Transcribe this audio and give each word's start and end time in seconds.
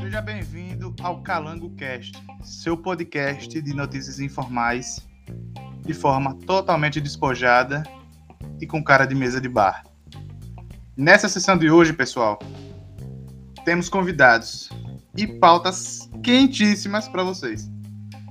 Seja 0.00 0.20
bem-vindo 0.22 0.94
ao 1.02 1.20
Calango 1.22 1.70
Cast, 1.70 2.12
seu 2.42 2.76
podcast 2.76 3.60
de 3.60 3.74
notícias 3.74 4.20
informais 4.20 5.04
de 5.82 5.92
forma 5.92 6.34
totalmente 6.46 7.00
despojada 7.00 7.82
e 8.60 8.66
com 8.66 8.84
cara 8.84 9.04
de 9.04 9.14
mesa 9.14 9.40
de 9.40 9.48
bar. 9.48 9.84
Nessa 10.96 11.28
sessão 11.28 11.58
de 11.58 11.68
hoje, 11.70 11.92
pessoal, 11.92 12.38
temos 13.64 13.88
convidados 13.88 14.70
e 15.16 15.26
pautas 15.26 16.08
quentíssimas 16.22 17.08
para 17.08 17.24
vocês. 17.24 17.68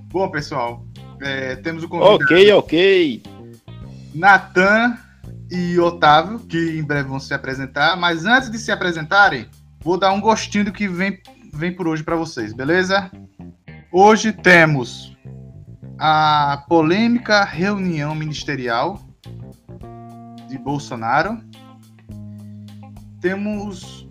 Bom, 0.05 0.29
pessoal, 0.29 0.87
é, 1.21 1.57
temos 1.57 1.83
o 1.83 1.89
convidado. 1.89 2.23
Ok, 2.23 2.51
ok. 2.53 3.23
Natan 4.13 4.97
e 5.49 5.79
Otávio, 5.79 6.39
que 6.39 6.77
em 6.77 6.83
breve 6.83 7.09
vão 7.09 7.19
se 7.19 7.33
apresentar. 7.33 7.95
Mas 7.95 8.25
antes 8.25 8.49
de 8.49 8.57
se 8.57 8.71
apresentarem, 8.71 9.47
vou 9.81 9.97
dar 9.97 10.11
um 10.11 10.21
gostinho 10.21 10.66
do 10.66 10.71
que 10.71 10.88
vem, 10.88 11.20
vem 11.53 11.73
por 11.73 11.88
hoje 11.88 12.03
para 12.03 12.16
vocês, 12.16 12.53
beleza? 12.53 13.11
Hoje 13.91 14.31
temos 14.31 15.16
a 15.97 16.66
polêmica 16.67 17.43
reunião 17.43 18.13
ministerial 18.13 18.99
de 20.47 20.57
Bolsonaro. 20.57 21.39
Temos, 23.21 24.07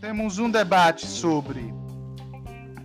temos 0.00 0.38
um 0.38 0.50
debate 0.50 1.06
sobre 1.06 1.72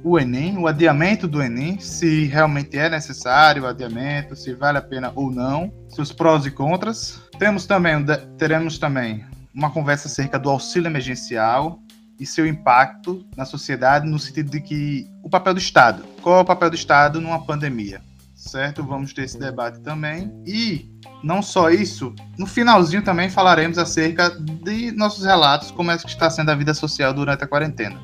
o 0.04 0.20
Enem, 0.20 0.58
o 0.58 0.68
adiamento 0.68 1.28
do 1.28 1.42
Enem, 1.42 1.80
se 1.80 2.26
realmente 2.26 2.78
é 2.78 2.90
necessário 2.90 3.64
o 3.64 3.68
adiamento, 3.68 4.36
se 4.36 4.54
vale 4.54 4.78
a 4.78 4.82
pena 4.82 5.14
ou 5.16 5.32
não, 5.32 5.72
seus 5.88 6.12
prós 6.12 6.46
e 6.46 6.52
contras. 6.52 7.23
Temos 7.38 7.66
também, 7.66 7.96
teremos 8.38 8.78
também 8.78 9.26
uma 9.54 9.70
conversa 9.70 10.08
acerca 10.08 10.40
do 10.40 10.50
auxílio 10.50 10.88
emergencial 10.88 11.80
e 12.20 12.26
seu 12.26 12.46
impacto 12.46 13.26
na 13.36 13.46
sociedade, 13.46 14.08
no 14.08 14.20
sentido 14.20 14.52
de 14.52 14.62
que 14.62 15.08
o 15.24 15.30
papel 15.30 15.54
do 15.54 15.60
Estado. 15.60 16.04
Qual 16.22 16.38
é 16.38 16.42
o 16.42 16.46
papel 16.46 16.70
do 16.70 16.76
Estado 16.76 17.20
numa 17.20 17.44
pandemia? 17.46 18.02
Certo? 18.36 18.84
Vamos 18.84 19.14
ter 19.14 19.24
esse 19.24 19.40
debate 19.40 19.80
também. 19.82 20.32
E 20.46 20.92
não 21.24 21.42
só 21.42 21.70
isso, 21.70 22.14
no 22.38 22.46
finalzinho 22.46 23.02
também 23.02 23.30
falaremos 23.30 23.78
acerca 23.78 24.30
de 24.30 24.92
nossos 24.92 25.24
relatos, 25.24 25.72
como 25.72 25.92
é 25.92 25.98
que 25.98 26.08
está 26.08 26.30
sendo 26.30 26.52
a 26.52 26.56
vida 26.56 26.74
social 26.74 27.14
durante 27.14 27.44
a 27.44 27.48
quarentena. 27.48 28.00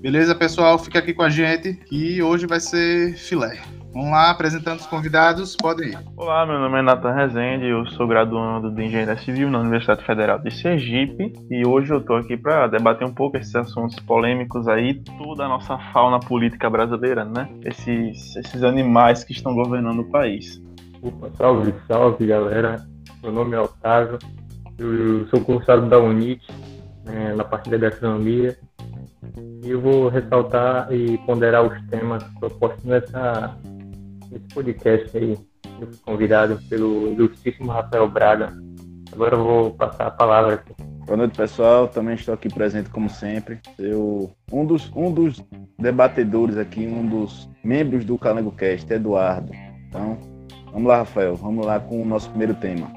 Beleza, 0.00 0.34
pessoal? 0.34 0.78
Fica 0.78 0.98
aqui 0.98 1.12
com 1.12 1.22
a 1.22 1.28
gente 1.28 1.74
que 1.74 2.22
hoje 2.22 2.46
vai 2.46 2.58
ser 2.58 3.16
filé. 3.16 3.60
Vamos 3.92 4.10
lá, 4.12 4.30
apresentando 4.30 4.78
os 4.78 4.86
convidados, 4.86 5.56
podem 5.56 5.88
ir. 5.88 5.98
Olá, 6.16 6.46
meu 6.46 6.60
nome 6.60 6.78
é 6.78 6.82
Nathan 6.82 7.12
Rezende, 7.12 7.66
eu 7.66 7.84
sou 7.86 8.06
graduando 8.06 8.70
de 8.70 8.84
Engenharia 8.84 9.16
Civil 9.16 9.50
na 9.50 9.58
Universidade 9.58 10.04
Federal 10.04 10.38
de 10.38 10.50
Sergipe 10.52 11.32
e 11.50 11.66
hoje 11.66 11.92
eu 11.92 11.98
estou 11.98 12.16
aqui 12.16 12.36
para 12.36 12.68
debater 12.68 13.04
um 13.04 13.12
pouco 13.12 13.36
esses 13.36 13.54
assuntos 13.54 13.98
polêmicos 14.00 14.68
aí, 14.68 15.02
toda 15.18 15.44
a 15.44 15.48
nossa 15.48 15.76
fauna 15.92 16.20
política 16.20 16.70
brasileira, 16.70 17.24
né? 17.24 17.48
Esses, 17.64 18.36
esses 18.36 18.62
animais 18.62 19.24
que 19.24 19.32
estão 19.32 19.54
governando 19.54 20.00
o 20.00 20.10
país. 20.10 20.62
Opa, 21.02 21.28
salve, 21.36 21.74
salve 21.88 22.26
galera. 22.26 22.86
Meu 23.22 23.32
nome 23.32 23.56
é 23.56 23.60
Otávio, 23.60 24.18
eu 24.78 25.26
sou 25.26 25.40
cursado 25.40 25.88
da 25.88 25.98
UNIT, 25.98 26.46
né, 27.04 27.34
na 27.34 27.42
parte 27.42 27.68
da 27.68 27.76
gastronomia 27.76 28.56
e 29.62 29.70
eu 29.70 29.80
vou 29.80 30.08
ressaltar 30.08 30.92
e 30.92 31.18
ponderar 31.18 31.62
os 31.64 31.86
temas 31.88 32.22
propostos 32.38 32.84
nessa 32.84 33.54
esse 34.32 34.54
podcast 34.54 35.16
aí, 35.16 35.38
convidado 36.04 36.60
pelo 36.68 37.12
ilustríssimo 37.12 37.70
Rafael 37.70 38.08
Braga. 38.08 38.56
Agora 39.12 39.34
eu 39.34 39.44
vou 39.44 39.70
passar 39.72 40.06
a 40.06 40.10
palavra 40.10 40.54
aqui. 40.54 40.72
Boa 41.06 41.16
noite, 41.16 41.36
pessoal. 41.36 41.88
Também 41.88 42.14
estou 42.14 42.32
aqui 42.32 42.48
presente, 42.48 42.90
como 42.90 43.10
sempre. 43.10 43.58
Eu, 43.78 44.30
um, 44.52 44.64
dos, 44.64 44.90
um 44.94 45.12
dos 45.12 45.44
debatedores 45.78 46.56
aqui, 46.56 46.86
um 46.86 47.04
dos 47.04 47.50
membros 47.64 48.04
do 48.04 48.16
Calango 48.16 48.52
Cast, 48.52 48.92
Eduardo. 48.92 49.52
Então, 49.88 50.16
vamos 50.72 50.86
lá, 50.86 50.98
Rafael. 50.98 51.34
Vamos 51.34 51.66
lá 51.66 51.80
com 51.80 52.00
o 52.00 52.04
nosso 52.04 52.28
primeiro 52.28 52.54
tema. 52.54 52.88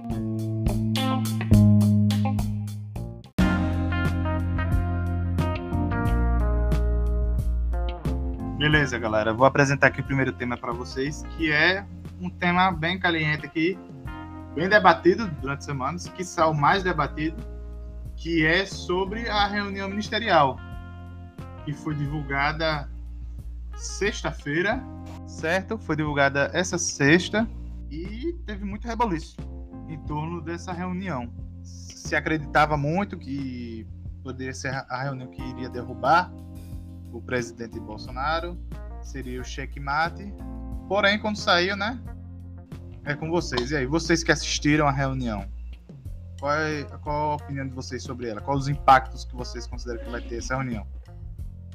Beleza, 8.64 8.98
galera. 8.98 9.34
Vou 9.34 9.46
apresentar 9.46 9.88
aqui 9.88 10.00
o 10.00 10.04
primeiro 10.06 10.32
tema 10.32 10.56
para 10.56 10.72
vocês, 10.72 11.22
que 11.36 11.52
é 11.52 11.86
um 12.22 12.30
tema 12.30 12.72
bem 12.72 12.98
caliente 12.98 13.46
aqui, 13.46 13.78
bem 14.56 14.70
debatido 14.70 15.28
durante 15.42 15.66
semanas, 15.66 16.08
que 16.08 16.24
é 16.40 16.46
o 16.46 16.54
mais 16.54 16.82
debatido, 16.82 17.36
que 18.16 18.46
é 18.46 18.66
sobre 18.66 19.28
a 19.28 19.46
reunião 19.48 19.90
ministerial, 19.90 20.58
que 21.66 21.74
foi 21.74 21.94
divulgada 21.94 22.90
sexta-feira, 23.76 24.82
certo? 25.28 25.78
Foi 25.78 25.98
divulgada 25.98 26.50
essa 26.54 26.78
sexta 26.78 27.46
e 27.92 28.32
teve 28.46 28.64
muito 28.64 28.88
reboliço 28.88 29.36
em 29.90 30.00
torno 30.06 30.40
dessa 30.42 30.72
reunião. 30.72 31.30
Se 31.64 32.16
acreditava 32.16 32.78
muito 32.78 33.18
que 33.18 33.86
poderia 34.24 34.54
ser 34.54 34.74
a 34.88 35.04
reunião 35.04 35.30
que 35.30 35.42
iria 35.42 35.70
derrubar 35.70 36.32
o 37.14 37.22
presidente 37.22 37.80
Bolsonaro, 37.80 38.58
seria 39.02 39.40
o 39.40 39.44
checkmate. 39.44 40.34
Porém, 40.90 41.20
quando 41.20 41.38
saiu, 41.38 41.78
né? 41.78 42.00
É 43.06 43.14
com 43.14 43.30
vocês. 43.30 43.72
E 43.72 43.76
aí, 43.76 43.86
vocês 43.86 44.24
que 44.24 44.32
assistiram 44.32 44.88
a 44.88 44.92
reunião, 44.92 45.46
qual, 46.40 46.54
é, 46.54 46.84
qual 47.02 47.32
a 47.32 47.36
opinião 47.36 47.68
de 47.68 47.74
vocês 47.74 48.02
sobre 48.02 48.28
ela? 48.28 48.42
Quais 48.42 48.62
os 48.62 48.68
impactos 48.68 49.24
que 49.24 49.36
vocês 49.36 49.68
consideram 49.68 50.04
que 50.04 50.10
vai 50.10 50.22
ter 50.22 50.38
essa 50.38 50.56
reunião? 50.56 50.86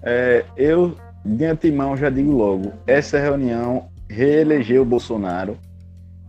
É, 0.03 0.44
eu, 0.56 0.97
de 1.25 1.44
antemão, 1.44 1.97
já 1.97 2.10
digo 2.10 2.32
logo: 2.32 2.72
essa 2.87 3.19
reunião 3.19 3.91
reelegeu 4.10 4.82
o 4.82 4.87
Bolsonaro. 4.87 5.59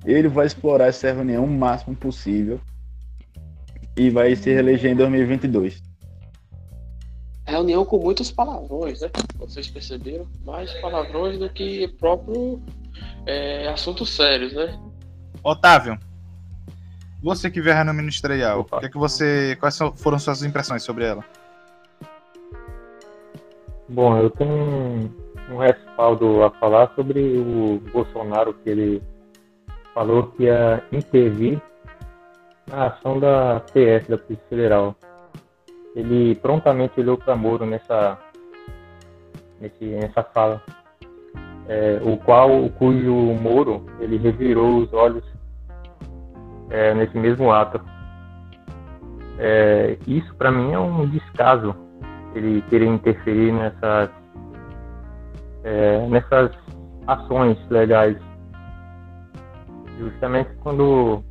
Ele 0.06 0.30
vai 0.30 0.46
explorar 0.46 0.88
essa 0.88 1.12
reunião 1.12 1.44
o 1.44 1.50
máximo 1.50 1.96
possível 1.96 2.62
e 3.97 4.09
vai 4.09 4.34
se 4.36 4.50
reeleger 4.50 4.91
em 4.91 4.96
2022 4.96 5.89
reunião 7.50 7.84
com 7.84 7.98
muitos 7.98 8.32
palavrões, 8.32 9.02
né? 9.02 9.10
Vocês 9.38 9.68
perceberam? 9.68 10.28
Mais 10.46 10.72
palavrões 10.82 11.38
do 11.38 11.50
que 11.50 11.88
próprio 12.00 12.62
é, 13.26 13.68
assuntos 13.68 14.10
sérios, 14.10 14.54
né? 14.54 14.80
Otávio, 15.44 15.98
você 17.22 17.50
que 17.50 17.62
viu 17.62 17.72
a 17.72 17.76
reunião 17.76 17.96
ministerial, 17.96 18.62
o 18.62 18.80
que 18.80 18.86
é 18.86 18.90
que 18.90 18.98
você, 18.98 19.58
quais 19.59 19.78
foram 19.96 20.20
suas 20.20 20.44
impressões 20.44 20.84
sobre 20.84 21.06
ela? 21.06 21.24
Bom, 23.88 24.18
eu 24.18 24.30
tenho 24.30 25.12
um 25.50 25.58
respaldo 25.58 26.44
a 26.44 26.52
falar 26.52 26.94
sobre 26.96 27.38
o 27.38 27.82
Bolsonaro, 27.92 28.54
que 28.54 28.70
ele 28.70 29.02
falou 29.94 30.28
que 30.28 30.44
ia 30.44 30.84
intervir 30.92 31.59
na 32.68 32.88
ação 32.88 33.20
da 33.20 33.59
PS, 33.62 34.08
da 34.08 34.18
Polícia 34.18 34.46
Federal 34.48 34.96
ele 35.96 36.36
prontamente 36.36 37.00
olhou 37.00 37.18
para 37.18 37.36
Moro 37.36 37.66
nessa, 37.66 38.18
nesse, 39.60 39.86
nessa 39.86 40.24
fala, 40.24 40.62
é, 41.68 42.00
o 42.04 42.18
qual, 42.18 42.70
cujo 42.78 43.14
Moro, 43.42 43.86
ele 44.00 44.18
revirou 44.18 44.78
os 44.78 44.94
olhos 44.94 45.24
é, 46.70 46.94
nesse 46.94 47.18
mesmo 47.18 47.52
ato. 47.52 47.82
É, 49.38 49.98
isso 50.06 50.34
para 50.36 50.52
mim 50.52 50.74
é 50.74 50.80
um 50.80 51.08
descaso, 51.08 51.76
ele 52.36 52.62
querer 52.64 52.88
interferir 52.88 53.52
nessas, 53.52 54.10
é, 55.64 56.08
nessas 56.08 56.52
ações 57.08 57.58
legais. 57.70 58.18
Justamente 59.98 60.50
quando 60.62 61.24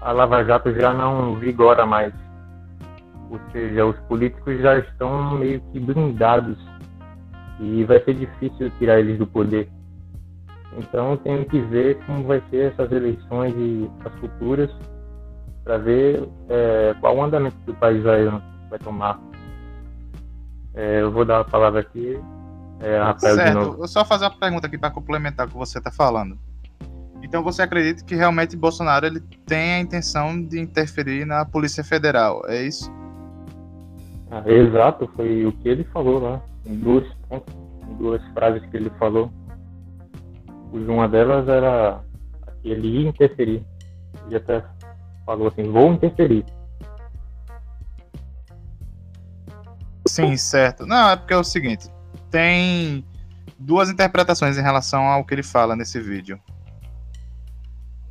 a 0.00 0.12
Lava 0.12 0.44
Jato 0.44 0.72
já 0.74 0.92
não 0.92 1.36
vigora 1.36 1.86
mais 1.86 2.12
ou 3.32 3.40
seja, 3.50 3.86
os 3.86 3.98
políticos 4.00 4.60
já 4.60 4.78
estão 4.78 5.38
meio 5.38 5.60
que 5.72 5.80
blindados 5.80 6.58
e 7.58 7.82
vai 7.84 7.98
ser 8.04 8.14
difícil 8.14 8.70
tirar 8.78 9.00
eles 9.00 9.18
do 9.18 9.26
poder. 9.26 9.70
Então 10.76 11.16
tem 11.16 11.42
que 11.44 11.58
ver 11.60 11.98
como 12.04 12.24
vai 12.24 12.42
ser 12.50 12.72
essas 12.72 12.92
eleições 12.92 13.54
e 13.56 13.90
as 14.04 14.12
futuras 14.20 14.70
para 15.64 15.78
ver 15.78 16.28
é, 16.50 16.94
qual 17.00 17.16
o 17.16 17.22
andamento 17.22 17.56
que 17.64 17.70
o 17.70 17.74
país 17.74 18.02
vai, 18.02 18.26
vai 18.68 18.78
tomar. 18.78 19.18
É, 20.74 21.00
eu 21.00 21.10
vou 21.10 21.24
dar 21.24 21.40
a 21.40 21.44
palavra 21.44 21.80
aqui 21.80 22.18
é, 22.80 22.98
a 22.98 23.06
Rafael 23.06 23.36
certo. 23.36 23.48
de 23.48 23.54
novo. 23.54 23.78
Vou 23.78 23.88
só 23.88 24.04
fazer 24.04 24.26
uma 24.26 24.38
pergunta 24.38 24.66
aqui 24.66 24.76
para 24.76 24.90
complementar 24.90 25.46
o 25.46 25.50
que 25.50 25.56
você 25.56 25.78
está 25.78 25.90
falando. 25.90 26.38
Então 27.22 27.42
você 27.42 27.62
acredita 27.62 28.04
que 28.04 28.14
realmente 28.14 28.56
Bolsonaro 28.56 29.06
ele 29.06 29.20
tem 29.46 29.74
a 29.74 29.80
intenção 29.80 30.42
de 30.42 30.60
interferir 30.60 31.24
na 31.24 31.46
Polícia 31.46 31.82
Federal, 31.82 32.42
é 32.46 32.62
isso? 32.62 32.92
Ah, 34.34 34.42
exato, 34.46 35.06
foi 35.14 35.44
o 35.44 35.52
que 35.52 35.68
ele 35.68 35.84
falou 35.84 36.18
lá, 36.18 36.42
em 36.64 36.74
duas, 36.76 37.04
em 37.86 37.94
duas 37.96 38.22
frases 38.32 38.64
que 38.70 38.78
ele 38.78 38.88
falou. 38.98 39.30
Uma 40.72 41.06
delas 41.06 41.46
era 41.46 42.02
que 42.62 42.70
ele 42.70 43.02
ia 43.02 43.08
interferir. 43.10 43.62
Ele 44.24 44.36
até 44.36 44.64
falou 45.26 45.48
assim, 45.48 45.70
vou 45.70 45.92
interferir. 45.92 46.46
Sim, 50.08 50.34
certo. 50.38 50.86
Não, 50.86 51.10
é 51.10 51.16
porque 51.16 51.34
é 51.34 51.36
o 51.36 51.44
seguinte: 51.44 51.90
tem 52.30 53.04
duas 53.58 53.90
interpretações 53.90 54.56
em 54.56 54.62
relação 54.62 55.02
ao 55.02 55.26
que 55.26 55.34
ele 55.34 55.42
fala 55.42 55.76
nesse 55.76 56.00
vídeo. 56.00 56.40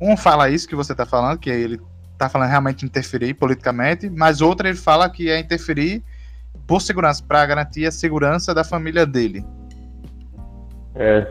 Um 0.00 0.16
fala 0.16 0.50
isso 0.50 0.68
que 0.68 0.76
você 0.76 0.92
está 0.92 1.04
falando, 1.04 1.40
que 1.40 1.50
ele 1.50 1.80
está 2.12 2.28
falando 2.28 2.48
realmente 2.48 2.86
interferir 2.86 3.34
politicamente, 3.34 4.08
mas 4.08 4.40
outra 4.40 4.68
ele 4.68 4.78
fala 4.78 5.10
que 5.10 5.28
é 5.28 5.40
interferir 5.40 6.04
por 6.72 6.80
segurança, 6.80 7.22
para 7.22 7.44
garantir 7.44 7.84
a 7.84 7.92
segurança 7.92 8.54
da 8.54 8.64
família 8.64 9.04
dele. 9.04 9.44
É, 10.94 11.30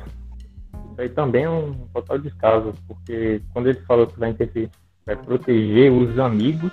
isso 0.91 1.01
aí 1.01 1.09
também 1.09 1.45
é 1.45 1.49
um 1.49 1.73
total 1.91 2.19
descaso, 2.19 2.75
porque 2.87 3.41
quando 3.51 3.69
ele 3.69 3.79
falou 3.87 4.05
que 4.05 4.19
vai 4.19 4.29
interferir, 4.29 4.69
vai 5.03 5.15
proteger 5.15 5.91
os 5.91 6.19
amigos, 6.19 6.71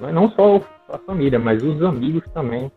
não 0.00 0.28
só 0.32 0.60
a 0.88 0.98
família, 0.98 1.38
mas 1.38 1.62
os 1.62 1.80
amigos 1.84 2.24
também. 2.34 2.68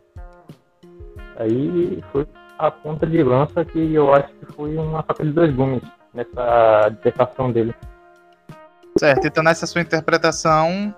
Aí 1.38 2.00
foi 2.12 2.28
a 2.60 2.70
ponta 2.70 3.08
de 3.08 3.24
lança 3.24 3.66
que 3.66 3.96
eu 3.96 4.14
acho 4.14 4.32
que 4.36 4.54
foi 4.54 4.78
uma 4.78 5.02
faca 5.02 5.26
de 5.26 5.32
dois 5.32 5.52
gumes 5.56 5.82
nessa 6.14 6.90
dissertação 6.90 7.52
dele. 7.52 7.74
Certo, 9.00 9.26
então 9.26 9.44
nessa 9.44 9.66
sua 9.66 9.82
interpretação, 9.82 10.94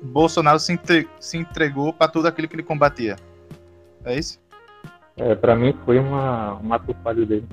Bolsonaro 0.00 0.58
se, 0.58 0.72
entre... 0.72 1.06
se 1.20 1.36
entregou 1.36 1.92
para 1.92 2.10
tudo 2.10 2.28
aquilo 2.28 2.48
que 2.48 2.56
ele 2.56 2.62
combatia. 2.62 3.14
É 4.04 4.18
isso? 4.18 4.40
É, 5.16 5.34
para 5.34 5.54
mim 5.54 5.74
foi 5.84 5.98
uma, 5.98 6.54
uma 6.54 6.80
falho 7.02 7.26
dele. 7.26 7.46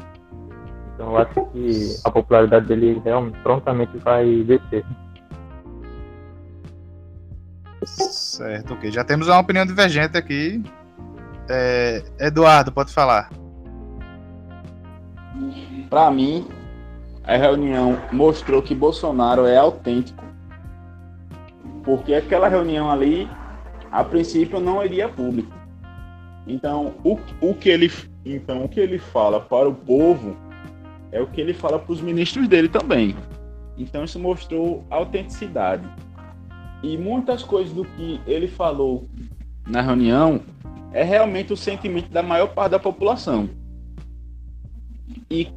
Então 0.94 1.12
eu 1.12 1.18
acho 1.18 1.46
que 1.51 1.96
a 2.04 2.12
popularidade 2.12 2.68
dele 2.68 3.01
realmente 3.04 3.38
prontamente 3.40 3.98
vai 4.00 4.44
descer. 4.44 4.86
Certo, 7.86 8.74
ok. 8.74 8.92
Já 8.92 9.04
temos 9.04 9.28
uma 9.28 9.40
opinião 9.40 9.66
divergente 9.66 10.18
aqui. 10.18 10.62
É, 11.50 12.04
Eduardo, 12.19 12.72
pode 12.72 12.94
falar. 12.94 13.30
Para 15.90 16.12
mim, 16.12 16.48
a 17.24 17.36
reunião 17.36 17.98
mostrou 18.12 18.62
que 18.62 18.75
Bolsonaro 18.75 19.46
é 19.46 19.57
autêntico. 19.57 20.24
Porque 21.84 22.13
aquela 22.13 22.48
reunião 22.48 22.92
ali, 22.92 23.30
a 23.92 24.04
princípio, 24.04 24.60
não 24.60 24.84
iria 24.84 25.10
público. 25.10 25.58
Então, 26.50 26.96
o, 27.04 27.19
o, 27.40 27.54
que 27.54 27.69
ele, 27.69 27.92
então, 28.25 28.66
o 28.66 28.68
que 28.68 28.80
ele 28.80 28.98
fala 28.98 29.40
para 29.40 29.69
o 29.69 29.75
povo 29.75 30.36
é 31.12 31.22
o 31.22 31.28
que 31.28 31.40
ele 31.40 31.54
fala 31.54 31.78
para 31.78 31.94
os 31.94 32.01
ministros 32.01 32.48
dele 32.48 32.68
também. 32.68 33.16
Então, 33.78 34.04
isso 34.04 34.19
mostrou 34.19 34.84
autenticidade. 34.90 35.88
E 36.81 36.98
muitas 36.98 37.44
coisas 37.44 37.72
do 37.72 37.86
que 37.86 38.19
ele 38.25 38.48
falou 38.48 39.07
na 39.68 39.81
reunião 39.81 40.42
é 40.92 41.04
realmente 41.04 41.54
o 41.54 41.57
sentimento 41.57 42.10
da 42.10 42.24
maior 42.24 42.48
parte 42.48 42.72
da 42.72 42.80
população. 42.80 43.48
E 45.30 45.50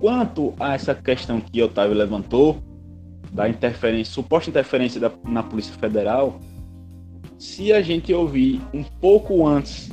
quanto 0.00 0.54
a 0.58 0.74
essa 0.74 0.92
questão 0.92 1.40
que 1.40 1.62
Otávio 1.62 1.94
levantou, 1.94 2.60
da 3.32 3.48
interferência, 3.48 4.12
suposta 4.12 4.50
interferência 4.50 5.00
da, 5.00 5.10
na 5.24 5.42
Polícia 5.42 5.72
Federal, 5.74 6.38
se 7.38 7.72
a 7.72 7.80
gente 7.80 8.12
ouvir 8.12 8.60
um 8.74 8.82
pouco 8.82 9.46
antes 9.46 9.90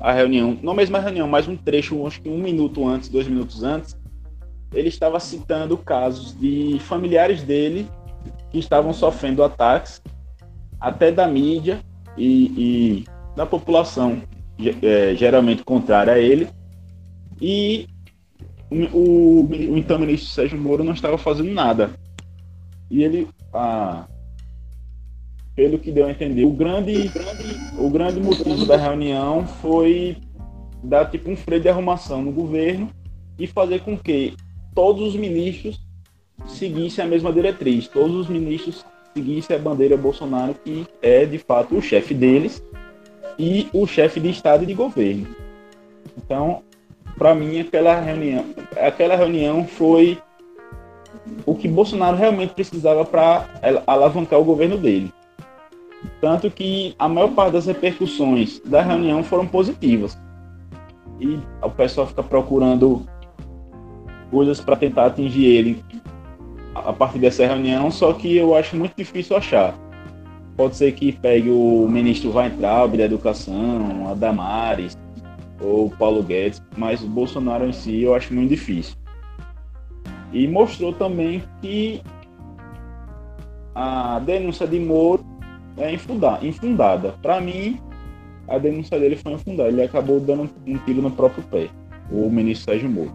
a 0.00 0.12
reunião, 0.12 0.58
não 0.62 0.72
a 0.72 0.76
mesma 0.76 0.98
reunião, 0.98 1.28
mas 1.28 1.46
um 1.46 1.56
trecho, 1.56 2.06
acho 2.06 2.22
que 2.22 2.28
um 2.28 2.38
minuto 2.38 2.86
antes, 2.88 3.08
dois 3.08 3.28
minutos 3.28 3.62
antes, 3.62 3.96
ele 4.72 4.88
estava 4.88 5.18
citando 5.20 5.76
casos 5.76 6.38
de 6.38 6.78
familiares 6.80 7.42
dele 7.42 7.86
que 8.50 8.58
estavam 8.58 8.92
sofrendo 8.92 9.42
ataques, 9.42 10.02
até 10.80 11.12
da 11.12 11.26
mídia 11.26 11.80
e, 12.16 12.46
e 12.56 13.04
da 13.36 13.44
população, 13.44 14.22
é, 14.82 15.14
geralmente 15.14 15.64
contrária 15.64 16.14
a 16.14 16.18
ele. 16.18 16.48
E 17.40 17.86
o, 18.70 19.42
o, 19.42 19.48
então 19.76 19.98
ministro 19.98 20.28
Sérgio 20.30 20.58
Moro 20.58 20.84
não 20.84 20.92
estava 20.92 21.18
fazendo 21.18 21.52
nada. 21.52 21.90
E 22.90 23.02
ele, 23.02 23.28
ah, 23.52 24.06
pelo 25.54 25.78
que 25.78 25.90
deu 25.90 26.06
a 26.06 26.10
entender, 26.10 26.44
o 26.44 26.52
grande, 26.52 27.10
o 27.78 27.90
grande 27.90 28.20
motivo 28.20 28.64
da 28.64 28.76
reunião 28.76 29.46
foi 29.46 30.16
dar 30.82 31.10
tipo 31.10 31.30
um 31.30 31.36
freio 31.36 31.60
de 31.60 31.68
arrumação 31.68 32.22
no 32.22 32.32
governo 32.32 32.88
e 33.38 33.46
fazer 33.46 33.80
com 33.80 33.96
que 33.96 34.34
todos 34.74 35.08
os 35.08 35.16
ministros 35.16 35.80
seguissem 36.46 37.04
a 37.04 37.08
mesma 37.08 37.32
diretriz, 37.32 37.88
todos 37.88 38.16
os 38.16 38.28
ministros 38.28 38.84
seguissem 39.14 39.56
a 39.56 39.58
bandeira 39.58 39.96
Bolsonaro, 39.96 40.54
que 40.54 40.86
é 41.02 41.26
de 41.26 41.38
fato 41.38 41.76
o 41.76 41.82
chefe 41.82 42.14
deles, 42.14 42.62
e 43.38 43.68
o 43.72 43.86
chefe 43.86 44.20
de 44.20 44.30
Estado 44.30 44.64
e 44.64 44.66
de 44.66 44.74
governo. 44.74 45.26
Então, 46.16 46.62
para 47.16 47.34
mim, 47.34 47.60
aquela 47.60 47.98
reunião, 47.98 48.44
aquela 48.76 49.16
reunião 49.16 49.66
foi 49.66 50.18
o 51.44 51.54
que 51.54 51.68
Bolsonaro 51.68 52.16
realmente 52.16 52.54
precisava 52.54 53.04
para 53.04 53.48
alavancar 53.86 54.38
o 54.38 54.44
governo 54.44 54.76
dele. 54.76 55.12
Tanto 56.20 56.50
que 56.50 56.94
a 56.98 57.08
maior 57.08 57.30
parte 57.32 57.52
das 57.52 57.66
repercussões 57.66 58.60
da 58.64 58.82
reunião 58.82 59.22
foram 59.22 59.46
positivas. 59.46 60.18
E 61.20 61.38
o 61.62 61.70
pessoal 61.70 62.06
fica 62.06 62.22
procurando 62.22 63.06
coisas 64.30 64.60
para 64.60 64.76
tentar 64.76 65.06
atingir 65.06 65.44
ele 65.44 65.84
a 66.74 66.92
partir 66.92 67.18
dessa 67.18 67.46
reunião, 67.46 67.90
só 67.90 68.12
que 68.12 68.36
eu 68.36 68.54
acho 68.54 68.76
muito 68.76 68.94
difícil 68.96 69.36
achar. 69.36 69.74
Pode 70.56 70.76
ser 70.76 70.92
que 70.92 71.12
pegue 71.12 71.50
o 71.50 71.86
ministro 71.88 72.34
Weintraub 72.34 72.96
da 72.96 73.04
Educação, 73.04 74.08
a 74.08 74.14
Damares, 74.14 74.96
ou 75.60 75.90
Paulo 75.90 76.22
Guedes, 76.22 76.62
mas 76.76 77.02
o 77.02 77.08
Bolsonaro 77.08 77.66
em 77.66 77.72
si 77.72 78.02
eu 78.02 78.14
acho 78.14 78.32
muito 78.32 78.50
difícil. 78.50 78.96
E 80.32 80.46
mostrou 80.46 80.92
também 80.92 81.42
que 81.60 82.00
a 83.74 84.18
denúncia 84.20 84.66
de 84.66 84.78
Moro 84.78 85.24
é 85.80 85.92
infundada. 85.92 87.14
Para 87.22 87.40
mim, 87.40 87.80
a 88.48 88.58
denúncia 88.58 88.98
dele 88.98 89.16
foi 89.16 89.32
infundada. 89.32 89.68
Ele 89.68 89.82
acabou 89.82 90.20
dando 90.20 90.50
um 90.66 90.78
tiro 90.78 91.02
no 91.02 91.10
próprio 91.10 91.42
pé, 91.44 91.68
o 92.10 92.28
ministro 92.30 92.72
Sérgio 92.72 92.90
Moro. 92.90 93.12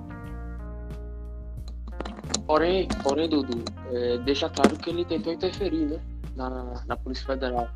Porém, 2.45 2.87
porém 3.03 3.27
Dudu, 3.27 3.63
é, 3.91 4.17
deixa 4.19 4.49
claro 4.49 4.77
que 4.77 4.89
ele 4.89 5.03
tentou 5.03 5.33
interferir, 5.33 5.85
né? 5.85 5.99
na, 6.35 6.83
na 6.87 6.97
Polícia 6.97 7.25
Federal. 7.25 7.67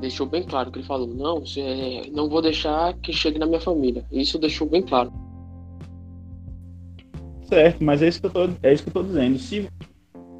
Deixou 0.00 0.26
bem 0.26 0.42
claro 0.42 0.70
que 0.70 0.78
ele 0.78 0.86
falou: 0.86 1.06
não, 1.06 1.42
é, 1.56 2.10
não 2.10 2.28
vou 2.28 2.42
deixar 2.42 2.94
que 2.94 3.12
chegue 3.12 3.38
na 3.38 3.46
minha 3.46 3.60
família. 3.60 4.04
Isso 4.10 4.38
deixou 4.38 4.68
bem 4.68 4.82
claro. 4.82 5.12
Certo, 7.44 7.84
mas 7.84 8.02
é 8.02 8.08
isso 8.08 8.20
que 8.20 8.26
eu 8.26 8.30
tô, 8.30 8.48
é 8.62 8.72
isso 8.72 8.82
que 8.82 8.88
eu 8.88 8.94
tô 8.94 9.02
dizendo. 9.02 9.38
Se, 9.38 9.68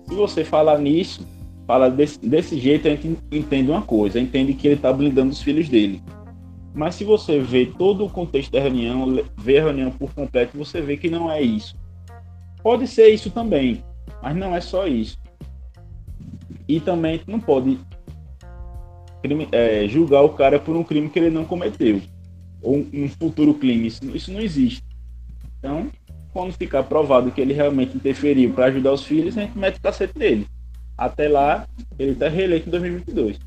se 0.09 0.15
você 0.15 0.45
falar 0.45 0.79
nisso, 0.79 1.27
fala 1.67 1.91
desse, 1.91 2.19
desse 2.21 2.59
jeito, 2.59 2.89
a 2.89 2.91
gente 2.91 3.17
entende 3.31 3.71
uma 3.71 3.83
coisa, 3.83 4.21
entende 4.21 4.55
que 4.55 4.67
ele 4.67 4.77
está 4.77 4.93
blindando 4.93 5.31
os 5.31 5.43
filhos 5.43 5.69
dele. 5.69 6.03
Mas 6.75 6.95
se 6.95 7.05
você 7.05 7.39
vê 7.39 7.67
todo 7.67 8.05
o 8.05 8.11
contexto 8.11 8.51
da 8.51 8.61
reunião, 8.61 9.23
vê 9.37 9.59
a 9.59 9.65
reunião 9.65 9.91
por 9.91 10.13
completo, 10.15 10.57
você 10.57 10.81
vê 10.81 10.97
que 10.97 11.11
não 11.11 11.31
é 11.31 11.43
isso. 11.43 11.77
Pode 12.63 12.87
ser 12.87 13.09
isso 13.09 13.31
também, 13.31 13.83
mas 14.23 14.37
não 14.37 14.55
é 14.55 14.61
só 14.61 14.87
isso. 14.87 15.19
E 16.67 16.81
também 16.81 17.21
não 17.27 17.39
pode 17.39 17.79
crime, 19.23 19.49
é, 19.53 19.87
julgar 19.87 20.23
o 20.23 20.31
cara 20.31 20.59
por 20.59 20.77
um 20.77 20.83
crime 20.83 21.09
que 21.09 21.19
ele 21.19 21.31
não 21.31 21.45
cometeu. 21.45 22.03
Ou 22.61 22.87
um, 22.93 23.09
futuro 23.09 23.55
crime. 23.55 23.87
Isso, 23.87 24.05
isso, 24.17 24.33
não 24.33 24.41
existe. 24.41 24.83
Então, 25.59 25.89
quando 26.33 26.53
ficar 26.53 26.83
provado 26.85 27.31
que 27.31 27.41
ele 27.41 27.53
realmente 27.53 27.97
interferiu 27.97 28.53
para 28.53 28.67
ajudar 28.67 28.93
os 28.93 29.05
filhos, 29.05 29.37
a 29.37 29.43
gente 29.43 29.57
mete 29.57 29.79
o 29.79 29.83
cacete 29.83 30.19
dele. 30.19 30.47
Até 30.97 31.29
lá, 31.29 31.67
ele 31.99 32.13
está 32.13 32.29
reeleito 32.29 32.69
em 32.69 32.71
2022. 32.71 33.39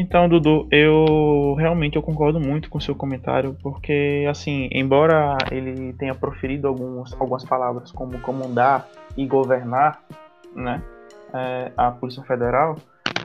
Então, 0.00 0.28
Dudu, 0.28 0.68
eu 0.70 1.56
realmente 1.58 1.96
eu 1.96 2.02
concordo 2.02 2.38
muito 2.38 2.70
com 2.70 2.78
o 2.78 2.80
seu 2.80 2.94
comentário, 2.94 3.56
porque, 3.60 4.24
assim, 4.30 4.68
embora 4.70 5.36
ele 5.50 5.92
tenha 5.94 6.14
proferido 6.14 6.68
algumas, 6.68 7.12
algumas 7.14 7.44
palavras 7.44 7.90
como 7.90 8.16
comandar 8.20 8.88
e 9.16 9.26
governar, 9.26 10.00
né, 10.54 10.80
é, 11.34 11.72
a 11.76 11.90
Polícia 11.90 12.22
Federal 12.22 12.76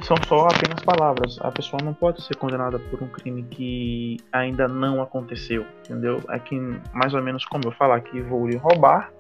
são 0.02 0.18
só 0.28 0.48
apenas 0.48 0.82
palavras. 0.84 1.38
A 1.42 1.52
pessoa 1.52 1.82
não 1.84 1.94
pode 1.94 2.24
ser 2.24 2.36
condenada 2.36 2.80
por 2.80 3.02
um 3.02 3.08
crime 3.08 3.44
que 3.44 4.18
ainda 4.32 4.68
não 4.68 5.02
aconteceu, 5.02 5.66
entendeu? 5.86 6.22
É 6.30 6.40
que, 6.40 6.56
mais 6.94 7.14
ou 7.14 7.22
menos 7.22 7.46
como 7.46 7.66
eu 7.66 7.72
falar 7.72 8.02
que 8.02 8.20
vou 8.22 8.48
lhe 8.48 8.58
roubar, 8.58 9.12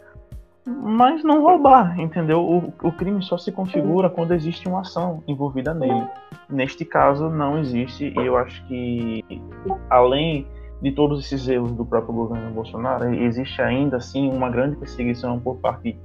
mas 0.65 1.23
não 1.23 1.41
roubar, 1.41 1.99
entendeu? 1.99 2.41
O, 2.41 2.73
o 2.87 2.91
crime 2.91 3.21
só 3.21 3.37
se 3.37 3.51
configura 3.51 4.09
quando 4.09 4.33
existe 4.33 4.67
uma 4.67 4.81
ação 4.81 5.23
envolvida 5.27 5.73
nele. 5.73 6.07
Neste 6.49 6.85
caso, 6.85 7.29
não 7.29 7.59
existe, 7.59 8.13
e 8.17 8.25
eu 8.25 8.37
acho 8.37 8.65
que, 8.67 9.23
além 9.89 10.47
de 10.81 10.91
todos 10.91 11.25
esses 11.25 11.47
erros 11.47 11.71
do 11.73 11.85
próprio 11.85 12.13
governo 12.13 12.51
Bolsonaro, 12.51 13.13
existe 13.13 13.61
ainda 13.61 13.97
assim 13.97 14.29
uma 14.29 14.49
grande 14.49 14.75
perseguição 14.75 15.39
por 15.39 15.57
parte 15.57 15.97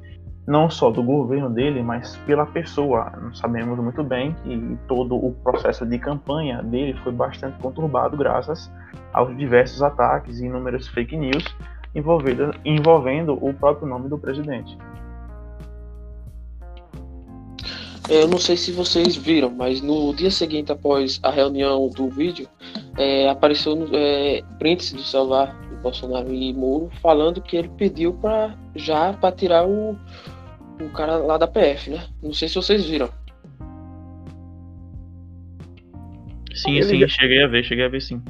não 0.46 0.70
só 0.70 0.90
do 0.90 1.02
governo 1.02 1.50
dele, 1.50 1.82
mas 1.82 2.16
pela 2.24 2.46
pessoa. 2.46 3.12
Nós 3.20 3.38
sabemos 3.38 3.78
muito 3.78 4.02
bem 4.02 4.34
que 4.42 4.78
todo 4.88 5.14
o 5.14 5.34
processo 5.44 5.84
de 5.84 5.98
campanha 5.98 6.62
dele 6.62 6.98
foi 7.04 7.12
bastante 7.12 7.58
conturbado 7.60 8.16
graças 8.16 8.72
aos 9.12 9.36
diversos 9.36 9.82
ataques 9.82 10.40
e 10.40 10.46
inúmeras 10.46 10.88
fake 10.88 11.16
news 11.16 11.44
envolvendo, 11.95 12.54
envolvendo 12.64 13.33
o 13.35 13.52
próprio 13.54 13.88
nome 13.88 14.09
do 14.09 14.18
presidente. 14.18 14.76
É, 18.09 18.23
eu 18.23 18.28
não 18.28 18.38
sei 18.38 18.57
se 18.57 18.73
vocês 18.73 19.14
viram, 19.16 19.50
mas 19.50 19.83
no 19.83 20.14
dia 20.14 20.30
seguinte 20.30 20.73
após 20.73 21.21
a 21.23 21.30
reunião 21.30 21.90
do 21.90 22.09
vídeo, 22.09 22.49
é, 22.97 23.28
apareceu 23.28 23.87
é, 23.92 24.42
prints 24.59 24.92
do 24.92 25.02
celular 25.02 25.54
do 25.68 25.76
Bolsonaro 25.76 26.33
e 26.33 26.52
Moro 26.54 26.90
falando 27.02 27.42
que 27.42 27.57
ele 27.57 27.68
pediu 27.68 28.14
para 28.14 28.57
já 28.75 29.12
para 29.12 29.35
tirar 29.35 29.66
o, 29.66 29.97
o 30.80 30.88
cara 30.95 31.18
lá 31.18 31.37
da 31.37 31.47
PF, 31.47 31.90
né? 31.90 32.07
Não 32.23 32.33
sei 32.33 32.49
se 32.49 32.54
vocês 32.54 32.87
viram. 32.87 33.11
Sim, 36.54 36.83
sim, 36.83 37.07
cheguei 37.07 37.45
a 37.45 37.47
ver, 37.47 37.62
cheguei 37.62 37.85
a 37.85 37.88
ver 37.88 38.00
sim. 38.00 38.21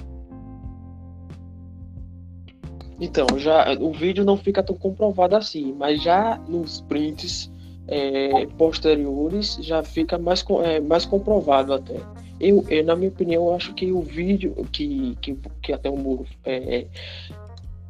Então, 3.00 3.38
já 3.38 3.72
o 3.80 3.92
vídeo 3.92 4.24
não 4.24 4.36
fica 4.36 4.62
tão 4.62 4.76
comprovado 4.76 5.36
assim, 5.36 5.72
mas 5.72 6.02
já 6.02 6.38
nos 6.48 6.80
prints 6.82 7.50
é, 7.86 8.46
posteriores 8.58 9.58
já 9.60 9.82
fica 9.82 10.18
mais, 10.18 10.44
é, 10.64 10.80
mais 10.80 11.04
comprovado 11.04 11.72
até. 11.72 11.96
Eu, 12.40 12.64
eu, 12.68 12.84
na 12.84 12.94
minha 12.94 13.08
opinião, 13.08 13.54
acho 13.54 13.72
que 13.74 13.90
o 13.90 14.00
vídeo 14.00 14.54
que, 14.70 15.16
que, 15.20 15.36
que 15.62 15.72
até 15.72 15.90
o 15.90 15.96
Muro 15.96 16.26
é, 16.44 16.86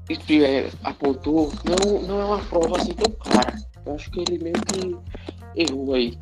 é, 0.09 0.71
apontou 0.83 1.53
não, 1.65 2.03
não 2.03 2.21
é 2.21 2.25
uma 2.25 2.38
prova 2.38 2.77
assim 2.79 2.93
tão 2.93 3.11
clara. 3.12 3.57
Eu 3.85 3.95
acho 3.95 4.11
que 4.11 4.21
ele 4.21 4.43
meio 4.43 4.61
que 4.62 4.97
errou 5.55 5.95
aí. 5.95 6.17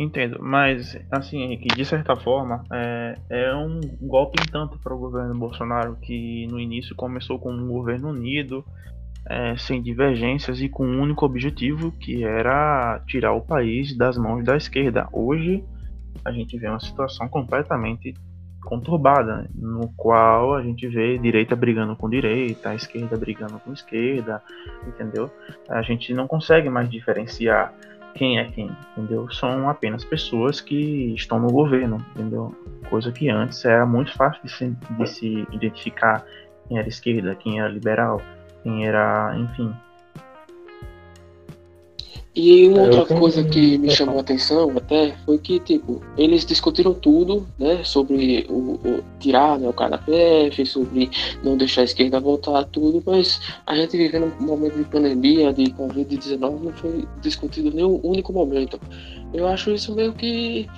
Entendo, 0.00 0.38
mas 0.40 0.98
assim, 1.10 1.42
Henrique, 1.42 1.68
de 1.76 1.84
certa 1.84 2.16
forma, 2.16 2.64
é, 2.72 3.18
é 3.28 3.54
um 3.54 3.78
golpe 4.00 4.40
em 4.42 4.50
tanto 4.50 4.78
para 4.78 4.94
o 4.94 4.98
governo 4.98 5.38
Bolsonaro, 5.38 5.94
que 5.96 6.46
no 6.46 6.58
início 6.58 6.96
começou 6.96 7.38
com 7.38 7.52
um 7.52 7.68
governo 7.68 8.08
unido, 8.08 8.64
é, 9.28 9.54
sem 9.58 9.82
divergências 9.82 10.58
e 10.62 10.70
com 10.70 10.86
um 10.86 11.02
único 11.02 11.26
objetivo, 11.26 11.92
que 11.92 12.24
era 12.24 12.98
tirar 13.06 13.34
o 13.34 13.42
país 13.42 13.94
das 13.94 14.16
mãos 14.16 14.42
da 14.42 14.56
esquerda. 14.56 15.06
Hoje 15.12 15.62
a 16.24 16.32
gente 16.32 16.58
vê 16.58 16.66
uma 16.66 16.80
situação 16.80 17.28
completamente 17.28 18.14
conturbada, 18.64 19.50
no 19.54 19.92
qual 19.98 20.54
a 20.54 20.62
gente 20.62 20.88
vê 20.88 21.18
direita 21.18 21.54
brigando 21.54 21.94
com 21.94 22.08
direita, 22.08 22.74
esquerda 22.74 23.18
brigando 23.18 23.58
com 23.58 23.70
esquerda, 23.70 24.42
entendeu? 24.86 25.30
A 25.68 25.82
gente 25.82 26.14
não 26.14 26.26
consegue 26.26 26.70
mais 26.70 26.88
diferenciar 26.88 27.74
quem 28.14 28.38
é 28.38 28.44
quem, 28.44 28.70
entendeu? 28.96 29.30
São 29.30 29.68
apenas 29.68 30.04
pessoas 30.04 30.60
que 30.60 31.14
estão 31.14 31.38
no 31.38 31.50
governo, 31.50 31.98
entendeu? 32.14 32.54
Coisa 32.88 33.12
que 33.12 33.28
antes 33.28 33.64
era 33.64 33.86
muito 33.86 34.12
fácil 34.14 34.42
de 34.42 34.52
se, 34.52 34.76
de 34.98 35.06
se 35.06 35.46
identificar 35.52 36.24
quem 36.68 36.78
era 36.78 36.88
esquerda, 36.88 37.34
quem 37.34 37.60
era 37.60 37.68
liberal, 37.68 38.20
quem 38.62 38.86
era, 38.86 39.34
enfim. 39.36 39.72
E 42.34 42.68
uma 42.68 42.82
outra 42.82 43.04
coisa 43.06 43.42
que 43.42 43.76
me 43.76 43.90
chamou 43.90 44.18
a 44.18 44.20
atenção 44.20 44.70
até 44.76 45.16
foi 45.26 45.36
que, 45.36 45.58
tipo, 45.58 46.00
eles 46.16 46.46
discutiram 46.46 46.94
tudo, 46.94 47.44
né, 47.58 47.82
sobre 47.82 48.46
o, 48.48 48.78
o 48.84 49.04
tirar 49.18 49.58
né, 49.58 49.68
o 49.68 49.72
cara 49.72 49.90
da 49.90 49.98
PF, 49.98 50.64
sobre 50.64 51.10
não 51.42 51.56
deixar 51.56 51.80
a 51.80 51.84
esquerda 51.84 52.20
voltar, 52.20 52.64
tudo, 52.66 53.02
mas 53.04 53.40
a 53.66 53.74
gente 53.74 53.96
vivendo 53.96 54.32
um 54.40 54.44
momento 54.44 54.76
de 54.76 54.84
pandemia, 54.84 55.52
de 55.52 55.64
Covid-19, 55.72 56.38
não 56.38 56.72
foi 56.72 57.04
discutido 57.20 57.72
nenhum 57.74 57.98
único 58.04 58.32
momento. 58.32 58.80
Eu 59.34 59.48
acho 59.48 59.72
isso 59.72 59.92
meio 59.92 60.12
que 60.12 60.68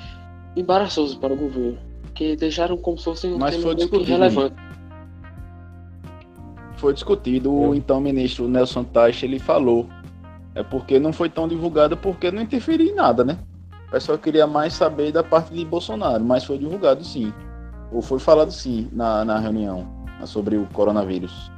embaraçoso 0.56 1.18
para 1.18 1.34
o 1.34 1.36
governo, 1.36 1.78
que 2.14 2.34
deixaram 2.34 2.78
como 2.78 2.96
se 2.96 3.04
fosse 3.04 3.26
um 3.26 3.36
mas 3.36 3.56
tema 3.56 3.74
meio 3.74 4.02
relevante 4.02 4.56
foi 6.78 6.92
discutido, 6.92 7.52
o 7.52 7.74
então 7.76 8.00
ministro 8.00 8.48
Nelson 8.48 8.82
Teich, 8.82 9.24
ele 9.24 9.38
falou. 9.38 9.86
É 10.54 10.62
porque 10.62 10.98
não 10.98 11.12
foi 11.12 11.28
tão 11.28 11.48
divulgada 11.48 11.96
porque 11.96 12.30
não 12.30 12.42
interferia 12.42 12.90
em 12.90 12.94
nada, 12.94 13.24
né? 13.24 13.38
O 13.88 13.90
pessoal 13.90 14.18
queria 14.18 14.46
mais 14.46 14.72
saber 14.72 15.12
da 15.12 15.22
parte 15.22 15.52
de 15.52 15.64
Bolsonaro, 15.64 16.24
mas 16.24 16.44
foi 16.44 16.58
divulgado 16.58 17.04
sim. 17.04 17.32
Ou 17.90 18.02
foi 18.02 18.18
falado 18.18 18.50
sim 18.50 18.88
na, 18.92 19.24
na 19.24 19.38
reunião 19.38 19.86
sobre 20.24 20.56
o 20.56 20.66
coronavírus. 20.72 21.50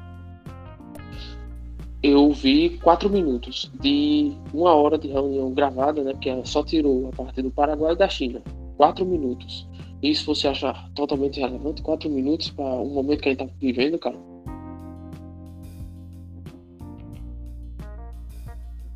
Eu 2.02 2.30
vi 2.32 2.78
quatro 2.82 3.08
minutos 3.08 3.70
de 3.80 4.32
uma 4.52 4.74
hora 4.74 4.98
de 4.98 5.08
reunião 5.08 5.52
gravada, 5.52 6.02
né? 6.02 6.12
Porque 6.12 6.28
ela 6.28 6.44
só 6.44 6.62
tirou 6.62 7.08
a 7.08 7.16
parte 7.16 7.40
do 7.40 7.50
Paraguai 7.50 7.94
e 7.94 7.96
da 7.96 8.08
China. 8.08 8.42
Quatro 8.76 9.06
minutos. 9.06 9.66
Isso 10.02 10.26
você 10.26 10.48
acha 10.48 10.74
totalmente 10.94 11.40
relevante? 11.40 11.80
Quatro 11.82 12.10
minutos 12.10 12.50
para 12.50 12.64
um 12.64 12.90
momento 12.90 13.22
que 13.22 13.28
a 13.28 13.32
gente 13.32 13.46
tá 13.46 13.50
vivendo, 13.58 13.98
cara? 13.98 14.16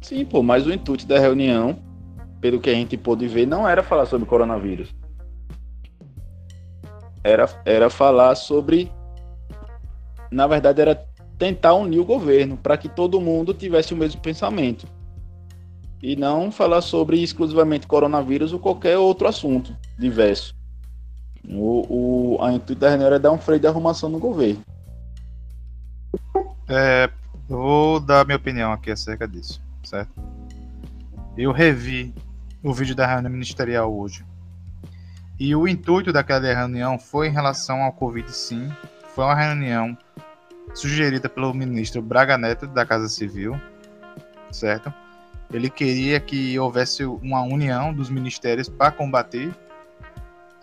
Sim, 0.09 0.25
pô, 0.25 0.43
mas 0.43 0.67
o 0.67 0.73
intuito 0.73 1.07
da 1.07 1.19
reunião, 1.19 1.79
pelo 2.41 2.59
que 2.59 2.71
a 2.71 2.73
gente 2.73 2.97
pôde 2.97 3.29
ver, 3.29 3.47
não 3.47 3.69
era 3.69 3.83
falar 3.83 4.07
sobre 4.07 4.27
coronavírus. 4.27 4.88
Era, 7.23 7.47
era 7.67 7.91
falar 7.91 8.35
sobre. 8.35 8.91
Na 10.31 10.47
verdade, 10.47 10.81
era 10.81 10.95
tentar 11.37 11.75
unir 11.75 11.99
o 11.99 12.07
governo 12.07 12.57
para 12.57 12.79
que 12.79 12.88
todo 12.88 13.21
mundo 13.21 13.53
tivesse 13.53 13.93
o 13.93 13.99
mesmo 13.99 14.19
pensamento. 14.23 14.87
E 16.03 16.17
não 16.17 16.50
falar 16.50 16.81
sobre 16.81 17.23
exclusivamente 17.23 17.87
coronavírus 17.87 18.55
ou 18.55 18.59
qualquer 18.59 18.97
outro 18.97 19.29
assunto 19.29 19.77
diverso. 19.99 20.55
O, 21.47 22.37
o, 22.37 22.43
a 22.43 22.50
intuito 22.50 22.81
da 22.81 22.88
reunião 22.88 23.09
era 23.09 23.21
dar 23.21 23.31
um 23.31 23.38
freio 23.38 23.61
de 23.61 23.67
arrumação 23.67 24.09
no 24.09 24.19
governo. 24.19 24.62
É, 26.67 27.11
vou 27.47 28.00
dar 28.00 28.25
minha 28.25 28.38
opinião 28.38 28.73
aqui 28.73 28.91
acerca 28.91 29.29
disso 29.29 29.68
certo? 29.88 30.12
Eu 31.37 31.50
revi 31.50 32.14
o 32.62 32.73
vídeo 32.75 32.95
da 32.95 33.07
reunião 33.07 33.33
ministerial 33.33 33.92
hoje. 33.97 34.25
E 35.38 35.54
o 35.54 35.66
intuito 35.66 36.12
daquela 36.12 36.52
reunião 36.52 36.99
foi 36.99 37.28
em 37.28 37.33
relação 37.33 37.83
ao 37.83 37.92
Covid, 37.92 38.30
sim. 38.30 38.71
Foi 39.14 39.25
uma 39.25 39.35
reunião 39.35 39.97
sugerida 40.75 41.28
pelo 41.28 41.54
ministro 41.54 42.02
Braga 42.02 42.37
Neto 42.37 42.66
da 42.66 42.85
Casa 42.85 43.09
Civil, 43.09 43.59
certo? 44.50 44.92
Ele 45.50 45.71
queria 45.71 46.21
que 46.21 46.59
houvesse 46.59 47.04
uma 47.04 47.40
união 47.42 47.95
dos 47.95 48.11
ministérios 48.11 48.68
para 48.68 48.90
combater 48.90 49.50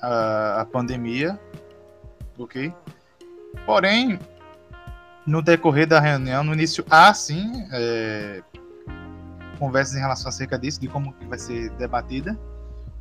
a, 0.01 0.61
a 0.61 0.65
pandemia, 0.65 1.39
ok? 2.37 2.71
Porém, 3.65 4.19
no 5.25 5.41
decorrer 5.41 5.87
da 5.87 5.99
reunião, 5.99 6.43
no 6.43 6.53
início 6.53 6.85
há 6.89 7.13
sim 7.13 7.65
é, 7.71 8.43
conversas 9.55 9.95
em 9.95 9.99
relação 9.99 10.29
acerca 10.29 10.57
disso, 10.57 10.79
de 10.79 10.87
como 10.87 11.13
vai 11.27 11.39
ser 11.39 11.69
debatida. 11.71 12.37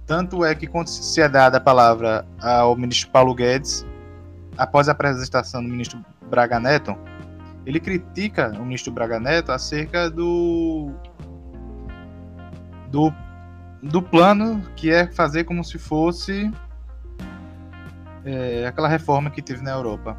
Tanto 0.06 0.44
é 0.44 0.54
que 0.54 0.66
quando 0.66 0.88
se 0.88 1.20
é 1.20 1.28
dada 1.28 1.58
a 1.58 1.60
palavra 1.60 2.26
ao 2.40 2.76
ministro 2.76 3.10
Paulo 3.10 3.34
Guedes, 3.34 3.86
após 4.56 4.88
a 4.88 4.92
apresentação 4.92 5.62
do 5.62 5.68
ministro 5.68 6.04
Braga 6.28 6.60
Neto, 6.60 6.96
ele 7.64 7.80
critica 7.80 8.52
o 8.58 8.64
ministro 8.64 8.92
Braga 8.92 9.18
Neto 9.18 9.50
acerca 9.50 10.10
do 10.10 10.90
do, 12.90 13.12
do 13.82 14.02
plano 14.02 14.62
que 14.76 14.90
é 14.90 15.06
fazer 15.06 15.44
como 15.44 15.64
se 15.64 15.78
fosse 15.78 16.52
é, 18.24 18.66
aquela 18.66 18.88
reforma 18.88 19.30
que 19.30 19.42
teve 19.42 19.62
na 19.62 19.72
Europa. 19.72 20.16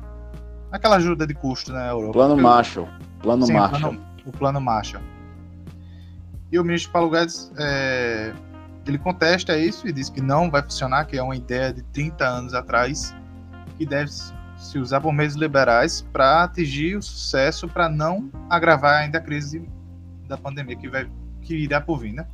Aquela 0.72 0.98
ajuda 0.98 1.26
de 1.26 1.34
custo 1.34 1.72
na 1.72 1.88
Europa. 1.88 2.14
Plano 2.14 2.38
Marshall. 2.38 2.90
Plano 3.22 3.46
Sim, 3.46 3.54
Marshall. 3.54 3.78
O 3.78 3.96
plano, 3.96 4.06
o 4.26 4.32
plano 4.32 4.62
Marshall. 4.62 5.04
E 6.52 6.60
o 6.60 6.64
ministro 6.64 6.92
Paulo 6.92 7.10
Guedes 7.10 7.52
é, 7.58 8.34
ele 8.88 8.98
contesta 8.98 9.58
isso 9.58 9.88
e 9.88 9.92
diz 9.92 10.10
que 10.10 10.22
não 10.22 10.50
vai 10.50 10.62
funcionar, 10.62 11.06
que 11.06 11.18
é 11.18 11.24
uma 11.24 11.36
ideia 11.36 11.74
de 11.74 11.82
30 11.84 12.26
anos 12.26 12.54
atrás, 12.54 13.16
que 13.78 13.86
deve 13.86 14.12
se 14.12 14.78
usar 14.78 15.02
por 15.02 15.12
meios 15.12 15.36
liberais 15.36 16.02
para 16.14 16.44
atingir 16.44 16.96
o 16.96 17.02
sucesso, 17.02 17.68
para 17.68 17.90
não 17.90 18.30
agravar 18.50 19.02
ainda 19.02 19.18
a 19.18 19.22
crise 19.22 19.68
da 20.28 20.38
pandemia 20.38 20.76
que, 20.76 20.88
vai, 20.88 21.10
que 21.42 21.56
irá 21.56 21.82
por 21.82 21.98
vir, 21.98 22.14
né? 22.14 22.26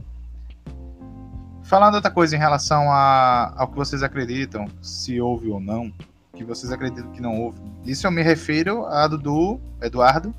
Falando 1.63 1.96
outra 1.96 2.12
coisa 2.12 2.36
em 2.36 2.39
relação 2.39 2.91
a, 2.91 3.53
ao 3.56 3.68
que 3.70 3.77
vocês 3.77 4.03
acreditam, 4.03 4.65
se 4.82 5.22
houve 5.22 5.50
ou 5.50 5.60
não, 5.60 5.91
que 6.34 6.44
vocês 6.44 6.72
acreditam 6.72 7.12
que 7.12 7.22
não 7.22 7.39
houve. 7.39 7.60
Isso 7.86 8.06
eu 8.06 8.12
me 8.12 8.22
refiro 8.22 8.86
a 8.86 9.08
Dudu, 9.08 9.60
Eduardo 9.82 10.34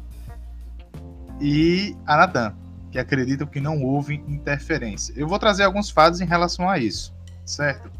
e 1.40 1.96
a 2.06 2.16
Natan 2.18 2.61
que 2.92 2.98
acreditam 2.98 3.46
que 3.46 3.58
não 3.58 3.82
houve 3.82 4.22
interferência. 4.28 5.14
Eu 5.16 5.26
vou 5.26 5.38
trazer 5.38 5.64
alguns 5.64 5.88
fatos 5.88 6.20
em 6.20 6.26
relação 6.26 6.68
a 6.68 6.78
isso, 6.78 7.12
certo? 7.44 7.90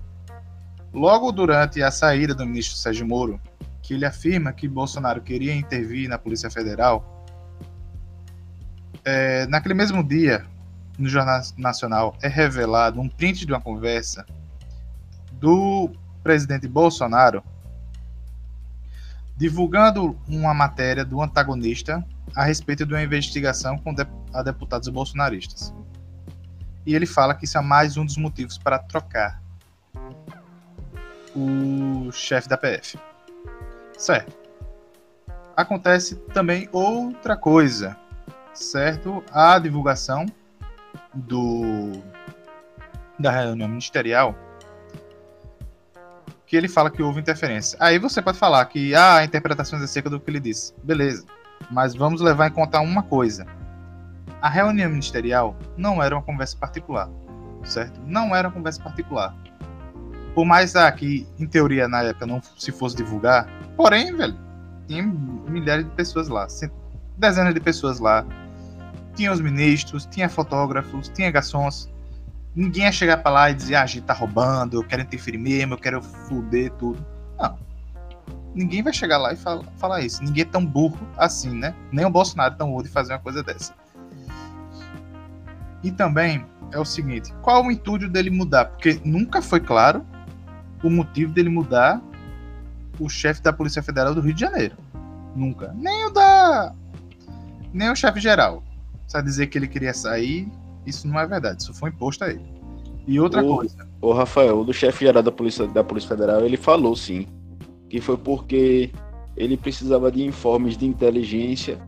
Logo 0.93 1.33
durante 1.33 1.83
a 1.83 1.91
saída 1.91 2.35
do 2.35 2.45
ministro 2.45 2.77
Sérgio 2.77 3.07
Moro, 3.07 3.41
que 3.81 3.95
ele 3.95 4.05
afirma 4.05 4.53
que 4.53 4.69
Bolsonaro 4.69 5.23
queria 5.23 5.55
intervir 5.55 6.11
na 6.11 6.19
Polícia 6.19 6.51
Federal, 6.51 7.25
é, 9.03 9.47
naquele 9.47 9.73
mesmo 9.73 10.07
dia, 10.07 10.45
no 10.99 11.09
Jornal 11.09 11.41
Nacional, 11.57 12.15
é 12.23 12.29
revelado 12.29 13.01
um 13.01 13.09
print 13.09 13.47
de 13.47 13.53
uma 13.53 13.61
conversa 13.63 14.27
do 15.33 15.91
presidente 16.23 16.69
Bolsonaro 16.69 17.43
divulgando 19.37 20.19
uma 20.29 20.55
matéria 20.55 21.05
do 21.05 21.21
antagonista 21.23 22.05
a 22.35 22.45
respeito 22.45 22.87
de 22.87 22.95
uma 22.95 23.03
investigação 23.03 23.79
com 23.79 23.93
de 23.93 24.07
a 24.33 24.43
deputados 24.43 24.89
bolsonaristas. 24.89 25.75
E 26.87 26.95
ele 26.95 27.07
fala 27.07 27.35
que 27.35 27.45
isso 27.45 27.59
é 27.59 27.61
mais 27.61 27.97
um 27.97 28.05
dos 28.05 28.17
motivos 28.17 28.59
para 28.59 28.79
trocar 28.79 29.43
o 31.35 32.11
chefe 32.13 32.49
da 32.49 32.57
PF. 32.57 32.99
Certo. 33.97 34.37
Acontece 35.57 36.17
também 36.33 36.69
outra 36.73 37.37
coisa, 37.37 37.97
certo? 38.55 39.23
A 39.31 39.59
divulgação 39.59 40.27
do 41.15 42.03
da 43.19 43.31
reunião 43.31 43.69
ministerial 43.69 44.35
que 46.53 46.57
ele 46.59 46.69
fala 46.69 46.91
que 46.91 47.03
houve 47.03 47.19
interferência. 47.19 47.79
Aí 47.81 47.99
você 47.99 48.21
pode 48.21 48.37
falar 48.37 48.63
que 48.67 48.95
ah, 48.95 49.17
a 49.17 49.25
interpretação 49.25 49.83
é 49.83 49.87
seca 49.87 50.11
do 50.11 50.21
que 50.21 50.31
ele 50.31 50.39
disse. 50.39 50.75
Beleza. 50.85 51.25
Mas 51.71 51.95
vamos 51.95 52.21
levar 52.21 52.49
em 52.49 52.51
conta 52.51 52.79
uma 52.79 53.03
coisa. 53.03 53.47
A 54.43 54.51
reunião 54.51 54.91
ministerial 54.91 55.57
não 55.79 56.03
era 56.03 56.15
uma 56.15 56.21
conversa 56.21 56.55
particular, 56.59 57.09
certo? 57.65 57.99
Não 58.05 58.37
era 58.37 58.49
uma 58.49 58.55
conversa 58.55 58.83
particular. 58.83 59.35
Por 60.35 60.45
mais 60.45 60.77
ah, 60.77 60.93
que, 60.93 61.27
em 61.39 61.47
teoria, 61.47 61.89
na 61.89 62.03
época 62.03 62.27
não 62.27 62.43
se 62.59 62.71
fosse 62.71 62.97
divulgar, 62.97 63.49
porém, 63.75 64.15
velho, 64.15 64.37
tinha 64.87 65.05
milhares 65.49 65.87
de 65.87 65.91
pessoas 65.93 66.29
lá, 66.29 66.47
dezenas 67.17 67.55
de 67.55 67.61
pessoas 67.61 67.99
lá. 67.99 68.27
Tinha 69.15 69.33
os 69.33 69.41
ministros, 69.41 70.05
tinha 70.05 70.29
fotógrafos, 70.29 71.09
tinha 71.09 71.31
garçons. 71.31 71.91
Ninguém 72.55 72.85
ia 72.85 72.93
chegar 72.93 73.17
pra 73.19 73.31
lá 73.31 73.51
e 73.51 73.55
dizer, 73.55 73.77
ah, 73.77 73.83
a 73.83 73.87
gente 73.87 74.05
tá 74.05 74.13
roubando, 74.13 74.77
eu 74.77 74.85
quero 74.85 75.03
interferir 75.03 75.39
mesmo, 75.39 75.75
eu 75.75 75.79
quero 75.79 76.03
fuder 76.03 76.71
tudo. 76.73 77.05
Não. 77.39 77.59
Ninguém 78.55 78.83
vai 78.83 78.93
chegar 78.93 79.17
lá 79.17 79.33
e 79.33 79.37
fala, 79.37 79.65
falar 79.79 80.03
isso. 80.03 80.23
Ninguém 80.23 80.43
é 80.43 80.47
tão 80.47 80.65
burro 80.65 80.99
assim, 81.17 81.51
né? 81.51 81.75
Nem 81.91 82.05
o 82.05 82.11
Bolsonaro 82.11 82.55
é 82.55 82.57
tão 82.57 82.69
burro 82.69 82.83
de 82.83 82.91
fazer 82.91 83.15
uma 83.15 83.19
coisa 83.19 83.43
dessa. 83.43 83.75
E 85.83 85.91
também 85.91 86.45
é 86.73 86.79
o 86.79 86.85
seguinte: 86.85 87.33
qual 87.43 87.65
o 87.65 87.71
intuito 87.71 88.09
dele 88.09 88.31
mudar? 88.31 88.67
Porque 88.67 89.01
nunca 89.05 89.41
foi 89.41 89.61
claro 89.61 90.05
o 90.83 90.91
motivo 90.91 91.33
dele 91.33 91.49
mudar 91.49 92.03
o 92.99 93.09
chefe 93.09 93.43
da 93.43 93.53
Polícia 93.53 93.83
Federal 93.83 94.15
do 94.15 94.21
Rio 94.21 94.35
de 94.35 94.41
Janeiro. 94.41 94.77
Nunca. 95.35 95.73
Nem 95.75 96.07
o 96.07 96.11
da. 96.11 96.75
Nem 97.73 97.91
o 97.91 97.97
chefe 97.97 98.21
geral. 98.21 98.63
Só 99.07 99.21
dizer 99.21 99.47
que 99.47 99.59
ele 99.59 99.69
queria 99.69 99.95
sair, 99.95 100.51
isso 100.87 101.07
não 101.07 101.19
é 101.19 101.27
verdade. 101.27 101.63
Isso 101.63 101.75
foi 101.75 101.91
imposto 101.91 102.25
a 102.25 102.31
ele. 102.31 102.45
E 103.07 103.19
outra 103.19 103.45
o, 103.45 103.57
coisa. 103.57 103.89
O 104.01 104.13
Rafael, 104.13 104.61
o 104.61 104.65
do 104.65 104.73
chefe 104.73 105.05
geral 105.05 105.23
da 105.23 105.33
Polícia, 105.33 105.67
da 105.67 105.83
Polícia 105.83 106.09
Federal, 106.09 106.45
ele 106.45 106.57
falou 106.57 106.95
sim. 106.95 107.27
Que 107.89 108.01
foi 108.01 108.17
porque 108.17 108.91
ele 109.37 109.57
precisava 109.57 110.11
de 110.11 110.25
informes 110.25 110.77
de 110.77 110.87
inteligência 110.87 111.79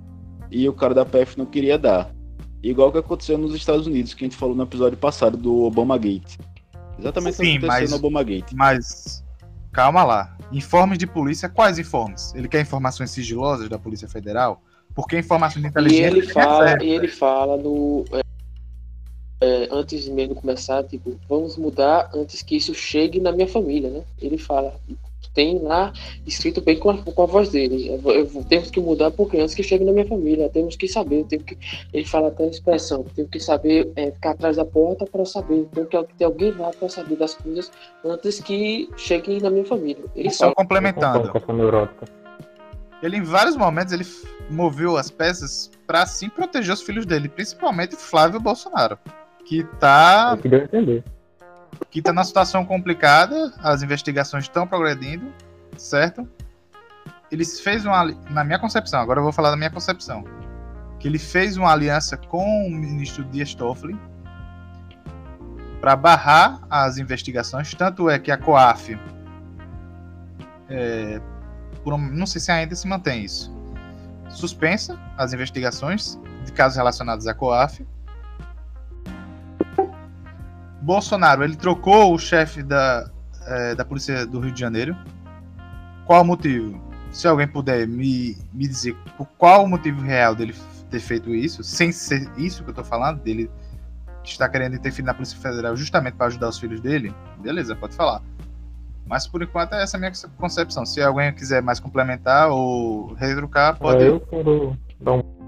e 0.51 0.69
o 0.69 0.73
cara 0.73 0.95
da 0.95 1.05
PF 1.05 1.39
não 1.39 1.47
queria 1.47 1.79
dar. 1.79 2.11
Igual 2.63 2.91
que 2.91 2.99
aconteceu 2.99 3.37
nos 3.37 3.55
Estados 3.55 3.87
Unidos, 3.87 4.15
que 4.15 4.25
a 4.25 4.27
gente 4.27 4.37
falou 4.37 4.55
no 4.55 4.63
episódio 4.63 4.97
passado 4.97 5.37
do 5.37 5.65
Obama 5.65 5.99
Gate. 5.99 6.39
Exatamente 6.99 7.35
o 7.35 7.41
que 7.41 7.49
aconteceu 7.49 7.69
mas, 7.69 7.91
no 7.91 7.97
Obama 7.97 8.23
Gate. 8.23 8.53
Mas, 8.55 9.25
calma 9.73 10.03
lá. 10.05 10.37
Informes 10.51 10.97
de 10.99 11.07
polícia, 11.07 11.49
quais 11.49 11.79
informes? 11.79 12.33
Ele 12.35 12.49
quer 12.49 12.61
informações 12.61 13.11
sigilosas 13.11 13.69
da 13.69 13.79
Polícia 13.79 14.09
Federal? 14.09 14.63
Porque 14.95 15.19
informações 15.19 15.63
de 15.63 15.69
inteligência. 15.69 16.03
E 16.03 16.07
ele 16.07 16.23
fala, 16.23 16.83
e 16.83 16.89
ele 16.89 17.09
fala 17.09 17.57
no. 17.57 18.05
É, 19.41 19.69
antes 19.71 20.09
mesmo 20.09 20.35
de 20.35 20.41
começar, 20.41 20.83
tipo, 20.85 21.19
vamos 21.29 21.57
mudar 21.57 22.11
antes 22.15 22.43
que 22.43 22.57
isso 22.57 22.75
chegue 22.75 23.21
na 23.21 23.33
minha 23.33 23.49
família, 23.49 23.91
né? 23.91 24.03
Ele 24.21 24.39
fala, 24.39 24.75
tem 25.35 25.59
lá 25.59 25.93
escrito 26.27 26.61
bem 26.61 26.79
com 26.79 26.91
a, 26.91 26.99
com 26.99 27.23
a 27.23 27.27
voz 27.27 27.51
dele. 27.51 27.89
Eu, 27.89 28.11
eu, 28.13 28.45
temos 28.45 28.71
que 28.71 28.81
mudar 28.81 29.11
porque 29.11 29.39
antes 29.39 29.55
que 29.55 29.63
chegue 29.63 29.85
na 29.85 29.93
minha 29.93 30.07
família, 30.07 30.49
temos 30.49 30.77
que 30.77 30.89
saber, 30.89 31.25
tenho 31.25 31.43
que, 31.43 31.59
ele 31.93 32.05
fala 32.07 32.29
até 32.29 32.45
a 32.45 32.49
expressão, 32.49 33.05
tenho 33.15 33.29
que 33.29 33.41
saber 33.41 33.91
é, 33.97 34.13
ficar 34.13 34.31
atrás 34.31 34.57
da 34.57 34.65
porta 34.65 35.05
para 35.05 35.25
saber, 35.25 35.67
tenho 35.75 35.87
que 35.87 36.15
ter 36.15 36.25
alguém 36.25 36.53
lá 36.53 36.71
para 36.71 36.89
saber 36.89 37.17
das 37.17 37.35
coisas 37.35 37.71
antes 38.05 38.41
que 38.41 38.89
chegue 38.97 39.43
na 39.43 39.51
minha 39.51 39.65
família. 39.65 40.05
Ele 40.15 40.31
só 40.31 40.45
fala, 40.45 40.55
complementando. 40.55 41.31
Ele 43.03 43.19
em 43.19 43.23
vários 43.23 43.57
momentos 43.57 43.93
ele 43.93 44.07
moveu 44.49 44.97
as 44.97 45.11
peças 45.11 45.71
para 45.87 46.03
assim 46.03 46.29
proteger 46.29 46.73
os 46.73 46.81
filhos 46.81 47.05
dele, 47.05 47.29
principalmente 47.29 47.97
Flávio 47.97 48.41
Bolsonaro, 48.41 48.99
que 49.45 49.65
tá 49.79 50.37
que 50.41 50.49
deu 50.49 50.61
a 50.61 50.65
entender 50.65 51.05
que 51.91 51.99
está 51.99 52.13
numa 52.13 52.25
situação 52.25 52.65
complicada, 52.65 53.53
as 53.63 53.83
investigações 53.83 54.45
estão 54.45 54.67
progredindo, 54.67 55.33
certo? 55.77 56.29
Ele 57.31 57.45
fez 57.45 57.85
uma, 57.85 58.05
na 58.31 58.45
minha 58.45 58.59
concepção, 58.59 59.01
agora 59.01 59.21
eu 59.21 59.25
vou 59.25 59.33
falar 59.33 59.51
da 59.51 59.57
minha 59.57 59.71
concepção, 59.71 60.25
que 60.99 61.09
ele 61.09 61.19
fez 61.19 61.57
uma 61.57 61.73
aliança 61.73 62.17
com 62.17 62.67
o 62.67 62.71
ministro 62.71 63.25
Dias 63.25 63.55
Toffoli 63.55 63.99
para 65.81 65.97
barrar 65.97 66.61
as 66.71 66.99
investigações, 66.99 67.73
tanto 67.75 68.09
é 68.09 68.19
que 68.19 68.31
a 68.31 68.39
COAF, 68.39 68.99
é, 70.69 71.21
um, 71.85 71.99
não 71.99 72.27
sei 72.27 72.41
se 72.41 72.51
ainda 72.51 72.75
se 72.75 72.87
mantém 72.87 73.25
isso, 73.25 73.55
suspensa 74.31 74.99
as 75.17 75.33
investigações 75.33 76.19
de 76.45 76.53
casos 76.53 76.77
relacionados 76.77 77.27
à 77.27 77.35
COAF 77.35 77.87
Bolsonaro, 80.85 81.43
ele 81.43 81.57
trocou 81.57 82.15
o 82.15 82.19
chefe 82.19 82.63
da, 82.63 83.11
é, 83.47 83.75
da 83.75 83.85
Polícia 83.85 84.27
do 84.27 84.39
Rio 84.39 84.53
de 84.53 84.61
Janeiro. 84.61 84.95
Qual 86.05 86.21
o 86.21 86.25
motivo? 86.25 86.79
Se 87.11 87.27
alguém 87.27 87.49
puder 87.49 87.89
me, 87.89 88.37
me 88.53 88.69
dizer 88.69 88.95
qual 89.39 89.65
o 89.65 89.69
motivo 89.69 90.03
real 90.03 90.35
dele 90.35 90.55
ter 90.91 91.01
feito 91.01 91.35
isso, 91.35 91.65
sem 91.65 91.91
ser 91.91 92.31
isso 92.37 92.63
que 92.63 92.71
eu 92.71 92.75
tô 92.75 92.85
falando, 92.85 93.21
dele 93.23 93.51
estar 94.23 94.49
querendo 94.49 94.77
interferir 94.77 95.07
na 95.07 95.15
Polícia 95.15 95.39
Federal 95.39 95.75
justamente 95.75 96.15
para 96.15 96.27
ajudar 96.27 96.49
os 96.49 96.59
filhos 96.59 96.81
dele, 96.81 97.15
beleza, 97.39 97.75
pode 97.75 97.95
falar. 97.95 98.21
Mas 99.07 99.27
por 99.27 99.43
enquanto 99.43 99.75
é 99.75 99.83
essa 99.83 99.97
a 99.97 100.01
minha 100.01 100.13
concepção. 100.37 100.85
Se 100.85 101.01
alguém 101.01 101.33
quiser 101.33 101.63
mais 101.63 101.81
complementar 101.81 102.51
ou 102.51 103.15
retrucar, 103.15 103.79
pode. 103.79 104.03
É, 104.03 104.09
eu 104.09 104.21
quero 104.21 104.77
dar 105.01 105.13
um 105.13 105.44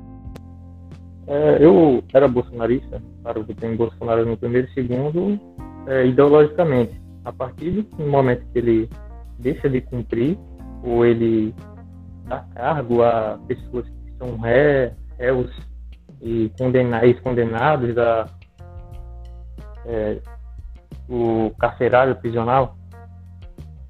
é, 1.26 1.58
eu 1.60 2.02
era 2.14 2.28
bolsonarista, 2.28 3.02
claro 3.22 3.44
que 3.44 3.54
tem 3.54 3.74
Bolsonaro 3.76 4.24
no 4.24 4.36
primeiro 4.36 4.68
e 4.68 4.74
segundo, 4.74 5.40
é, 5.86 6.06
ideologicamente. 6.06 7.00
A 7.24 7.32
partir 7.32 7.70
do 7.70 8.06
momento 8.06 8.46
que 8.52 8.58
ele 8.58 8.90
deixa 9.38 9.68
de 9.68 9.80
cumprir, 9.80 10.38
ou 10.84 11.04
ele 11.04 11.52
dá 12.26 12.44
cargo 12.54 13.02
a 13.02 13.38
pessoas 13.48 13.86
que 13.86 14.12
são 14.18 14.38
ré, 14.38 14.94
réus 15.18 15.50
e 16.20 16.50
condenados, 16.58 17.20
condenados 17.20 17.94
da 17.94 18.26
é, 19.86 20.18
o 21.08 21.50
carcerário 21.58 22.14
prisional, 22.16 22.76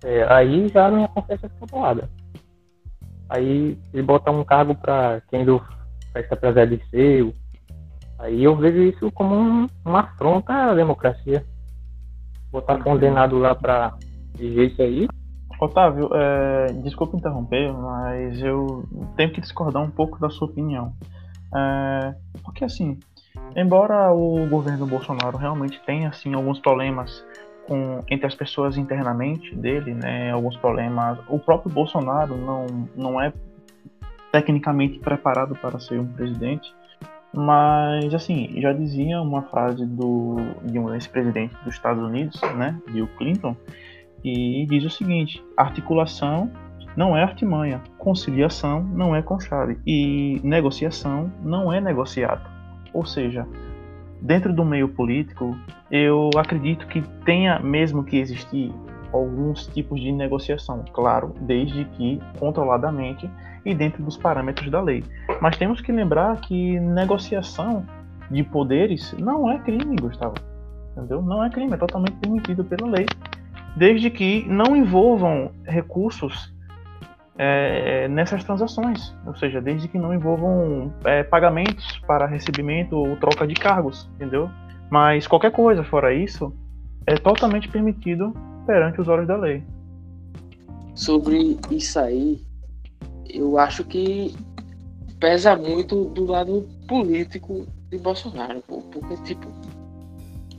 é, 0.05 0.25
aí 0.33 0.69
já 0.69 0.91
não 0.91 1.05
acontece 1.05 1.45
essa 1.45 1.55
escapulada. 1.55 2.09
Aí 3.29 3.79
ele 3.93 4.03
bota 4.03 4.31
um 4.31 4.45
cargo 4.45 4.75
para 4.75 5.21
quem 5.29 5.45
do 5.45 5.61
festa 6.17 6.37
para 6.37 6.53
Zé 6.53 6.65
Liceu. 6.65 7.35
Aí 8.19 8.43
eu 8.43 8.57
vejo 8.57 8.83
isso 8.83 9.13
como 9.13 9.35
um, 9.35 9.67
uma 9.85 10.01
afronta 10.01 10.53
à 10.53 10.75
democracia. 10.75 11.45
Botar 12.51 12.83
condenado 12.83 13.39
lá 13.39 13.55
para 13.55 13.95
viver 14.35 14.69
isso 14.69 14.81
aí. 14.81 15.07
Otávio, 15.61 16.11
é, 16.15 16.67
desculpa 16.83 17.17
interromper, 17.17 17.73
mas 17.73 18.41
eu 18.43 18.85
tenho 19.17 19.33
que 19.33 19.41
discordar 19.41 19.83
um 19.83 19.91
pouco 19.91 20.19
da 20.19 20.31
sua 20.31 20.49
opinião. 20.49 20.93
É, 21.55 22.15
porque 22.43 22.65
assim, 22.65 22.99
embora 23.55 24.13
o 24.13 24.47
governo 24.49 24.87
Bolsonaro 24.87 25.37
realmente 25.37 25.81
tenha 25.85 26.09
assim 26.09 26.35
alguns 26.35 26.59
problemas 26.61 27.25
com, 27.67 28.03
entre 28.09 28.27
as 28.27 28.35
pessoas 28.35 28.77
internamente 28.77 29.55
dele, 29.57 29.95
né, 29.95 30.31
alguns 30.31 30.57
problemas, 30.57 31.19
o 31.29 31.39
próprio 31.39 31.73
Bolsonaro 31.73 32.37
não, 32.37 32.67
não 32.95 33.21
é 33.21 33.33
tecnicamente 34.37 34.99
preparado 34.99 35.55
para 35.57 35.81
ser 35.81 35.99
um 35.99 36.07
presidente. 36.07 36.75
Mas, 37.33 38.13
assim, 38.15 38.61
já 38.61 38.73
dizia 38.73 39.21
uma 39.21 39.43
frase 39.43 39.87
do, 39.87 40.37
de 40.63 40.79
um 40.79 40.93
ex-presidente 40.95 41.55
dos 41.65 41.75
Estados 41.75 42.03
Unidos, 42.03 42.41
né, 42.57 42.79
Bill 42.91 43.09
Clinton, 43.19 43.57
e 44.23 44.67
diz 44.69 44.85
o 44.85 44.91
seguinte: 44.91 45.43
articulação 45.57 46.51
não 46.97 47.17
é 47.17 47.23
artimanha, 47.23 47.83
conciliação 47.99 48.83
não 48.83 49.15
é 49.15 49.23
conchave 49.23 49.79
e 49.87 50.41
negociação 50.43 51.31
não 51.43 51.73
é 51.73 51.81
negociado. 51.81 52.49
Ou 52.93 53.05
seja, 53.05 53.47
dentro 54.21 54.53
do 54.53 54.65
meio 54.65 54.89
político, 54.89 55.55
eu 55.91 56.31
acredito 56.37 56.87
que 56.87 57.03
tenha 57.25 57.59
mesmo 57.59 58.03
que 58.03 58.17
existir 58.17 58.73
alguns 59.13 59.67
tipos 59.67 60.01
de 60.01 60.11
negociação, 60.11 60.85
claro, 60.93 61.35
desde 61.41 61.85
que 61.85 62.21
controladamente 62.39 63.31
e 63.67 63.75
dentro 63.75 64.03
dos 64.03 64.17
parâmetros 64.17 64.71
da 64.71 64.81
lei. 64.81 65.05
Mas 65.43 65.59
temos 65.59 65.81
que 65.81 65.91
lembrar 65.91 66.41
que 66.41 66.79
negociação 66.79 67.85
de 68.31 68.45
poderes 68.45 69.13
não 69.19 69.51
é 69.51 69.59
crime, 69.59 69.97
Gustavo. 69.97 70.37
Entendeu? 70.93 71.21
Não 71.21 71.45
é 71.45 71.51
crime, 71.51 71.73
é 71.75 71.77
totalmente 71.77 72.15
permitido 72.15 72.65
pela 72.65 72.89
lei, 72.89 73.07
desde 73.77 74.09
que 74.09 74.47
não 74.49 74.75
envolvam 74.75 75.51
recursos 75.65 76.55
é, 77.37 78.09
nessas 78.09 78.43
transações, 78.45 79.15
ou 79.27 79.37
seja, 79.37 79.61
desde 79.61 79.89
que 79.89 79.99
não 79.99 80.15
envolvam 80.15 80.93
é, 81.05 81.23
pagamentos 81.23 81.99
para 82.07 82.25
recebimento 82.25 82.97
ou 82.97 83.17
troca 83.17 83.47
de 83.47 83.55
cargos, 83.55 84.09
entendeu? 84.15 84.49
Mas 84.89 85.27
qualquer 85.27 85.51
coisa 85.51 85.83
fora 85.85 86.15
isso 86.15 86.55
é 87.07 87.17
totalmente 87.17 87.69
permitido 87.69 88.33
perante 88.65 89.01
os 89.01 89.09
olhos 89.09 89.27
da 89.27 89.37
lei. 89.37 89.63
Sobre 90.95 91.59
isso 91.71 91.99
aí, 91.99 92.46
eu 93.31 93.59
acho 93.59 93.85
que 93.85 94.35
pesa 95.19 95.57
muito 95.57 96.07
do 96.07 96.27
lado 96.27 96.69
político 96.87 97.67
de 97.91 97.99
Bolsonaro, 97.99 98.63
pô, 98.67 98.81
porque, 98.83 99.17
tipo, 99.25 99.49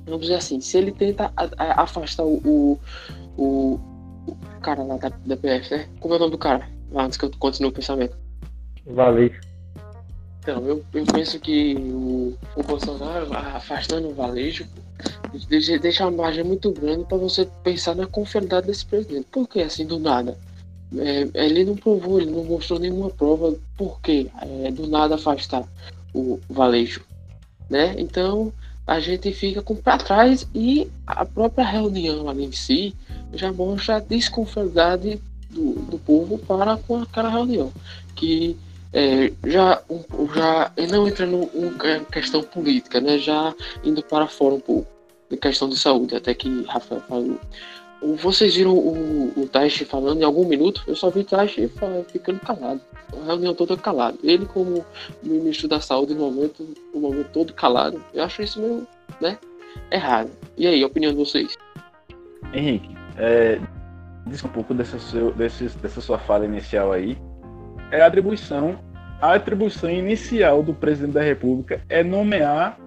vamos 0.05 0.21
dizer 0.21 0.35
assim, 0.35 0.59
se 0.61 0.77
ele 0.77 0.91
tenta 0.91 1.31
afastar 1.59 2.25
o, 2.25 2.79
o, 3.37 3.79
o 4.27 4.37
cara 4.61 4.83
lá 4.83 4.97
da, 4.97 5.09
da 5.09 5.37
PF, 5.37 5.71
né? 5.71 5.87
Como 5.99 6.13
é 6.13 6.17
o 6.17 6.19
nome 6.19 6.31
do 6.31 6.37
cara? 6.37 6.67
Antes 6.95 7.17
que 7.17 7.25
eu 7.25 7.31
continue 7.37 7.69
o 7.69 7.73
pensamento. 7.73 8.17
Valeixo. 8.85 9.41
Então, 10.39 10.65
eu, 10.65 10.83
eu 10.93 11.05
penso 11.05 11.39
que 11.39 11.75
o, 11.75 12.33
o 12.55 12.63
Bolsonaro, 12.63 13.27
afastando 13.33 14.07
o 14.07 14.13
Valeixo, 14.13 14.65
deixa, 15.49 15.77
deixa 15.77 16.07
uma 16.07 16.23
margem 16.23 16.43
muito 16.43 16.71
grande 16.71 17.03
para 17.03 17.17
você 17.17 17.45
pensar 17.63 17.95
na 17.95 18.07
confiabilidade 18.07 18.67
desse 18.67 18.85
presidente. 18.85 19.27
Por 19.29 19.47
que 19.47 19.61
assim, 19.61 19.85
do 19.85 19.99
nada? 19.99 20.37
É, 20.95 21.27
ele 21.45 21.65
não 21.65 21.75
provou, 21.75 22.19
ele 22.19 22.31
não 22.31 22.43
mostrou 22.43 22.79
nenhuma 22.79 23.09
prova 23.09 23.55
por 23.77 23.99
que 24.01 24.29
é, 24.41 24.71
do 24.71 24.87
nada 24.87 25.15
afastar 25.15 25.67
o 26.13 26.39
Valeixo. 26.49 27.01
Né? 27.69 27.95
Então, 27.97 28.53
a 28.85 28.99
gente 28.99 29.31
fica 29.33 29.61
com 29.61 29.75
para 29.75 29.97
trás 29.97 30.47
e 30.55 30.89
a 31.05 31.25
própria 31.25 31.65
reunião 31.65 32.29
ali 32.29 32.45
em 32.45 32.51
si 32.53 32.95
já 33.33 33.51
mostra 33.51 33.97
a 33.97 33.99
desconfiabilidade 33.99 35.21
do, 35.49 35.73
do 35.73 35.99
povo 35.99 36.37
para 36.37 36.77
com 36.77 37.01
aquela 37.01 37.29
reunião. 37.29 37.71
Que 38.15 38.57
é, 38.93 39.31
já, 39.45 39.81
já 40.33 40.71
não 40.89 41.07
entrando 41.07 41.49
em 41.53 42.05
questão 42.05 42.41
política, 42.41 43.01
né? 43.01 43.17
já 43.17 43.53
indo 43.83 44.01
para 44.01 44.27
fora 44.27 44.55
um 44.55 44.59
pouco, 44.61 44.87
de 45.29 45.35
questão 45.35 45.67
de 45.67 45.77
saúde, 45.77 46.15
até 46.15 46.33
que 46.33 46.63
Rafael 46.63 47.01
falou. 47.01 47.37
Vocês 48.01 48.55
viram 48.55 48.73
o, 48.73 49.33
o 49.35 49.47
Taishi 49.47 49.83
falando 49.83 50.21
em 50.21 50.23
algum 50.23 50.47
minuto? 50.47 50.83
Eu 50.87 50.95
só 50.95 51.09
vi 51.09 51.23
Taishi 51.23 51.71
ficando 52.11 52.39
calado. 52.39 52.81
A 53.21 53.25
reunião 53.25 53.53
toda 53.53 53.75
calado. 53.75 54.19
Ele, 54.23 54.45
como 54.45 54.85
ministro 55.23 55.67
da 55.67 55.81
saúde, 55.81 56.13
no 56.13 56.31
momento, 56.31 56.67
no 56.93 57.01
momento 57.01 57.29
todo 57.31 57.53
calado, 57.53 58.03
eu 58.13 58.23
acho 58.23 58.41
isso 58.41 58.61
meio 58.61 58.87
né, 59.19 59.37
errado. 59.91 60.29
E 60.55 60.67
aí, 60.67 60.83
a 60.83 60.87
opinião 60.87 61.11
de 61.11 61.17
vocês? 61.17 61.57
Henrique, 62.53 62.95
é, 63.17 63.59
diz 64.27 64.43
um 64.43 64.49
pouco 64.49 64.73
dessa, 64.73 64.99
seu, 64.99 65.33
desse, 65.33 65.65
dessa 65.77 65.99
sua 66.01 66.19
fala 66.19 66.45
inicial 66.45 66.91
aí. 66.91 67.17
É 67.91 68.01
a 68.01 68.07
atribuição. 68.07 68.79
A 69.19 69.33
atribuição 69.33 69.89
inicial 69.89 70.61
do 70.61 70.73
presidente 70.73 71.13
da 71.13 71.23
República 71.23 71.81
é 71.89 72.03
nomear 72.03 72.77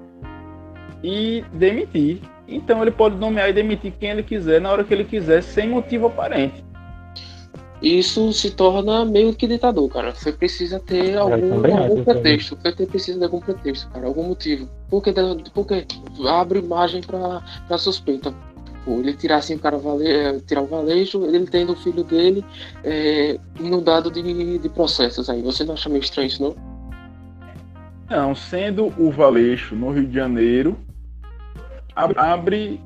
e 1.03 1.45
demitir. 1.53 2.21
Então 2.51 2.83
ele 2.83 2.91
pode 2.91 3.17
nomear 3.17 3.49
e 3.49 3.53
demitir 3.53 3.93
quem 3.99 4.11
ele 4.11 4.23
quiser 4.25 4.61
na 4.61 4.73
hora 4.73 4.83
que 4.83 4.93
ele 4.93 5.05
quiser, 5.05 5.43
sem 5.43 5.69
motivo 5.69 6.09
aparente. 6.09 6.65
Isso 7.81 8.31
se 8.35 8.51
torna 8.51 9.07
meio 9.07 9.35
que 9.35 9.47
ditador, 9.47 9.89
cara. 9.89 10.15
Você 10.15 10.33
precisa 10.33 10.79
ter 10.79 11.17
algum, 11.17 11.55
algum 11.79 12.05
pretexto. 12.05 12.59
Você 12.63 12.87
precisa 12.87 13.19
de 13.19 13.25
algum 13.25 13.41
pretexto, 13.41 13.89
cara, 13.91 14.07
algum 14.07 14.25
motivo. 14.25 14.69
Porque, 14.91 15.15
porque 15.55 15.87
abre 16.29 16.61
margem 16.61 17.01
para 17.01 17.79
suspeita. 17.79 18.35
Pô, 18.85 18.99
ele 18.99 19.15
tirar 19.15 19.37
assim 19.37 19.55
o 19.55 19.59
cara 19.59 19.79
vale, 19.79 20.09
é, 20.09 20.39
tirar 20.41 20.63
o 20.63 20.67
valejo, 20.67 21.25
ele 21.25 21.47
tendo 21.47 21.73
o 21.73 21.77
filho 21.77 22.03
dele 22.03 22.45
é, 22.83 23.39
inundado 23.59 24.11
de, 24.11 24.59
de 24.59 24.69
processos 24.69 25.31
aí. 25.31 25.41
Você 25.43 25.65
não 25.65 25.75
acha 25.75 25.89
meio 25.89 26.03
estranho 26.03 26.27
isso, 26.27 26.43
não? 26.43 26.57
Não, 28.11 28.35
sendo 28.35 28.93
o 28.99 29.11
Valeixo 29.11 29.75
no 29.77 29.93
Rio 29.93 30.07
de 30.07 30.15
Janeiro, 30.15 30.77
abre, 31.95 32.81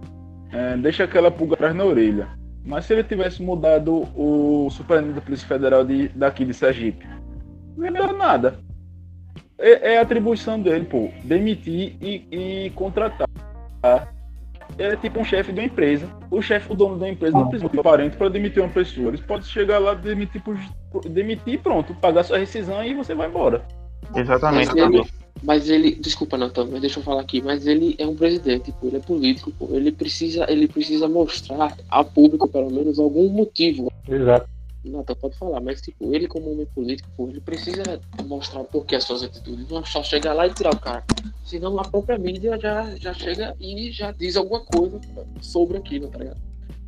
é, 0.53 0.77
deixa 0.77 1.05
aquela 1.05 1.31
pulga 1.31 1.55
atrás 1.55 1.75
na 1.75 1.85
orelha. 1.85 2.29
Mas 2.65 2.87
se 2.87 2.95
ele 2.95 3.05
tivesse 3.05 3.43
mudado 3.43 4.09
o 4.17 4.69
superintendente 4.71 5.17
da 5.17 5.21
Polícia 5.21 5.47
Federal 5.47 5.85
de, 5.85 6.09
daqui 6.09 6.45
de 6.45 6.55
Sergipe, 6.55 7.07
não 7.77 7.87
ia 7.87 8.13
nada. 8.13 8.59
É, 9.59 9.95
é 9.95 10.01
atribuição 10.01 10.61
dele, 10.61 10.85
pô, 10.85 11.11
demitir 11.25 11.97
e, 12.01 12.27
e 12.31 12.71
contratar 12.71 13.29
é 14.79 14.97
tipo 14.97 15.21
um 15.21 15.25
chefe 15.25 15.53
de 15.53 15.61
uma 15.61 15.67
empresa. 15.67 16.09
O 16.31 16.41
chefe, 16.41 16.73
o 16.73 16.75
dono 16.75 16.99
da 16.99 17.09
empresa, 17.09 17.37
não 17.37 17.49
precisa 17.49 17.71
de 17.71 17.83
parente 17.83 18.17
para 18.17 18.29
demitir 18.29 18.63
uma 18.63 18.73
pessoa. 18.73 19.09
Eles 19.09 19.21
podem 19.21 19.45
chegar 19.45 19.79
lá, 19.79 19.95
demitir, 19.95 20.43
por, 20.43 20.57
demitir 21.09 21.61
pronto, 21.61 21.95
pagar 21.95 22.25
sua 22.25 22.39
rescisão 22.39 22.83
e 22.85 22.95
você 22.95 23.15
vai 23.15 23.29
embora. 23.29 23.65
Exatamente. 24.15 24.77
Ele, 24.79 25.03
mas 25.43 25.69
ele 25.69 25.95
desculpa, 25.95 26.39
Natan, 26.39 26.67
mas 26.71 26.81
deixa 26.81 27.01
eu 27.01 27.03
falar 27.03 27.21
aqui. 27.21 27.43
Mas 27.43 27.67
ele 27.67 27.95
é 27.99 28.07
um 28.07 28.15
presidente, 28.15 28.73
pô, 28.73 28.87
ele 28.87 28.97
é 28.97 29.01
político, 29.01 29.53
pô, 29.53 29.69
ele 29.71 29.93
precisa, 29.93 30.47
ele 30.51 30.69
precisa 30.69 31.09
mostrar 31.09 31.77
ao 31.89 32.05
público, 32.05 32.49
pelo 32.49 32.71
menos, 32.71 32.99
algum 32.99 33.29
motivo. 33.29 33.93
Exato. 34.09 34.49
Natan 34.85 35.15
pode 35.15 35.37
falar, 35.39 35.61
mas 35.61 35.81
tipo, 35.81 36.15
ele 36.15 36.29
como 36.29 36.53
homem 36.53 36.67
político, 36.67 37.09
pô, 37.17 37.29
ele 37.29 37.41
precisa 37.41 37.83
mostrar 38.27 38.61
o 38.61 38.65
porquê 38.65 38.97
as 38.97 39.05
suas 39.05 39.23
atitudes. 39.23 39.69
Não 39.69 39.81
é 39.81 39.85
só 39.85 40.03
chegar 40.03 40.35
lá 40.35 40.47
e 40.47 40.53
tirar 40.53 40.75
o 40.75 40.79
cara. 40.79 41.03
Senão 41.43 41.79
a 41.79 41.85
própria 41.85 42.19
mídia 42.19 42.59
já, 42.61 42.95
já 42.97 43.15
chega 43.15 43.57
e 43.59 43.91
já 43.91 44.13
diz 44.13 44.37
alguma 44.37 44.61
coisa 44.61 45.01
sobre 45.41 45.79
aquilo, 45.79 46.09
tá 46.09 46.19
ligado? 46.19 46.41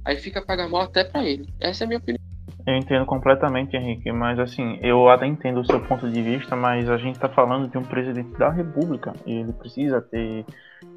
Aí 0.05 0.17
fica 0.17 0.43
pagar 0.43 0.69
mal 0.69 0.83
até 0.83 1.05
pra 1.05 1.25
ele. 1.25 1.49
Essa 1.59 1.85
é 1.85 1.87
a 1.87 1.89
minha 1.89 1.99
opinião. 1.99 2.26
Eu 2.67 2.75
entendo 2.75 3.07
completamente, 3.07 3.77
Henrique, 3.77 4.11
mas 4.11 4.41
assim, 4.41 4.77
eu 4.83 5.09
até 5.09 5.25
entendo 5.25 5.61
o 5.61 5.65
seu 5.65 5.79
ponto 5.79 6.11
de 6.11 6.21
vista, 6.21 6.57
mas 6.57 6.91
a 6.91 6.97
gente 6.97 7.17
tá 7.17 7.29
falando 7.29 7.69
de 7.69 7.79
um 7.79 7.83
presidente 7.83 8.37
da 8.37 8.51
República 8.51 9.13
e 9.25 9.35
ele 9.39 9.53
precisa 9.53 10.03
ter 10.03 10.45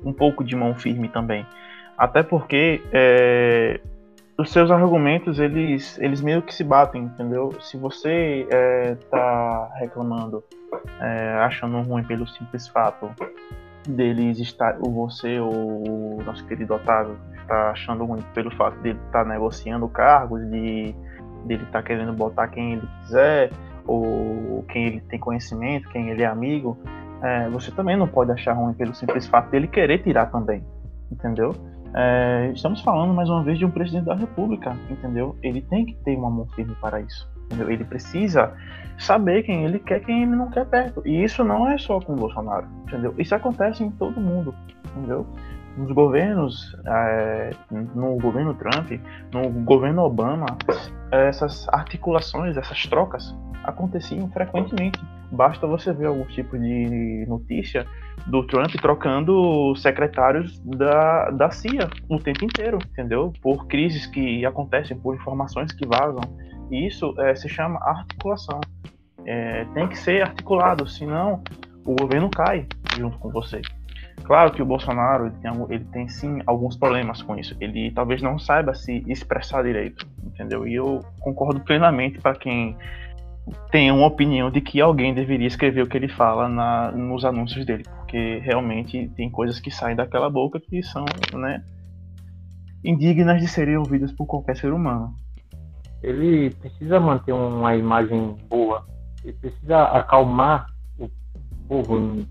um 0.03 0.11
pouco 0.11 0.43
de 0.43 0.55
mão 0.55 0.73
firme 0.73 1.07
também. 1.09 1.45
Até 1.95 2.23
porque 2.23 2.81
é, 2.91 3.79
os 4.35 4.51
seus 4.51 4.71
argumentos 4.71 5.37
eles, 5.37 5.99
eles 5.99 6.21
meio 6.21 6.41
que 6.41 6.55
se 6.55 6.63
batem, 6.63 7.03
entendeu? 7.03 7.51
Se 7.61 7.77
você 7.77 8.47
é, 8.49 8.95
tá 9.11 9.69
reclamando, 9.75 10.43
é, 10.99 11.33
achando 11.41 11.79
ruim 11.81 12.03
pelo 12.03 12.27
simples 12.27 12.67
fato 12.67 13.11
deles 13.87 14.39
estar, 14.39 14.75
ou 14.81 14.91
você 14.91 15.39
ou 15.39 16.17
o 16.17 16.23
nosso 16.23 16.43
querido 16.47 16.73
Otávio 16.73 17.15
está 17.41 17.71
achando 17.71 18.05
ruim 18.05 18.23
pelo 18.33 18.49
fato 18.55 18.79
dele 18.79 18.99
estar 19.05 19.23
tá 19.23 19.29
negociando 19.29 19.87
cargos, 19.87 20.41
de 20.49 20.95
dele 21.45 21.63
estar 21.63 21.81
tá 21.81 21.83
querendo 21.83 22.13
botar 22.13 22.47
quem 22.47 22.73
ele 22.73 22.87
quiser 23.01 23.51
ou 23.85 24.63
quem 24.69 24.85
ele 24.85 25.01
tem 25.01 25.19
conhecimento, 25.19 25.89
quem 25.89 26.09
ele 26.09 26.23
é 26.23 26.25
amigo, 26.25 26.77
é, 27.21 27.49
você 27.49 27.71
também 27.71 27.97
não 27.97 28.07
pode 28.07 28.31
achar 28.31 28.53
ruim 28.53 28.73
pelo 28.73 28.93
simples 28.93 29.27
fato 29.27 29.49
dele 29.49 29.67
querer 29.67 29.99
tirar 29.99 30.27
também, 30.27 30.63
entendeu? 31.11 31.55
É, 31.93 32.51
estamos 32.53 32.81
falando 32.81 33.13
mais 33.13 33.29
uma 33.29 33.43
vez 33.43 33.57
de 33.57 33.65
um 33.65 33.71
presidente 33.71 34.05
da 34.05 34.15
República, 34.15 34.75
entendeu? 34.89 35.35
Ele 35.41 35.61
tem 35.61 35.85
que 35.85 35.95
ter 36.03 36.15
uma 36.15 36.29
mão 36.29 36.45
firme 36.55 36.75
para 36.79 37.01
isso. 37.01 37.27
Entendeu? 37.45 37.71
Ele 37.71 37.83
precisa 37.83 38.53
saber 38.99 39.41
quem 39.43 39.65
ele 39.65 39.79
quer, 39.79 40.01
quem 40.01 40.23
ele 40.23 40.35
não 40.35 40.51
quer 40.51 40.65
perto. 40.67 41.01
E 41.03 41.23
isso 41.23 41.43
não 41.43 41.67
é 41.67 41.77
só 41.79 41.99
com 41.99 42.13
o 42.13 42.15
Bolsonaro, 42.15 42.67
entendeu? 42.87 43.13
Isso 43.17 43.33
acontece 43.33 43.83
em 43.83 43.89
todo 43.89 44.21
mundo, 44.21 44.53
entendeu? 44.95 45.25
Nos 45.79 45.93
governos, 45.93 46.75
é, 46.85 47.51
no 47.71 48.17
governo 48.17 48.53
Trump, 48.53 48.91
no 49.33 49.49
governo 49.63 50.03
Obama, 50.03 50.45
essas 51.09 51.69
articulações, 51.69 52.57
essas 52.57 52.85
trocas 52.85 53.33
aconteciam 53.63 54.29
frequentemente. 54.29 54.99
Basta 55.31 55.65
você 55.65 55.93
ver 55.93 56.07
algum 56.07 56.25
tipo 56.25 56.59
de 56.59 57.25
notícia 57.29 57.85
do 58.27 58.45
Trump 58.45 58.71
trocando 58.81 59.73
secretários 59.77 60.59
da, 60.59 61.29
da 61.29 61.49
CIA 61.49 61.89
o 62.09 62.19
tempo 62.19 62.43
inteiro, 62.43 62.77
entendeu? 62.91 63.31
Por 63.41 63.65
crises 63.67 64.05
que 64.05 64.45
acontecem, 64.45 64.99
por 64.99 65.15
informações 65.15 65.71
que 65.71 65.87
vazam. 65.87 66.23
E 66.69 66.87
isso 66.87 67.15
é, 67.21 67.33
se 67.35 67.47
chama 67.47 67.79
articulação. 67.81 68.59
É, 69.25 69.63
tem 69.73 69.87
que 69.87 69.97
ser 69.97 70.23
articulado, 70.23 70.85
senão 70.89 71.41
o 71.85 71.95
governo 71.95 72.29
cai 72.29 72.67
junto 72.97 73.17
com 73.17 73.29
você. 73.29 73.61
Claro 74.23 74.51
que 74.51 74.61
o 74.61 74.65
Bolsonaro 74.65 75.27
ele 75.27 75.35
tem, 75.41 75.51
ele 75.69 75.85
tem 75.85 76.07
sim 76.07 76.39
alguns 76.45 76.77
problemas 76.77 77.21
com 77.21 77.37
isso. 77.37 77.55
Ele 77.59 77.91
talvez 77.91 78.21
não 78.21 78.37
saiba 78.37 78.73
se 78.73 79.03
expressar 79.07 79.63
direito, 79.63 80.07
entendeu? 80.23 80.67
E 80.67 80.75
eu 80.75 81.03
concordo 81.19 81.59
plenamente 81.61 82.19
para 82.19 82.35
quem 82.35 82.77
tem 83.71 83.91
uma 83.91 84.05
opinião 84.05 84.51
de 84.51 84.61
que 84.61 84.79
alguém 84.81 85.13
deveria 85.13 85.47
escrever 85.47 85.81
o 85.81 85.87
que 85.87 85.97
ele 85.97 86.07
fala 86.07 86.47
na, 86.47 86.91
nos 86.91 87.25
anúncios 87.25 87.65
dele, 87.65 87.83
porque 87.97 88.39
realmente 88.39 89.09
tem 89.15 89.29
coisas 89.29 89.59
que 89.59 89.71
saem 89.71 89.95
daquela 89.95 90.29
boca 90.29 90.59
que 90.59 90.83
são, 90.83 91.05
né, 91.33 91.63
indignas 92.83 93.41
de 93.41 93.47
serem 93.47 93.77
ouvidas 93.77 94.11
por 94.11 94.25
qualquer 94.25 94.55
ser 94.55 94.71
humano. 94.71 95.13
Ele 96.01 96.49
precisa 96.51 96.99
manter 96.99 97.33
uma 97.33 97.75
imagem 97.75 98.35
boa, 98.49 98.85
ele 99.23 99.33
precisa 99.33 99.83
acalmar 99.83 100.67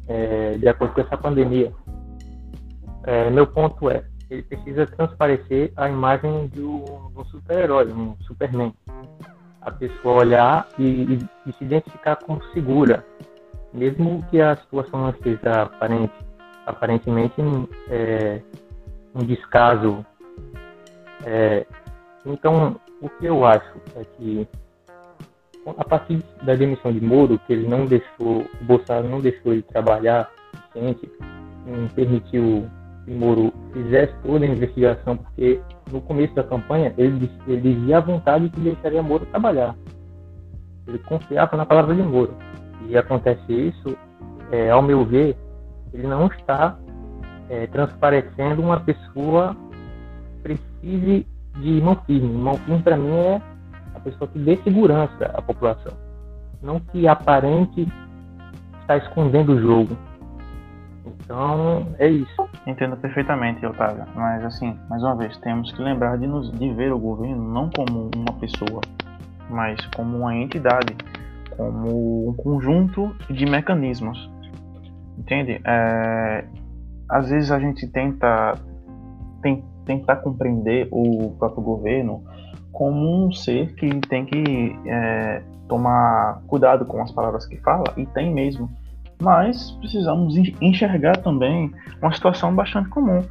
é, 0.08 0.58
de 0.58 0.68
acordo 0.68 0.94
com 0.94 1.00
essa 1.00 1.16
pandemia. 1.16 1.72
É, 3.04 3.30
meu 3.30 3.46
ponto 3.46 3.90
é, 3.90 4.04
ele 4.30 4.42
precisa 4.42 4.86
transparecer 4.86 5.72
a 5.76 5.88
imagem 5.88 6.48
de 6.48 6.60
um, 6.62 6.84
super-herói, 7.30 7.90
um 7.90 8.16
Superman. 8.26 8.74
A 9.62 9.70
pessoa 9.70 10.20
olhar 10.20 10.68
e, 10.78 10.84
e, 10.84 11.28
e, 11.46 11.52
se 11.52 11.64
identificar 11.64 12.16
como 12.16 12.42
segura, 12.52 13.04
mesmo 13.72 14.24
que 14.30 14.40
a 14.40 14.56
situação 14.56 15.00
não 15.00 15.10
esteja 15.10 15.62
aparente, 15.62 16.12
aparentemente 16.66 17.34
é, 17.88 18.40
um 19.14 19.24
descaso. 19.24 20.04
É, 21.24 21.66
então, 22.24 22.80
o 23.00 23.08
que 23.08 23.26
eu 23.26 23.44
acho 23.44 23.74
é 23.96 24.04
que 24.04 24.48
a 25.76 25.84
partir 25.84 26.22
da 26.42 26.54
demissão 26.54 26.92
de 26.92 27.00
Moro, 27.00 27.38
que 27.46 27.52
ele 27.52 27.68
não 27.68 27.84
deixou, 27.84 28.42
o 28.60 28.64
Bolsonaro 28.64 29.08
não 29.08 29.20
deixou 29.20 29.52
ele 29.52 29.62
trabalhar 29.62 30.30
suficiente, 30.54 31.10
não 31.66 31.88
permitiu 31.88 32.66
que 33.04 33.10
Moro 33.12 33.52
fizesse 33.72 34.14
toda 34.22 34.44
a 34.44 34.48
investigação, 34.48 35.16
porque 35.16 35.60
no 35.90 36.00
começo 36.00 36.34
da 36.34 36.42
campanha 36.42 36.92
ele, 36.96 37.30
ele 37.46 37.74
dizia 37.74 37.98
à 37.98 38.00
vontade 38.00 38.48
que 38.50 38.60
deixaria 38.60 39.02
Moro 39.02 39.26
trabalhar. 39.26 39.74
Ele 40.86 40.98
confiava 41.00 41.56
na 41.56 41.66
palavra 41.66 41.94
de 41.94 42.02
Moro. 42.02 42.34
E 42.88 42.96
acontece 42.96 43.52
isso, 43.52 43.96
é, 44.50 44.70
ao 44.70 44.82
meu 44.82 45.04
ver, 45.04 45.36
ele 45.92 46.06
não 46.06 46.26
está 46.26 46.78
é, 47.48 47.66
transparecendo 47.66 48.62
uma 48.62 48.80
pessoa 48.80 49.56
precise 50.42 51.26
de 51.56 51.80
mão 51.82 51.96
firme. 52.06 52.32
Mão 52.32 52.54
firme, 52.54 52.82
para 52.82 52.96
mim, 52.96 53.10
é 53.10 53.42
a 53.98 54.00
pessoa 54.00 54.28
que 54.28 54.38
dê 54.38 54.56
segurança 54.58 55.26
à 55.34 55.42
população. 55.42 55.92
Não 56.62 56.80
que 56.80 57.06
aparente 57.06 57.86
estar 58.80 58.96
escondendo 58.96 59.52
o 59.52 59.60
jogo. 59.60 59.96
Então, 61.06 61.86
é 61.98 62.08
isso. 62.08 62.48
Entendo 62.66 62.96
perfeitamente, 62.96 63.64
Otávio. 63.64 64.04
Mas, 64.14 64.44
assim, 64.44 64.78
mais 64.88 65.02
uma 65.02 65.14
vez, 65.16 65.36
temos 65.38 65.70
que 65.72 65.82
lembrar 65.82 66.16
de, 66.18 66.26
nos, 66.26 66.50
de 66.52 66.72
ver 66.72 66.92
o 66.92 66.98
governo 66.98 67.52
não 67.52 67.70
como 67.70 68.10
uma 68.16 68.32
pessoa, 68.40 68.80
mas 69.50 69.78
como 69.94 70.18
uma 70.18 70.34
entidade, 70.34 70.96
como 71.56 72.30
um 72.30 72.34
conjunto 72.34 73.14
de 73.30 73.46
mecanismos. 73.46 74.30
Entende? 75.18 75.60
É, 75.64 76.44
às 77.08 77.28
vezes 77.28 77.50
a 77.50 77.58
gente 77.58 77.86
tenta 77.88 78.54
tem, 79.42 79.64
tentar 79.84 80.16
compreender 80.16 80.88
o 80.90 81.34
próprio 81.38 81.62
governo 81.62 82.22
como 82.72 83.26
um 83.26 83.32
ser 83.32 83.74
que 83.74 83.88
tem 84.08 84.24
que 84.24 84.76
é, 84.86 85.42
tomar 85.68 86.42
cuidado 86.46 86.84
com 86.84 87.02
as 87.02 87.10
palavras 87.10 87.46
que 87.46 87.56
fala, 87.58 87.84
e 87.96 88.06
tem 88.06 88.32
mesmo 88.32 88.70
mas 89.20 89.72
precisamos 89.72 90.36
enxergar 90.60 91.16
também 91.18 91.72
uma 92.00 92.12
situação 92.12 92.54
bastante 92.54 92.88
comum. 92.88 93.24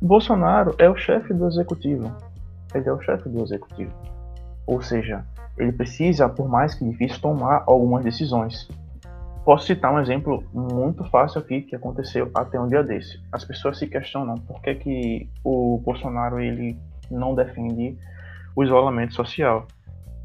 Bolsonaro 0.00 0.74
é 0.78 0.88
o 0.88 0.96
chefe 0.96 1.34
do 1.34 1.46
executivo. 1.48 2.12
Ele 2.74 2.88
é 2.88 2.92
o 2.92 3.00
chefe 3.00 3.28
do 3.28 3.42
executivo. 3.42 3.92
Ou 4.66 4.80
seja, 4.80 5.24
ele 5.58 5.72
precisa, 5.72 6.28
por 6.28 6.48
mais 6.48 6.74
que 6.74 6.84
difícil, 6.84 7.20
tomar 7.20 7.64
algumas 7.66 8.04
decisões. 8.04 8.68
Posso 9.44 9.66
citar 9.66 9.92
um 9.92 10.00
exemplo 10.00 10.42
muito 10.54 11.04
fácil 11.10 11.40
aqui 11.40 11.62
que 11.62 11.76
aconteceu 11.76 12.30
até 12.34 12.58
um 12.58 12.68
dia 12.68 12.82
desse. 12.82 13.20
As 13.30 13.44
pessoas 13.44 13.78
se 13.78 13.86
questionam 13.86 14.36
por 14.36 14.60
que, 14.62 14.74
que 14.76 15.28
o 15.44 15.78
Bolsonaro 15.84 16.40
ele 16.40 16.78
não 17.10 17.34
defende 17.34 17.96
o 18.54 18.64
isolamento 18.64 19.14
social. 19.14 19.66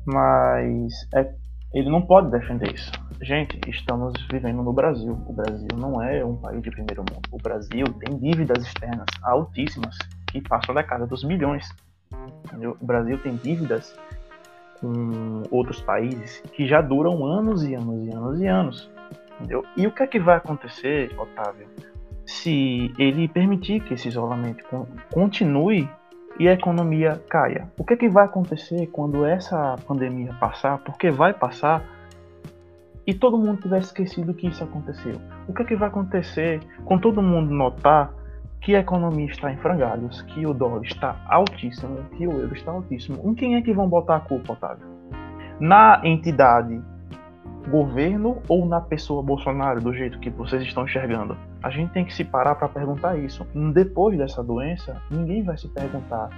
Mas 0.05 0.93
é, 1.15 1.33
ele 1.73 1.89
não 1.89 2.01
pode 2.01 2.31
defender 2.31 2.73
isso 2.73 2.91
Gente, 3.21 3.59
estamos 3.69 4.13
vivendo 4.31 4.63
no 4.63 4.71
Brasil. 4.71 5.11
O 5.27 5.33
Brasil 5.33 5.67
não 5.75 6.01
é 6.01 6.23
um 6.23 6.37
país 6.37 6.61
de 6.61 6.71
primeiro 6.71 7.01
mundo. 7.01 7.21
O 7.31 7.37
Brasil 7.37 7.85
tem 7.99 8.17
dívidas 8.17 8.65
externas 8.65 9.05
altíssimas 9.21 9.97
que 10.31 10.39
passam 10.39 10.73
da 10.73 10.83
casa 10.83 11.05
dos 11.05 11.25
milhões. 11.25 11.67
Entendeu? 12.45 12.77
O 12.79 12.85
Brasil 12.85 13.19
tem 13.21 13.35
dívidas 13.35 13.93
com 14.79 15.43
outros 15.51 15.81
países 15.81 16.41
que 16.53 16.65
já 16.65 16.81
duram 16.81 17.25
anos 17.25 17.65
e 17.65 17.75
anos 17.75 18.07
e 18.07 18.15
anos 18.15 18.39
e 18.39 18.47
anos. 18.47 18.91
Entendeu? 19.35 19.65
E 19.75 19.85
o 19.85 19.91
que 19.91 20.03
é 20.03 20.07
que 20.07 20.19
vai 20.19 20.37
acontecer, 20.37 21.13
Otávio, 21.19 21.67
se 22.25 22.93
ele 22.97 23.27
permitir 23.27 23.81
que 23.81 23.95
esse 23.95 24.07
isolamento 24.07 24.63
continue 25.11 25.89
e 26.39 26.47
a 26.47 26.53
economia 26.53 27.21
caia? 27.29 27.69
O 27.77 27.83
que 27.83 27.93
é 27.93 27.97
que 27.97 28.07
vai 28.07 28.25
acontecer 28.25 28.87
quando 28.87 29.25
essa 29.25 29.75
pandemia 29.85 30.33
passar? 30.39 30.79
Porque 30.79 31.11
vai 31.11 31.33
passar 31.33 31.83
e 33.05 33.13
todo 33.13 33.37
mundo 33.37 33.61
tiver 33.61 33.79
esquecido 33.79 34.33
que 34.33 34.47
isso 34.47 34.63
aconteceu. 34.63 35.15
O 35.47 35.53
que, 35.53 35.63
é 35.63 35.65
que 35.65 35.75
vai 35.75 35.89
acontecer 35.89 36.61
com 36.85 36.97
todo 36.97 37.21
mundo 37.21 37.53
notar 37.53 38.13
que 38.61 38.75
a 38.75 38.79
economia 38.79 39.25
está 39.25 39.51
em 39.51 39.57
frangalhos, 39.57 40.21
que 40.21 40.45
o 40.45 40.53
dólar 40.53 40.83
está 40.83 41.19
altíssimo, 41.27 42.03
que 42.15 42.27
o 42.27 42.31
euro 42.39 42.53
está 42.53 42.71
altíssimo? 42.71 43.19
Em 43.23 43.33
quem 43.33 43.55
é 43.55 43.61
que 43.61 43.73
vão 43.73 43.89
botar 43.89 44.17
a 44.17 44.19
culpa, 44.19 44.53
Otávio? 44.53 44.85
Na 45.59 45.99
entidade 46.03 46.81
governo 47.69 48.41
ou 48.47 48.65
na 48.65 48.81
pessoa 48.81 49.21
Bolsonaro, 49.23 49.79
do 49.79 49.93
jeito 49.93 50.19
que 50.19 50.29
vocês 50.29 50.63
estão 50.63 50.85
enxergando? 50.85 51.37
A 51.63 51.69
gente 51.69 51.91
tem 51.91 52.03
que 52.03 52.13
se 52.13 52.23
parar 52.23 52.55
para 52.55 52.67
perguntar 52.67 53.17
isso. 53.17 53.45
Depois 53.73 54.17
dessa 54.17 54.43
doença, 54.43 55.01
ninguém 55.09 55.43
vai 55.43 55.57
se 55.57 55.67
perguntar 55.67 56.29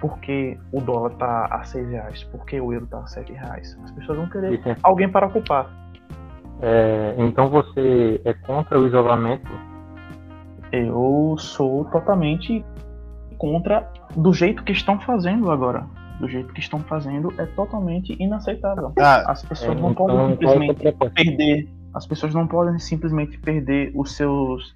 por 0.00 0.18
que 0.20 0.56
o 0.72 0.80
dólar 0.80 1.12
está 1.12 1.46
a 1.46 1.64
6 1.64 1.88
reais, 1.88 2.24
por 2.24 2.44
que 2.44 2.60
o 2.60 2.72
euro 2.72 2.84
está 2.84 2.98
a 2.98 3.06
7 3.06 3.32
reais. 3.32 3.78
As 3.84 3.90
pessoas 3.92 4.18
vão 4.18 4.28
querer 4.28 4.60
é 4.66 4.76
alguém 4.82 5.08
para 5.08 5.26
ocupar. 5.26 5.68
É, 6.60 7.14
então 7.18 7.48
você 7.48 8.20
é 8.24 8.32
contra 8.34 8.78
o 8.78 8.86
isolamento? 8.86 9.50
Eu 10.70 11.36
sou 11.38 11.84
totalmente 11.86 12.64
contra 13.38 13.90
do 14.16 14.32
jeito 14.32 14.62
que 14.64 14.72
estão 14.72 15.00
fazendo 15.00 15.50
agora. 15.50 15.86
Do 16.20 16.28
jeito 16.28 16.52
que 16.52 16.60
estão 16.60 16.80
fazendo 16.80 17.32
é 17.38 17.46
totalmente 17.46 18.16
inaceitável. 18.18 18.92
Ah, 18.98 19.30
as 19.30 19.42
pessoas 19.44 19.76
é, 19.76 19.80
não 19.80 19.90
então, 19.92 20.06
podem 20.06 20.30
simplesmente 20.30 20.92
perder. 21.14 21.68
As 21.94 22.06
pessoas 22.06 22.34
não 22.34 22.46
podem 22.46 22.78
simplesmente 22.78 23.38
perder 23.38 23.92
os 23.94 24.16
seus, 24.16 24.74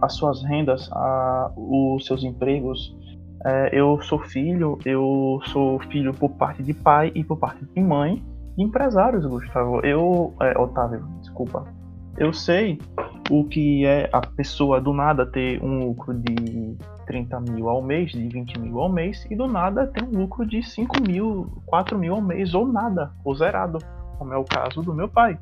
as 0.00 0.14
suas 0.14 0.42
rendas, 0.44 0.90
a, 0.92 1.52
os 1.56 2.06
seus 2.06 2.24
empregos. 2.24 2.96
É, 3.44 3.70
eu 3.72 4.00
sou 4.02 4.18
filho, 4.18 4.78
eu 4.84 5.40
sou 5.46 5.78
filho 5.78 6.12
por 6.14 6.30
parte 6.30 6.62
de 6.62 6.74
pai 6.74 7.12
e 7.14 7.22
por 7.22 7.36
parte 7.38 7.64
de 7.64 7.80
mãe 7.80 8.22
empresários, 8.58 9.24
Gustavo. 9.24 9.80
Eu, 9.84 10.34
é, 10.40 10.58
Otávio, 10.58 11.06
desculpa. 11.20 11.64
Eu 12.16 12.32
sei 12.32 12.80
o 13.30 13.44
que 13.44 13.86
é 13.86 14.10
a 14.12 14.20
pessoa 14.20 14.80
do 14.80 14.92
nada 14.92 15.24
ter 15.24 15.62
um 15.62 15.86
lucro 15.86 16.12
de 16.14 16.76
30 17.08 17.40
mil 17.40 17.68
ao 17.68 17.82
mês, 17.82 18.12
de 18.12 18.28
20 18.28 18.60
mil 18.60 18.78
ao 18.78 18.92
mês, 18.92 19.26
e 19.30 19.34
do 19.34 19.48
nada 19.48 19.86
ter 19.86 20.04
um 20.04 20.10
lucro 20.10 20.46
de 20.46 20.62
5 20.62 21.02
mil, 21.08 21.60
4 21.66 21.98
mil 21.98 22.14
ao 22.14 22.22
mês, 22.22 22.54
ou 22.54 22.66
nada, 22.68 23.12
ou 23.24 23.34
zerado, 23.34 23.78
como 24.18 24.32
é 24.32 24.36
o 24.36 24.44
caso 24.44 24.82
do 24.82 24.94
meu 24.94 25.08
pai. 25.08 25.36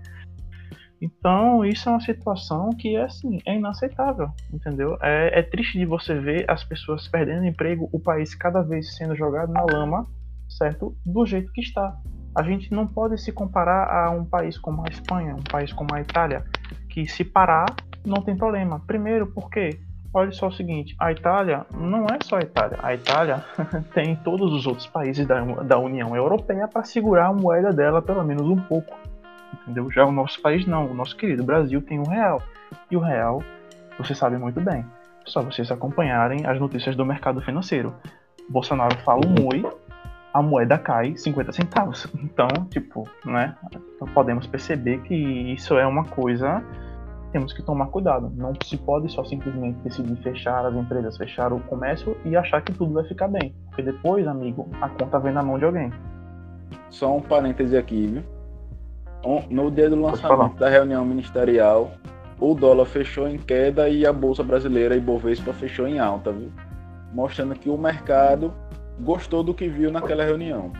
Então, 1.03 1.63
isso 1.65 1.89
é 1.89 1.93
uma 1.93 2.01
situação 2.01 2.71
que 2.71 2.97
é 2.97 3.03
assim, 3.03 3.39
é 3.45 3.55
inaceitável, 3.57 4.31
entendeu? 4.51 4.97
É, 5.03 5.41
é 5.41 5.43
triste 5.43 5.79
de 5.79 5.85
você 5.85 6.19
ver 6.19 6.51
as 6.51 6.65
pessoas 6.65 7.07
perdendo 7.07 7.45
emprego, 7.45 7.91
o 7.93 8.01
país 8.01 8.35
cada 8.35 8.63
vez 8.63 8.97
sendo 8.97 9.15
jogado 9.15 9.53
na 9.53 9.63
lama, 9.63 10.07
certo? 10.49 10.97
Do 11.05 11.27
jeito 11.27 11.53
que 11.53 11.61
está 11.61 12.01
a 12.37 12.43
gente 12.43 12.71
não 12.71 12.87
pode 12.87 13.19
se 13.19 13.33
comparar 13.33 13.89
a 13.91 14.11
um 14.11 14.23
país 14.23 14.59
como 14.59 14.83
a 14.83 14.91
Espanha, 14.91 15.35
um 15.35 15.43
país 15.43 15.73
como 15.73 15.95
a 15.95 16.03
Itália, 16.03 16.45
que 16.91 17.07
se 17.07 17.25
parar 17.25 17.65
não 18.05 18.21
tem 18.23 18.37
problema. 18.37 18.79
Primeiro, 18.87 19.27
porque 19.29 19.81
olha 20.13 20.33
só 20.33 20.49
o 20.49 20.53
seguinte, 20.53 20.95
a 20.99 21.13
Itália 21.13 21.67
não 21.75 22.07
é 22.07 22.19
só 22.23 22.37
a 22.37 22.41
Itália, 22.41 22.79
a 22.83 22.95
Itália 22.95 23.45
tem 23.95 24.17
todos 24.17 24.53
os 24.53 24.67
outros 24.67 24.87
países 24.87 25.27
da, 25.27 25.41
da 25.41 25.79
União 25.79 26.15
Europeia 26.17 26.69
para 26.69 26.85
segurar 26.85 27.27
a 27.27 27.33
moeda 27.33 27.73
dela 27.73 28.01
pelo 28.01 28.25
menos 28.25 28.47
um 28.47 28.57
pouco, 28.57 28.99
entendeu? 29.63 29.91
Já 29.91 30.05
o 30.05 30.13
nosso 30.13 30.41
país 30.41 30.67
não, 30.67 30.91
o 30.91 30.95
nosso 30.95 31.17
querido 31.17 31.45
Brasil 31.45 31.81
tem 31.83 31.99
um 31.99 32.09
real 32.09 32.43
e 32.91 32.97
o 32.97 33.01
real, 33.01 33.43
você 33.99 34.15
sabe 34.15 34.37
muito 34.37 34.61
bem, 34.61 34.85
só 35.25 35.43
vocês 35.43 35.71
acompanharem 35.71 36.47
as 36.47 36.59
notícias 36.59 36.95
do 36.97 37.05
mercado 37.05 37.41
financeiro. 37.41 37.95
Bolsonaro 38.49 38.97
fala 38.99 39.23
um 39.27 39.47
oi, 39.47 39.65
a 40.33 40.43
moeda 40.43 40.79
cai 40.79 41.17
50 41.17 41.53
centavos. 41.53 42.07
Então, 42.23 42.49
tipo, 42.71 43.09
né? 43.25 43.57
Então 43.95 44.07
podemos 44.09 44.47
perceber 44.47 45.01
que 45.03 45.15
isso 45.15 45.79
é 45.79 45.87
uma 45.87 46.05
coisa 46.05 46.63
temos 47.33 47.53
que 47.53 47.63
tomar 47.63 47.87
cuidado. 47.87 48.31
Não 48.37 48.53
se 48.65 48.77
pode 48.77 49.11
só 49.13 49.25
simplesmente 49.25 49.77
decidir 49.85 50.17
fechar 50.23 50.65
as 50.67 50.75
empresas, 50.75 51.17
fechar 51.17 51.53
o 51.53 51.61
comércio 51.61 52.17
e 52.25 52.37
achar 52.37 52.63
que 52.63 52.73
tudo 52.73 52.93
vai 52.95 53.05
ficar 53.05 53.29
bem. 53.29 53.55
Porque 53.69 53.83
depois, 53.83 54.27
amigo, 54.27 54.69
a 54.81 54.89
conta 54.89 55.19
vem 55.19 55.33
na 55.33 55.43
mão 55.43 55.59
de 55.59 55.65
alguém. 55.65 55.93
Só 56.91 57.17
um 57.17 57.21
parêntese 57.21 57.77
aqui, 57.77 58.07
viu? 58.07 58.23
No 59.51 59.71
dia 59.71 59.91
do 59.91 60.01
lançamento 60.01 60.57
da 60.57 60.69
reunião 60.69 61.05
ministerial, 61.05 61.91
o 62.39 62.55
dólar 62.55 62.85
fechou 62.87 63.27
em 63.27 63.39
queda 63.39 63.89
e 63.89 64.07
a 64.07 64.13
Bolsa 64.13 64.43
Brasileira 64.45 64.95
e 64.97 65.01
Bovespa 65.01 65.53
fechou 65.53 65.87
em 65.89 65.99
alta, 65.99 66.31
viu? 66.33 66.51
mostrando 67.13 67.55
que 67.55 67.71
o 67.71 67.79
mercado 67.79 68.53
gostou 69.01 69.43
do 69.43 69.55
que 69.55 69.69
viu 69.69 69.91
naquela 69.91 70.23
reunião. 70.23 70.71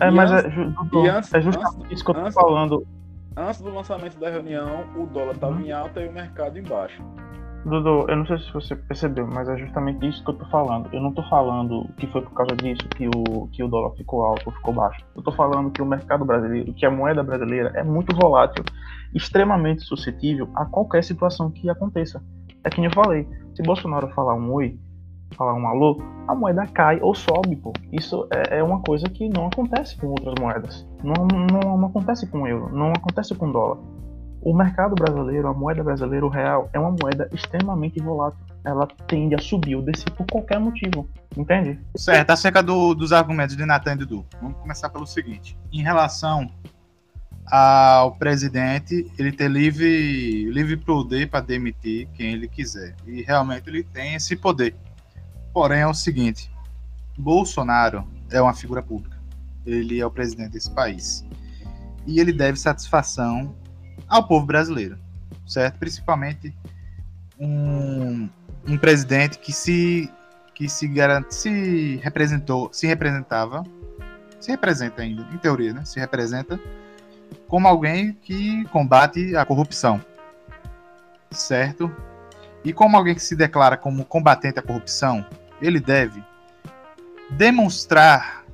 É, 0.00 0.08
E 0.08 0.10
mas 0.10 0.30
antes- 0.32 0.46
é, 0.46 0.50
ju- 0.50 0.74
e 1.04 1.08
antes- 1.08 1.34
é 1.34 1.40
justamente 1.40 1.92
isso 1.94 2.04
que 2.04 2.10
eu 2.10 2.14
tô 2.14 2.20
antes- 2.20 2.34
falando. 2.34 2.86
Antes 3.38 3.60
do 3.60 3.70
lançamento 3.70 4.18
da 4.18 4.30
reunião, 4.30 4.86
o 4.96 5.06
dólar 5.06 5.34
estava 5.34 5.60
em 5.60 5.70
alta 5.70 6.00
e 6.00 6.08
o 6.08 6.12
mercado 6.12 6.58
em 6.58 6.62
baixa. 6.62 7.02
Dudu, 7.66 8.06
eu 8.08 8.16
não 8.16 8.26
sei 8.26 8.38
se 8.38 8.50
você 8.50 8.74
percebeu, 8.74 9.26
mas 9.26 9.46
é 9.46 9.58
justamente 9.58 10.08
isso 10.08 10.24
que 10.24 10.30
eu 10.30 10.34
tô 10.38 10.46
falando. 10.46 10.88
Eu 10.90 11.02
não 11.02 11.12
tô 11.12 11.22
falando 11.24 11.86
que 11.98 12.06
foi 12.06 12.22
por 12.22 12.32
causa 12.32 12.56
disso 12.56 12.88
que 12.96 13.06
o, 13.08 13.46
que 13.48 13.62
o 13.62 13.68
dólar 13.68 13.94
ficou 13.94 14.22
alto 14.22 14.44
ou 14.46 14.52
ficou 14.52 14.72
baixo. 14.72 15.04
Eu 15.14 15.22
tô 15.22 15.30
falando 15.32 15.70
que 15.70 15.82
o 15.82 15.84
mercado 15.84 16.24
brasileiro, 16.24 16.72
que 16.72 16.86
a 16.86 16.90
moeda 16.90 17.22
brasileira 17.22 17.72
é 17.74 17.82
muito 17.82 18.16
volátil, 18.16 18.64
extremamente 19.14 19.82
suscetível 19.82 20.48
a 20.54 20.64
qualquer 20.64 21.04
situação 21.04 21.50
que 21.50 21.68
aconteça. 21.68 22.24
É 22.64 22.70
que 22.70 22.80
nem 22.80 22.88
eu 22.88 22.94
falei, 22.94 23.28
se 23.54 23.62
Bolsonaro 23.62 24.08
falar 24.14 24.34
um 24.34 24.50
oi, 24.52 24.78
falar 25.36 25.54
um 25.54 25.66
alô, 25.66 26.00
a 26.26 26.34
moeda 26.34 26.66
cai 26.68 27.00
ou 27.02 27.14
sobe, 27.14 27.56
pô. 27.56 27.72
Isso 27.92 28.26
é, 28.32 28.60
é 28.60 28.62
uma 28.62 28.80
coisa 28.80 29.06
que 29.10 29.28
não 29.28 29.48
acontece 29.48 30.00
com 30.00 30.06
outras 30.06 30.36
moedas. 30.40 30.85
Não, 31.06 31.24
não, 31.26 31.78
não 31.78 31.86
acontece 31.86 32.26
com 32.26 32.46
euro, 32.48 32.74
não 32.76 32.90
acontece 32.92 33.34
com 33.34 33.50
dólar. 33.52 33.78
O 34.42 34.52
mercado 34.54 34.94
brasileiro, 34.94 35.48
a 35.48 35.54
moeda 35.54 35.82
brasileira, 35.82 36.24
o 36.24 36.28
real, 36.28 36.68
é 36.72 36.78
uma 36.78 36.90
moeda 37.00 37.28
extremamente 37.32 38.00
volátil. 38.00 38.38
Ela 38.64 38.86
tende 39.08 39.34
a 39.34 39.38
subir 39.38 39.74
ou 39.76 39.82
descer 39.82 40.10
por 40.12 40.26
qualquer 40.26 40.58
motivo. 40.60 41.08
Entende? 41.36 41.80
Certo, 41.96 42.30
acerca 42.30 42.62
do- 42.62 42.94
dos 42.94 43.12
argumentos 43.12 43.56
de 43.56 43.64
Natan 43.64 43.94
e 43.94 43.96
Dudu. 43.98 44.26
Vamos 44.40 44.58
começar 44.58 44.88
pelo 44.88 45.06
seguinte. 45.06 45.56
Em 45.72 45.82
relação 45.82 46.48
ao 47.50 48.16
presidente, 48.16 49.10
ele 49.18 49.30
ter 49.32 49.48
livre, 49.48 50.50
livre 50.50 50.76
poder 50.76 51.28
para 51.30 51.40
demitir 51.44 52.08
quem 52.14 52.32
ele 52.32 52.48
quiser. 52.48 52.94
E 53.06 53.22
realmente 53.22 53.68
ele 53.68 53.82
tem 53.84 54.14
esse 54.14 54.36
poder. 54.36 54.74
Porém, 55.52 55.80
é 55.80 55.86
o 55.86 55.94
seguinte: 55.94 56.50
Bolsonaro 57.16 58.04
é 58.30 58.40
uma 58.40 58.54
figura 58.54 58.82
pública. 58.82 59.15
Ele 59.66 60.00
é 60.00 60.06
o 60.06 60.10
presidente 60.10 60.52
desse 60.52 60.70
país. 60.70 61.24
E 62.06 62.20
ele 62.20 62.32
deve 62.32 62.58
satisfação 62.58 63.54
ao 64.08 64.26
povo 64.26 64.46
brasileiro, 64.46 64.98
certo? 65.46 65.78
Principalmente 65.78 66.54
um, 67.38 68.28
um 68.66 68.78
presidente 68.78 69.38
que 69.38 69.52
se 69.52 70.10
que 70.54 70.70
se 70.70 70.88
garante, 70.88 71.34
se 71.34 71.96
representou, 71.96 72.70
se 72.72 72.86
representava, 72.86 73.62
se 74.40 74.50
representa 74.50 75.02
ainda, 75.02 75.28
em 75.30 75.36
teoria, 75.36 75.74
né? 75.74 75.84
Se 75.84 76.00
representa 76.00 76.58
como 77.46 77.68
alguém 77.68 78.14
que 78.14 78.64
combate 78.68 79.36
a 79.36 79.44
corrupção, 79.44 80.02
certo? 81.30 81.94
E 82.64 82.72
como 82.72 82.96
alguém 82.96 83.14
que 83.14 83.22
se 83.22 83.36
declara 83.36 83.76
como 83.76 84.02
combatente 84.02 84.58
à 84.58 84.62
corrupção, 84.62 85.26
ele 85.60 85.78
deve 85.78 86.24
demonstrar 87.30 88.45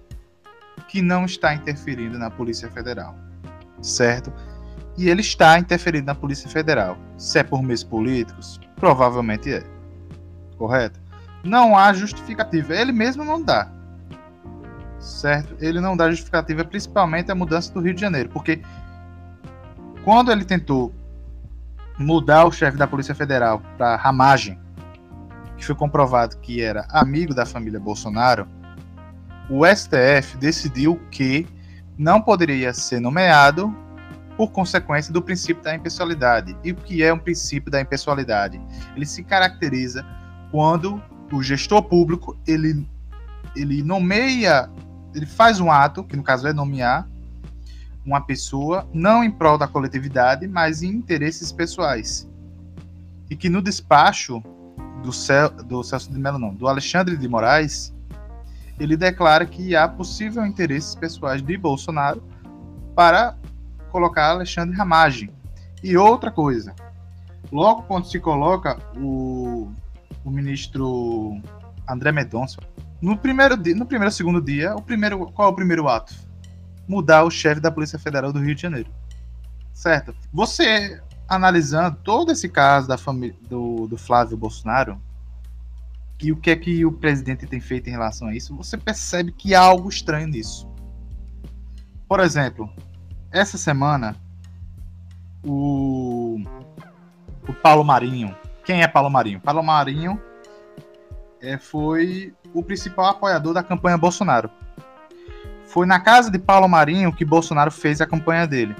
que 0.93 1.01
não 1.01 1.25
está 1.25 1.55
interferindo 1.55 2.19
na 2.19 2.31
Polícia 2.31 2.71
Federal, 2.71 3.17
certo? 3.81 4.31
E 4.99 5.09
ele 5.09 5.23
está 5.23 5.59
interferindo 5.59 6.05
na 6.05 6.15
Polícia 6.15 6.51
Federal. 6.51 6.99
Se 7.17 7.39
é 7.39 7.43
por 7.43 7.63
meios 7.63 7.83
políticos, 7.83 8.61
provavelmente 8.77 9.51
é. 9.51 9.65
Correto? 10.59 11.01
Não 11.43 11.79
há 11.79 11.95
justificativa. 11.95 12.75
Ele 12.75 12.93
mesmo 12.93 13.25
não 13.25 13.43
dá. 13.43 13.73
Certo? 14.99 15.57
Ele 15.61 15.81
não 15.81 15.97
dá 15.97 16.11
justificativa, 16.11 16.63
principalmente 16.63 17.33
a 17.33 17.35
mudança 17.35 17.73
do 17.73 17.81
Rio 17.81 17.95
de 17.95 18.01
Janeiro. 18.03 18.29
Porque 18.29 18.61
quando 20.05 20.31
ele 20.31 20.45
tentou 20.45 20.95
mudar 21.99 22.45
o 22.45 22.53
chefe 22.53 22.77
da 22.77 22.87
Polícia 22.87 23.15
Federal 23.15 23.63
para 23.79 23.97
Ramagem, 23.97 24.61
que 25.57 25.65
foi 25.65 25.75
comprovado 25.75 26.37
que 26.37 26.61
era 26.61 26.87
amigo 26.91 27.33
da 27.33 27.47
família 27.47 27.81
Bolsonaro, 27.81 28.47
o 29.53 29.67
STF 29.67 30.39
decidiu 30.39 30.99
que 31.11 31.47
não 31.99 32.23
poderia 32.23 32.73
ser 32.73 33.01
nomeado 33.01 33.71
por 34.35 34.51
consequência 34.51 35.13
do 35.13 35.21
princípio 35.21 35.63
da 35.63 35.75
impessoalidade. 35.75 36.57
E 36.65 36.73
o 36.73 36.75
que 36.75 37.03
é 37.03 37.13
um 37.13 37.19
princípio 37.19 37.71
da 37.71 37.79
impessoalidade? 37.79 38.59
Ele 38.97 39.05
se 39.05 39.23
caracteriza 39.23 40.07
quando 40.51 41.03
o 41.31 41.43
gestor 41.43 41.83
público 41.83 42.35
ele, 42.47 42.89
ele 43.55 43.83
nomeia, 43.83 44.71
ele 45.15 45.27
faz 45.27 45.61
um 45.61 45.71
ato, 45.71 46.03
que 46.03 46.17
no 46.17 46.23
caso 46.23 46.49
é 46.49 46.53
nomear 46.55 47.07
uma 48.07 48.23
pessoa, 48.23 48.89
não 48.91 49.23
em 49.23 49.31
prol 49.31 49.59
da 49.59 49.69
coletividade, 49.69 50.49
mas 50.49 50.83
em 50.83 50.89
interesses 50.89 51.53
pessoais. 51.53 52.27
E 53.29 53.37
que 53.37 53.51
no 53.51 53.61
despacho 53.61 54.43
do, 55.03 55.13
Cel, 55.13 55.51
do 55.51 55.83
Celso 55.85 56.11
de 56.11 56.19
Mello, 56.19 56.39
não, 56.39 56.55
do 56.55 56.67
Alexandre 56.67 57.19
de 57.19 57.29
Moraes, 57.29 57.95
ele 58.79 58.97
declara 58.97 59.47
que 59.47 59.77
há 59.77 59.89
possível 59.89 60.45
interesses 60.45 60.95
pessoais 60.95 61.43
de 61.43 61.57
Bolsonaro 61.57 62.23
para 62.95 63.37
colocar 63.91 64.31
Alexandre 64.31 64.77
Ramagem. 64.77 65.31
E 65.83 65.97
outra 65.97 66.31
coisa, 66.31 66.75
logo 67.51 67.83
quando 67.83 68.07
se 68.07 68.19
coloca 68.19 68.79
o, 68.97 69.71
o 70.25 70.31
ministro 70.31 71.41
André 71.89 72.13
Mendonça, 72.13 72.59
no 73.01 73.17
primeiro 73.17 73.57
dia, 73.57 73.75
no 73.75 73.85
primeiro 73.85 74.13
segundo 74.13 74.41
dia, 74.41 74.75
o 74.75 74.83
primeiro, 74.83 75.27
qual 75.33 75.49
é 75.49 75.51
o 75.51 75.55
primeiro 75.55 75.89
ato? 75.89 76.15
Mudar 76.87 77.25
o 77.25 77.31
chefe 77.31 77.61
da 77.61 77.71
Polícia 77.71 77.99
Federal 77.99 78.33
do 78.33 78.39
Rio 78.39 78.55
de 78.55 78.63
Janeiro. 78.63 78.91
Certo? 79.73 80.15
Você 80.33 81.01
analisando 81.29 81.97
todo 82.05 82.31
esse 82.31 82.49
caso 82.49 82.87
da 82.87 82.99
família 82.99 83.37
do, 83.49 83.87
do 83.89 83.97
Flávio 83.97 84.37
Bolsonaro 84.37 85.01
e 86.23 86.31
o 86.31 86.37
que 86.37 86.51
é 86.51 86.57
que 86.57 86.87
o 86.87 86.93
presidente 86.93 87.47
tem 87.47 87.61
feito 87.61 87.89
em 87.89 87.91
relação 87.91 88.29
a 88.29 88.35
isso, 88.35 88.57
você 88.57 88.79
percebe 88.79 89.33
que 89.33 89.55
há 89.55 89.61
algo 89.61 89.89
estranho 89.89 90.29
nisso. 90.29 90.71
Por 92.09 92.21
exemplo, 92.21 92.71
essa 93.33 93.59
semana 93.59 94.17
o, 95.45 96.41
o 97.49 97.53
Paulo 97.53 97.83
Marinho. 97.83 98.37
Quem 98.65 98.83
é 98.83 98.87
Paulo 98.87 99.11
Marinho? 99.11 99.41
Paulo 99.41 99.63
Marinho 99.63 100.21
é, 101.41 101.59
foi 101.59 102.33
o 102.55 102.63
principal 102.63 103.07
apoiador 103.07 103.53
da 103.53 103.63
campanha 103.63 103.99
Bolsonaro. 103.99 104.49
Foi 105.67 105.87
na 105.87 105.99
casa 105.99 106.31
de 106.31 106.39
Paulo 106.39 106.69
Marinho 106.69 107.13
que 107.13 107.25
Bolsonaro 107.25 107.73
fez 107.73 108.01
a 108.01 108.07
campanha 108.07 108.47
dele. 108.47 108.77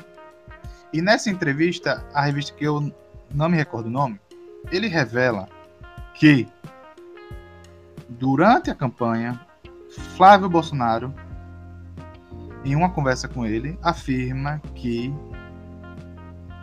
E 0.93 1.03
nessa 1.03 1.31
entrevista, 1.31 2.05
a 2.15 2.23
revista 2.23 2.55
que 2.55 2.65
eu 2.65 2.95
não 3.35 3.49
me 3.49 3.57
recordo 3.57 3.87
o 3.87 3.91
nome, 3.91 4.21
ele 4.71 4.87
revela 4.87 5.49
que 6.15 6.47
durante 8.19 8.71
a 8.71 8.75
campanha, 8.75 9.41
Flávio 10.17 10.49
Bolsonaro 10.49 11.13
em 12.65 12.77
uma 12.77 12.91
conversa 12.91 13.29
com 13.29 13.45
ele, 13.45 13.79
afirma 13.83 14.61
que 14.75 15.13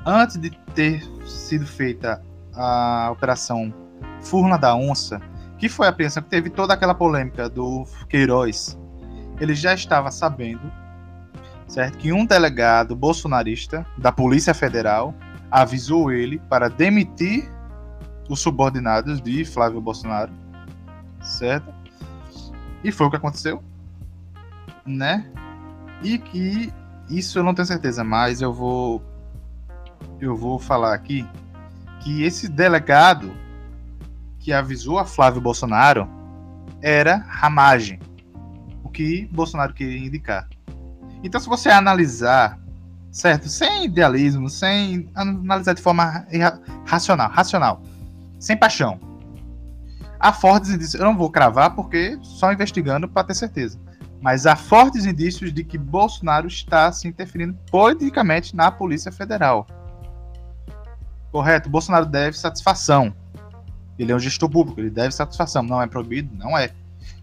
antes 0.06 0.38
de 0.38 0.50
ter 0.74 1.04
sido 1.26 1.66
feita 1.66 2.22
a 2.54 3.10
operação 3.12 3.74
Furna 4.22 4.58
da 4.58 4.76
Onça, 4.76 5.22
que 5.58 5.68
foi 5.68 5.88
a 5.88 5.90
apreensão 5.90 6.24
que 6.24 6.30
teve 6.30 6.50
toda 6.50 6.74
aquela 6.74 6.96
polêmica 6.96 7.50
do 7.50 7.86
Queiroz, 8.08 8.78
ele 9.40 9.54
já 9.54 9.74
estava 9.74 10.12
sabendo, 10.12 10.72
certo, 11.68 11.98
que 11.98 12.12
um 12.12 12.26
delegado 12.26 12.96
bolsonarista 12.96 13.86
da 13.98 14.12
Polícia 14.12 14.54
Federal 14.54 15.14
avisou 15.52 16.12
ele 16.12 16.40
para 16.50 16.70
demitir 16.70 17.50
os 18.30 18.40
subordinados 18.40 19.22
de 19.22 19.44
Flávio 19.44 19.82
Bolsonaro, 19.82 20.32
certo? 21.21 21.73
E 22.84 22.91
foi 22.91 23.08
o 23.08 23.10
que 23.10 23.17
aconteceu, 23.17 23.63
né? 24.86 25.29
e 26.01 26.17
que 26.17 26.73
isso 27.10 27.39
eu 27.39 27.43
não 27.43 27.53
tenho 27.53 27.65
certeza, 27.65 28.03
mas 28.03 28.41
eu 28.41 28.53
vou 28.53 29.03
eu 30.19 30.36
vou 30.36 30.60
falar 30.60 30.93
aqui 30.93 31.27
que 32.01 32.23
esse 32.23 32.47
delegado 32.47 33.32
que 34.39 34.53
avisou 34.53 34.97
a 34.97 35.05
Flávio 35.05 35.41
Bolsonaro 35.41 36.08
era 36.82 37.17
Ramagem, 37.17 37.99
o 38.84 38.89
que 38.89 39.27
Bolsonaro 39.32 39.73
queria 39.73 39.97
indicar. 39.97 40.47
Então, 41.21 41.39
se 41.39 41.49
você 41.49 41.69
analisar, 41.69 42.58
certo, 43.12 43.49
sem 43.49 43.86
idealismo, 43.86 44.49
sem 44.49 45.10
analisar 45.13 45.73
de 45.73 45.82
forma 45.82 46.25
racional, 46.86 47.29
racional, 47.29 47.84
sem 48.39 48.55
paixão, 48.55 48.97
há 50.20 50.34
fortes 50.34 50.70
indícios. 50.70 50.95
Eu 50.95 51.05
não 51.05 51.17
vou 51.17 51.30
cravar 51.30 51.76
porque 51.76 52.17
só 52.22 52.51
investigando 52.51 53.07
para 53.07 53.28
ter 53.28 53.36
certeza 53.36 53.80
mas 54.22 54.45
há 54.45 54.55
fortes 54.55 55.05
indícios 55.05 55.53
de 55.53 55.63
que 55.63 55.78
Bolsonaro 55.78 56.47
está 56.47 56.91
se 56.91 57.07
interferindo 57.07 57.57
politicamente 57.72 58.55
na 58.55 58.70
Polícia 58.70 59.11
Federal. 59.11 59.65
Correto? 61.32 61.70
Bolsonaro 61.70 62.05
deve 62.05 62.38
satisfação. 62.38 63.13
Ele 63.97 64.11
é 64.11 64.15
um 64.15 64.20
gestor 64.20 64.49
público, 64.49 64.80
ele 64.80 64.89
deve 64.89 65.13
satisfação. 65.13 65.63
Não 65.63 65.82
é 65.82 65.88
proibido? 65.88 66.36
Não 66.36 66.57
é. 66.57 66.72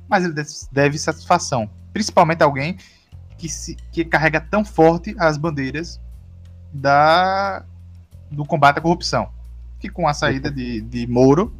Mas 0.09 0.24
ele 0.24 0.34
deve 0.72 0.99
satisfação. 0.99 1.68
Principalmente 1.92 2.42
alguém 2.42 2.78
que, 3.36 3.49
se, 3.49 3.76
que 3.92 4.05
carrega 4.05 4.40
tão 4.40 4.64
forte 4.64 5.14
as 5.18 5.36
bandeiras 5.36 6.01
da, 6.72 7.64
do 8.30 8.44
combate 8.44 8.78
à 8.78 8.80
corrupção. 8.80 9.28
Que 9.78 9.90
com 9.90 10.09
a 10.09 10.14
saída 10.14 10.51
de, 10.51 10.80
de 10.80 11.07
Moro, 11.07 11.53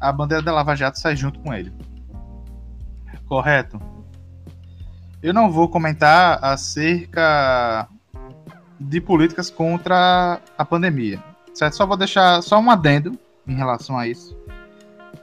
a 0.00 0.12
bandeira 0.12 0.42
da 0.42 0.52
Lava 0.52 0.76
Jato 0.76 0.98
sai 0.98 1.16
junto 1.16 1.40
com 1.40 1.52
ele. 1.52 1.72
Correto? 3.26 3.80
Eu 5.22 5.34
não 5.34 5.50
vou 5.50 5.68
comentar 5.68 6.42
acerca 6.42 7.88
de 8.78 9.00
políticas 9.00 9.50
contra 9.50 10.40
a 10.56 10.64
pandemia, 10.64 11.22
certo? 11.52 11.74
Só 11.74 11.84
vou 11.84 11.96
deixar 11.96 12.40
só 12.42 12.58
um 12.60 12.70
adendo 12.70 13.18
em 13.46 13.54
relação 13.54 13.98
a 13.98 14.06
isso, 14.06 14.36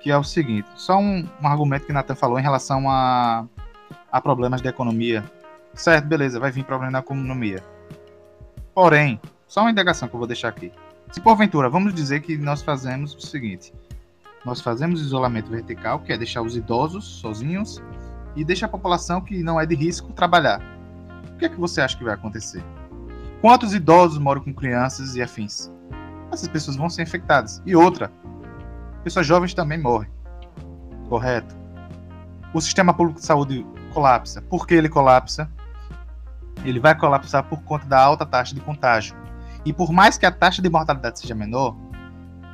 que 0.01 0.11
é 0.11 0.17
o 0.17 0.23
seguinte: 0.23 0.67
só 0.75 0.99
um, 0.99 1.27
um 1.41 1.47
argumento 1.47 1.85
que 1.85 1.93
Nathan 1.93 2.15
falou 2.15 2.37
em 2.37 2.43
relação 2.43 2.89
a, 2.89 3.45
a 4.11 4.21
problemas 4.21 4.61
da 4.61 4.69
economia. 4.69 5.23
Certo, 5.73 6.05
beleza, 6.05 6.39
vai 6.39 6.51
vir 6.51 6.63
problema 6.63 6.91
na 6.91 6.99
economia. 6.99 7.63
Porém, 8.73 9.19
só 9.47 9.61
uma 9.61 9.71
indagação 9.71 10.07
que 10.07 10.15
eu 10.15 10.19
vou 10.19 10.27
deixar 10.27 10.49
aqui. 10.49 10.71
Se 11.11 11.21
porventura, 11.21 11.69
vamos 11.69 11.93
dizer 11.93 12.21
que 12.21 12.37
nós 12.37 12.61
fazemos 12.61 13.15
o 13.15 13.21
seguinte: 13.21 13.73
nós 14.45 14.61
fazemos 14.61 15.01
isolamento 15.01 15.49
vertical, 15.49 15.99
que 15.99 16.13
é 16.13 16.17
deixar 16.17 16.43
os 16.43 16.55
idosos 16.55 17.03
sozinhos 17.03 17.81
e 18.35 18.45
deixa 18.45 18.67
a 18.67 18.69
população 18.69 19.19
que 19.19 19.41
não 19.41 19.59
é 19.59 19.65
de 19.65 19.73
risco 19.73 20.13
trabalhar. 20.13 20.61
O 21.33 21.37
que 21.37 21.45
é 21.45 21.49
que 21.49 21.59
você 21.59 21.81
acha 21.81 21.97
que 21.97 22.03
vai 22.03 22.13
acontecer? 22.13 22.63
Quantos 23.41 23.73
idosos 23.73 24.19
moram 24.19 24.41
com 24.41 24.53
crianças 24.53 25.15
e 25.15 25.21
afins? 25.21 25.71
Essas 26.31 26.47
pessoas 26.47 26.77
vão 26.77 26.89
ser 26.89 27.01
infectadas. 27.01 27.61
E 27.65 27.75
outra, 27.75 28.11
pessoas 29.03 29.25
jovens 29.25 29.53
também 29.53 29.79
morrem. 29.79 30.09
Correto? 31.09 31.55
O 32.53 32.61
sistema 32.61 32.93
público 32.93 33.19
de 33.19 33.25
saúde 33.25 33.65
colapsa. 33.93 34.41
Por 34.43 34.67
que 34.67 34.75
ele 34.75 34.89
colapsa? 34.89 35.49
Ele 36.63 36.79
vai 36.79 36.95
colapsar 36.95 37.43
por 37.43 37.61
conta 37.63 37.85
da 37.85 37.99
alta 37.99 38.25
taxa 38.25 38.53
de 38.53 38.61
contágio. 38.61 39.15
E 39.65 39.73
por 39.73 39.91
mais 39.91 40.17
que 40.17 40.25
a 40.25 40.31
taxa 40.31 40.61
de 40.61 40.69
mortalidade 40.69 41.19
seja 41.19 41.33
menor, 41.33 41.75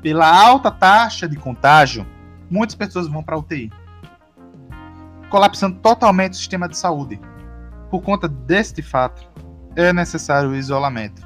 pela 0.02 0.28
alta 0.28 0.72
taxa 0.72 1.28
de 1.28 1.36
contágio, 1.36 2.06
muitas 2.50 2.76
pessoas 2.76 3.08
vão 3.08 3.24
para 3.24 3.36
a 3.36 3.40
UTI, 3.40 3.72
colapsando 5.30 5.80
totalmente 5.80 6.34
o 6.34 6.38
sistema 6.38 6.68
de 6.68 6.78
saúde. 6.78 7.20
Por 7.90 8.02
conta 8.02 8.28
deste 8.28 8.82
fato, 8.82 9.28
é 9.76 9.94
necessário 9.94 10.50
o 10.50 10.56
isolamento. 10.56 11.22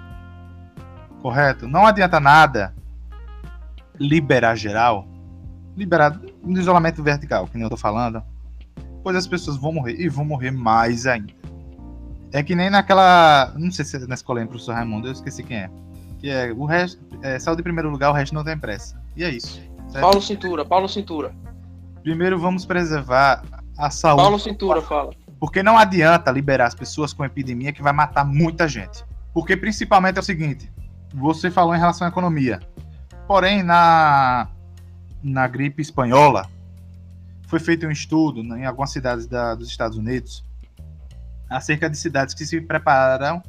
Correto? 1.21 1.67
Não 1.67 1.85
adianta 1.85 2.19
nada 2.19 2.75
liberar 3.99 4.55
geral, 4.55 5.07
liberar 5.75 6.19
no 6.43 6.59
isolamento 6.59 7.01
vertical, 7.01 7.47
que 7.47 7.55
nem 7.55 7.63
eu 7.63 7.69
tô 7.69 7.77
falando, 7.77 8.21
pois 9.03 9.15
as 9.15 9.27
pessoas 9.27 9.57
vão 9.57 9.71
morrer 9.71 9.95
e 9.99 10.09
vão 10.09 10.25
morrer 10.25 10.51
mais 10.51 11.07
ainda. 11.07 11.33
É 12.31 12.43
que 12.43 12.55
nem 12.55 12.69
naquela. 12.69 13.53
Não 13.55 13.71
sei 13.71 13.85
se 13.85 13.95
é 13.95 13.99
na 14.07 14.15
escola 14.15 14.41
do 14.41 14.49
professor 14.49 14.73
Raimundo, 14.73 15.07
eu 15.07 15.13
esqueci 15.13 15.41
quem 15.41 15.57
é. 15.57 15.69
É 16.29 16.51
o 16.51 16.65
resto. 16.65 17.01
É, 17.21 17.37
saúde 17.39 17.61
em 17.61 17.63
primeiro 17.63 17.89
lugar, 17.89 18.09
o 18.09 18.13
resto 18.13 18.33
não 18.33 18.43
tem 18.43 18.57
pressa. 18.57 18.99
E 19.15 19.23
é 19.23 19.29
isso. 19.29 19.61
Certo? 19.87 20.01
Paulo 20.01 20.21
Cintura, 20.21 20.65
Paulo 20.65 20.87
Cintura. 20.87 21.35
Primeiro 22.01 22.39
vamos 22.39 22.65
preservar 22.65 23.43
a 23.77 23.89
saúde. 23.89 24.23
Paulo 24.23 24.39
Cintura, 24.39 24.81
fala. 24.81 25.13
Porque 25.39 25.61
não 25.61 25.77
adianta 25.77 26.31
liberar 26.31 26.67
as 26.67 26.75
pessoas 26.75 27.13
com 27.13 27.23
epidemia 27.23 27.71
que 27.71 27.81
vai 27.81 27.93
matar 27.93 28.25
muita 28.25 28.67
gente. 28.67 29.03
Porque 29.33 29.55
principalmente 29.55 30.17
é 30.17 30.19
o 30.19 30.23
seguinte: 30.23 30.71
você 31.13 31.51
falou 31.51 31.75
em 31.75 31.79
relação 31.79 32.07
à 32.07 32.09
economia. 32.09 32.59
Porém, 33.27 33.63
na, 33.63 34.47
na 35.23 35.47
gripe 35.47 35.81
espanhola, 35.81 36.47
foi 37.47 37.59
feito 37.59 37.85
um 37.85 37.91
estudo 37.91 38.41
em 38.41 38.65
algumas 38.65 38.91
cidades 38.91 39.27
da, 39.27 39.55
dos 39.55 39.67
Estados 39.67 39.97
Unidos 39.97 40.43
acerca 41.49 41.89
de 41.89 41.97
cidades 41.97 42.33
que 42.33 42.45
se 42.45 42.59
prepararam 42.61 43.41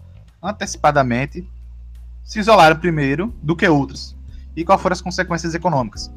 antecipadamente, 0.43 1.49
se 2.27 2.41
isolaram 2.41 2.77
primeiro 2.77 3.33
do 3.41 3.57
que 3.57 3.67
outras. 3.67 4.17
E 4.55 4.65
quais 4.65 4.83
foram 4.83 4.93
as 4.93 5.01
consequências 5.01 5.55
econômicas? 5.55 6.13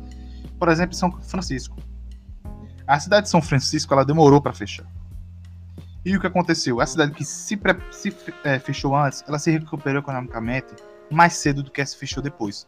Por 0.58 0.68
exemplo, 0.68 0.96
São 0.96 1.12
Francisco. 1.22 1.78
A 2.86 3.00
cidade 3.00 3.26
de 3.26 3.30
São 3.30 3.42
Francisco 3.42 3.94
ela 3.94 4.04
demorou 4.04 4.42
para 4.42 4.52
fechar. 4.52 4.86
E 6.04 6.18
o 6.18 6.20
que 6.20 6.26
aconteceu? 6.26 6.82
A 6.82 6.86
cidade 6.86 7.12
que 7.12 7.24
se, 7.24 7.60
se 7.92 8.16
é, 8.44 8.58
fechou 8.58 8.96
antes, 8.96 9.24
ela 9.28 9.38
se 9.38 9.52
recuperou 9.52 10.02
economicamente 10.02 10.74
mais 11.12 11.34
cedo 11.34 11.62
do 11.62 11.70
que 11.70 11.86
se 11.86 11.96
fechou 11.96 12.24
depois. 12.24 12.68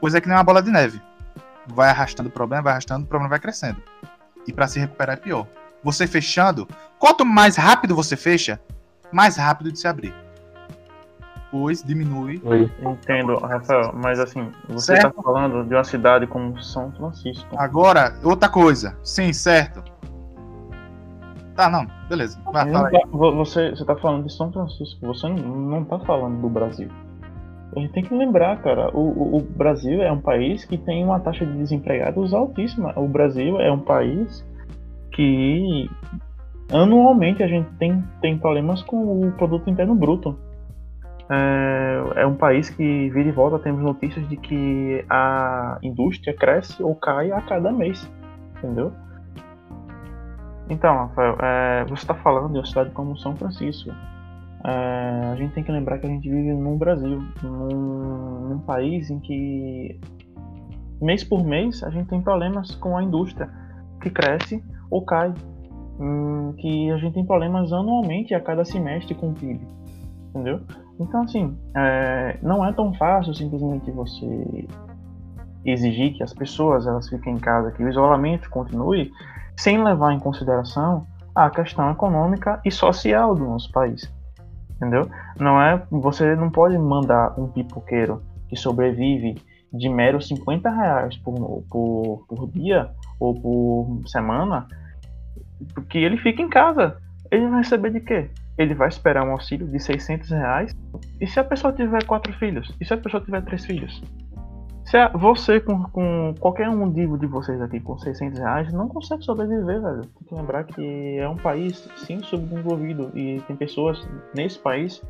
Pois 0.00 0.14
é 0.14 0.20
que 0.20 0.26
nem 0.26 0.36
uma 0.36 0.42
bola 0.42 0.60
de 0.60 0.70
neve. 0.70 1.00
Vai 1.68 1.88
arrastando 1.88 2.28
o 2.28 2.32
problema, 2.32 2.64
vai 2.64 2.72
arrastando, 2.72 3.04
o 3.04 3.08
problema 3.08 3.30
vai 3.30 3.38
crescendo. 3.38 3.80
E 4.46 4.52
para 4.52 4.66
se 4.66 4.80
recuperar 4.80 5.16
é 5.16 5.20
pior. 5.20 5.46
Você 5.84 6.06
fechando, 6.06 6.68
quanto 6.98 7.24
mais 7.24 7.56
rápido 7.56 7.94
você 7.94 8.16
fecha, 8.16 8.60
mais 9.12 9.36
rápido 9.36 9.70
de 9.70 9.78
se 9.78 9.86
abrir. 9.86 10.23
Pois 11.54 11.84
diminui. 11.84 12.42
Oi. 12.44 12.68
Entendo, 12.80 13.36
Rafael, 13.36 13.92
mas 13.94 14.18
assim, 14.18 14.50
você 14.68 14.94
está 14.94 15.08
falando 15.12 15.62
de 15.62 15.72
uma 15.72 15.84
cidade 15.84 16.26
como 16.26 16.60
São 16.60 16.90
Francisco. 16.90 17.46
Agora, 17.56 18.12
outra 18.24 18.48
coisa. 18.48 18.98
Sim, 19.04 19.32
certo. 19.32 19.80
Tá, 21.54 21.70
não, 21.70 21.86
beleza. 22.08 22.40
Vai, 22.52 22.68
não 22.68 22.90
tá, 22.90 22.98
você, 23.12 23.70
você 23.70 23.84
tá 23.84 23.94
falando 23.94 24.26
de 24.26 24.32
São 24.32 24.50
Francisco, 24.50 25.06
você 25.06 25.28
não, 25.28 25.36
não 25.36 25.84
tá 25.84 25.96
falando 26.00 26.40
do 26.40 26.48
Brasil. 26.48 26.88
A 27.76 27.78
gente 27.78 27.92
tem 27.92 28.02
que 28.02 28.12
lembrar, 28.12 28.60
cara, 28.60 28.90
o, 28.92 29.36
o, 29.36 29.36
o, 29.36 29.40
Brasil 29.40 30.02
é 30.02 30.10
um 30.10 30.20
país 30.20 30.64
que 30.64 30.76
tem 30.76 31.04
uma 31.04 31.20
taxa 31.20 31.46
de 31.46 31.52
desempregados 31.52 32.34
altíssima. 32.34 32.92
O 32.96 33.06
Brasil 33.06 33.60
é 33.60 33.70
um 33.70 33.78
país 33.78 34.44
que 35.12 35.88
anualmente 36.72 37.44
a 37.44 37.46
gente 37.46 37.70
tem, 37.78 38.02
tem 38.20 38.36
problemas 38.36 38.82
com 38.82 39.28
o 39.28 39.30
produto 39.30 39.70
interno 39.70 39.94
bruto. 39.94 40.36
É, 41.30 42.22
é 42.22 42.26
um 42.26 42.34
país 42.34 42.68
que 42.68 43.08
vira 43.10 43.28
e 43.28 43.32
volta 43.32 43.58
temos 43.58 43.82
notícias 43.82 44.28
de 44.28 44.36
que 44.36 45.04
a 45.08 45.78
indústria 45.82 46.34
cresce 46.34 46.82
ou 46.82 46.94
cai 46.94 47.32
a 47.32 47.40
cada 47.40 47.72
mês, 47.72 48.10
entendeu? 48.58 48.92
Então, 50.68 50.94
Rafael, 50.94 51.36
é, 51.40 51.84
você 51.84 52.02
está 52.02 52.14
falando 52.14 52.52
de 52.52 52.58
uma 52.58 52.66
cidade 52.66 52.90
como 52.90 53.16
São 53.18 53.36
Francisco. 53.36 53.90
É, 54.64 55.30
a 55.32 55.36
gente 55.36 55.52
tem 55.52 55.62
que 55.62 55.70
lembrar 55.70 55.98
que 55.98 56.06
a 56.06 56.08
gente 56.08 56.28
vive 56.28 56.52
no 56.54 56.76
Brasil, 56.76 57.22
num, 57.42 58.48
num, 58.48 58.58
país 58.60 59.10
em 59.10 59.20
que 59.20 60.00
mês 61.02 61.22
por 61.22 61.44
mês 61.44 61.82
a 61.82 61.90
gente 61.90 62.08
tem 62.08 62.22
problemas 62.22 62.74
com 62.76 62.96
a 62.96 63.02
indústria 63.02 63.50
que 64.00 64.08
cresce 64.08 64.64
ou 64.90 65.04
cai, 65.04 65.34
hum, 66.00 66.54
que 66.56 66.90
a 66.90 66.96
gente 66.96 67.12
tem 67.12 67.26
problemas 67.26 67.74
anualmente 67.74 68.34
a 68.34 68.40
cada 68.40 68.64
semestre 68.64 69.14
com 69.14 69.30
o 69.30 69.34
PIB, 69.34 69.60
entendeu? 70.30 70.62
Então 70.98 71.22
assim, 71.22 71.56
é, 71.76 72.38
não 72.42 72.64
é 72.64 72.72
tão 72.72 72.92
fácil 72.94 73.34
simplesmente 73.34 73.90
você 73.90 74.66
exigir 75.64 76.14
que 76.14 76.22
as 76.22 76.32
pessoas 76.32 76.86
elas 76.86 77.08
fiquem 77.08 77.34
em 77.34 77.38
casa, 77.38 77.72
que 77.72 77.82
o 77.82 77.88
isolamento 77.88 78.48
continue 78.50 79.10
sem 79.56 79.82
levar 79.82 80.12
em 80.12 80.18
consideração 80.18 81.06
a 81.34 81.50
questão 81.50 81.90
econômica 81.90 82.60
e 82.64 82.70
social 82.70 83.34
do 83.34 83.44
nosso 83.44 83.70
país. 83.72 84.12
Entendeu? 84.76 85.08
Não 85.38 85.60
é, 85.60 85.82
você 85.90 86.36
não 86.36 86.50
pode 86.50 86.76
mandar 86.78 87.38
um 87.38 87.48
pipoqueiro 87.48 88.22
que 88.48 88.56
sobrevive 88.56 89.40
de 89.72 89.88
mero 89.88 90.20
50 90.20 90.70
reais 90.70 91.16
por, 91.16 91.64
por, 91.68 92.24
por 92.28 92.50
dia 92.50 92.90
ou 93.18 93.34
por 93.34 94.02
semana, 94.06 94.66
porque 95.74 95.98
ele 95.98 96.16
fica 96.18 96.42
em 96.42 96.48
casa. 96.48 96.98
Ele 97.30 97.48
vai 97.48 97.58
receber 97.58 97.90
de 97.90 98.00
quê? 98.00 98.30
Ele 98.56 98.74
vai 98.74 98.88
esperar 98.88 99.26
um 99.26 99.32
auxílio 99.32 99.66
de 99.66 99.80
600 99.80 100.30
reais. 100.30 100.74
E 101.20 101.26
se 101.26 101.40
a 101.40 101.44
pessoa 101.44 101.72
tiver 101.72 102.04
quatro 102.04 102.32
filhos? 102.34 102.74
E 102.80 102.84
se 102.84 102.94
a 102.94 102.96
pessoa 102.96 103.22
tiver 103.22 103.42
três 103.42 103.64
filhos? 103.64 104.02
Se 104.84 105.08
você, 105.14 105.60
com, 105.60 105.82
com 105.84 106.34
qualquer 106.38 106.68
um 106.68 106.90
de, 106.90 107.06
de 107.18 107.26
vocês 107.26 107.60
aqui 107.60 107.80
com 107.80 107.98
600 107.98 108.38
reais, 108.38 108.72
não 108.72 108.86
consegue 108.86 109.24
sobreviver, 109.24 109.80
velho. 109.80 110.02
Tem 110.02 110.28
que 110.28 110.34
lembrar 110.34 110.64
que 110.64 111.18
é 111.18 111.28
um 111.28 111.36
país, 111.36 111.88
sim, 111.96 112.20
subdesenvolvido. 112.22 113.10
E 113.14 113.40
tem 113.46 113.56
pessoas 113.56 114.06
nesse 114.34 114.58
país 114.58 115.02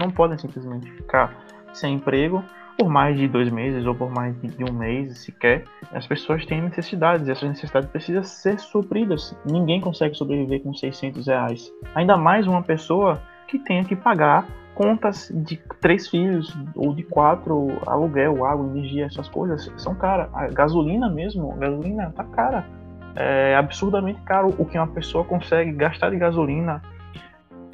não 0.00 0.10
podem 0.10 0.38
simplesmente 0.38 0.90
ficar 0.92 1.36
sem 1.72 1.94
emprego 1.94 2.42
por 2.80 2.88
mais 2.88 3.18
de 3.18 3.28
dois 3.28 3.50
meses 3.50 3.84
ou 3.84 3.94
por 3.94 4.10
mais 4.10 4.34
de 4.40 4.64
um 4.64 4.72
mês 4.72 5.18
sequer. 5.18 5.64
As 5.92 6.06
pessoas 6.06 6.46
têm 6.46 6.62
necessidades 6.62 7.28
e 7.28 7.30
essas 7.30 7.46
necessidades 7.46 7.90
precisam 7.90 8.22
ser 8.22 8.58
supridas. 8.58 9.36
Ninguém 9.44 9.82
consegue 9.82 10.14
sobreviver 10.14 10.62
com 10.62 10.72
600 10.72 11.26
reais. 11.26 11.70
Ainda 11.94 12.16
mais 12.16 12.46
uma 12.46 12.62
pessoa 12.62 13.20
que 13.46 13.58
tenha 13.58 13.84
que 13.84 13.94
pagar 13.94 14.46
contas 14.74 15.30
de 15.44 15.60
três 15.82 16.08
filhos 16.08 16.56
ou 16.74 16.94
de 16.94 17.02
quatro, 17.02 17.68
aluguel, 17.86 18.46
água, 18.46 18.66
energia, 18.66 19.04
essas 19.04 19.28
coisas 19.28 19.70
são 19.76 19.94
caras. 19.94 20.30
A 20.32 20.46
gasolina 20.46 21.10
mesmo, 21.10 21.52
a 21.52 21.56
gasolina 21.56 22.10
tá 22.16 22.24
cara. 22.24 22.66
É 23.14 23.56
absurdamente 23.56 24.22
caro 24.22 24.54
o 24.56 24.64
que 24.64 24.78
uma 24.78 24.86
pessoa 24.86 25.22
consegue 25.24 25.72
gastar 25.72 26.10
de 26.10 26.16
gasolina 26.16 26.80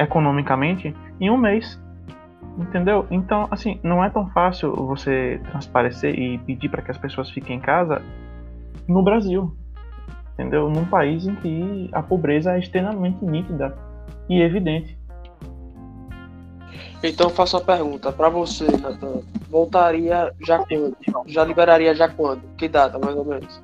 economicamente 0.01 0.93
em 1.21 1.31
um 1.31 1.37
mês. 1.37 1.81
Entendeu? 2.57 3.07
Então, 3.11 3.47
assim, 3.51 3.79
não 3.83 4.03
é 4.03 4.09
tão 4.09 4.29
fácil 4.31 4.75
você 4.75 5.41
transparecer 5.51 6.19
e 6.19 6.39
pedir 6.39 6.71
para 6.71 6.81
que 6.81 6.91
as 6.91 6.99
pessoas 6.99 7.31
fiquem 7.31 7.57
em 7.57 7.61
casa 7.61 8.01
no 8.89 9.03
Brasil. 9.03 9.55
Entendeu? 10.35 10.69
Num 10.69 10.85
país 10.85 11.27
em 11.27 11.35
que 11.37 11.91
a 11.93 12.03
pobreza 12.03 12.55
é 12.55 12.59
extremamente 12.59 13.25
nítida 13.25 13.77
e 14.29 14.41
evidente. 14.41 14.99
Então 17.03 17.29
faço 17.29 17.57
a 17.57 17.61
pergunta 17.61 18.11
para 18.11 18.29
você, 18.29 18.65
Natan. 18.65 19.21
Voltaria 19.51 20.33
já 20.45 20.59
quando? 20.59 20.97
Já 21.27 21.45
liberaria 21.45 21.95
já 21.95 22.09
quando? 22.09 22.43
Que 22.57 22.69
data, 22.69 22.99
mais 22.99 23.15
ou 23.15 23.25
menos? 23.25 23.63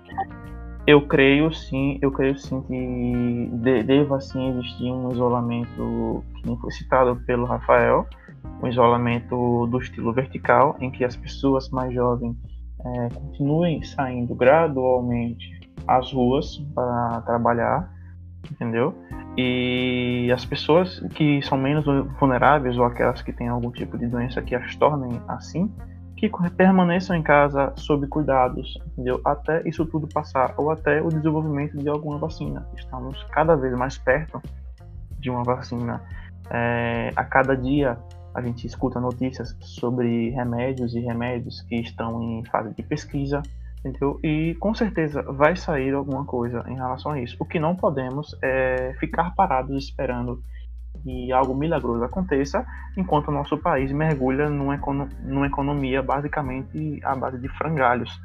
Eu 0.87 1.07
creio 1.07 1.53
sim, 1.53 1.99
eu 2.03 2.11
creio 2.11 2.37
sim 2.39 2.61
que 2.63 3.51
de, 3.63 3.83
deva 3.85 4.21
sim 4.21 4.51
existir 4.51 4.91
um 4.91 5.13
isolamento 5.13 6.25
que 6.43 6.57
foi 6.57 6.71
citado 6.73 7.17
pelo 7.25 7.45
Rafael, 7.45 8.07
um 8.63 8.69
isolamento 8.69 9.67
do 9.67 9.79
estilo 9.79 10.13
vertical, 10.13 10.77
em 10.81 10.91
que 10.91 11.05
as 11.05 11.17
pessoas 11.17 11.69
mais 11.71 11.93
jovens 11.93 12.37
é, 12.85 13.09
continuem 13.15 13.83
saindo 13.83 14.35
gradualmente 14.35 15.61
às 15.87 16.13
ruas 16.13 16.59
para 16.75 17.21
trabalhar, 17.23 17.93
entendeu? 18.51 18.95
E 19.37 20.31
as 20.33 20.45
pessoas 20.45 21.01
que 21.15 21.41
são 21.43 21.57
menos 21.57 21.85
vulneráveis 22.19 22.77
ou 22.77 22.85
aquelas 22.85 23.23
que 23.23 23.33
têm 23.33 23.49
algum 23.49 23.71
tipo 23.71 23.97
de 23.97 24.07
doença 24.07 24.43
que 24.43 24.55
as 24.55 24.75
tornem 24.77 25.21
assim, 25.27 25.73
que 26.17 26.31
permaneçam 26.51 27.17
em 27.17 27.23
casa 27.23 27.73
sob 27.77 28.07
cuidados, 28.07 28.79
entendeu? 28.93 29.21
Até 29.25 29.67
isso 29.69 29.85
tudo 29.87 30.07
passar 30.07 30.55
ou 30.57 30.71
até 30.71 31.03
o 31.03 31.09
desenvolvimento 31.09 31.77
de 31.79 31.89
alguma 31.89 32.19
vacina. 32.19 32.65
Estamos 32.77 33.25
cada 33.33 33.57
vez 33.57 33.77
mais 33.77 33.99
perto 33.99 34.41
de 35.19 35.31
uma 35.31 35.43
vacina. 35.43 36.01
É, 36.51 37.11
a 37.17 37.25
cada 37.25 37.57
dia 37.57 37.99
a 38.35 38.41
gente 38.41 38.67
escuta 38.67 39.01
notícias 39.01 39.57
sobre 39.61 40.31
remédios 40.31 40.95
e 40.95 41.01
remédios 41.01 41.63
que 41.63 41.77
estão 41.77 42.23
em 42.23 42.45
fase 42.47 42.75
de 42.75 42.83
pesquisa, 42.83 43.43
entendeu? 43.85 44.19
E 44.23 44.55
com 44.61 44.75
certeza 44.75 45.23
vai 45.23 45.57
sair 45.57 45.95
alguma 45.95 46.25
coisa 46.25 46.65
em 46.69 46.75
relação 46.75 47.13
a 47.13 47.21
isso. 47.21 47.37
O 47.39 47.45
que 47.45 47.59
não 47.59 47.77
podemos 47.77 48.37
é 48.43 48.95
ficar 48.99 49.35
parados 49.35 49.85
esperando 49.85 50.43
que 51.03 51.33
algo 51.33 51.55
milagroso 51.55 52.05
aconteça, 52.05 52.65
enquanto 52.97 53.29
o 53.29 53.33
nosso 53.33 53.57
país 53.59 53.91
mergulha 53.91 54.49
numa, 54.49 54.77
econo 54.77 55.09
numa 55.23 55.47
economia 55.47 56.03
basicamente 56.03 57.01
à 57.03 57.15
base 57.15 57.39
de 57.39 57.49
frangalhos, 57.49 58.21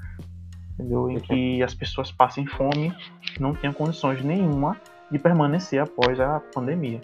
entendeu? 0.73 1.09
Em 1.09 1.19
que 1.19 1.63
as 1.63 1.73
pessoas 1.73 2.11
passem 2.11 2.45
fome, 2.45 2.93
não 3.39 3.53
tenham 3.53 3.73
condições 3.73 4.23
nenhuma 4.23 4.77
de 5.09 5.17
permanecer 5.17 5.81
após 5.81 6.19
a 6.19 6.39
pandemia. 6.53 7.01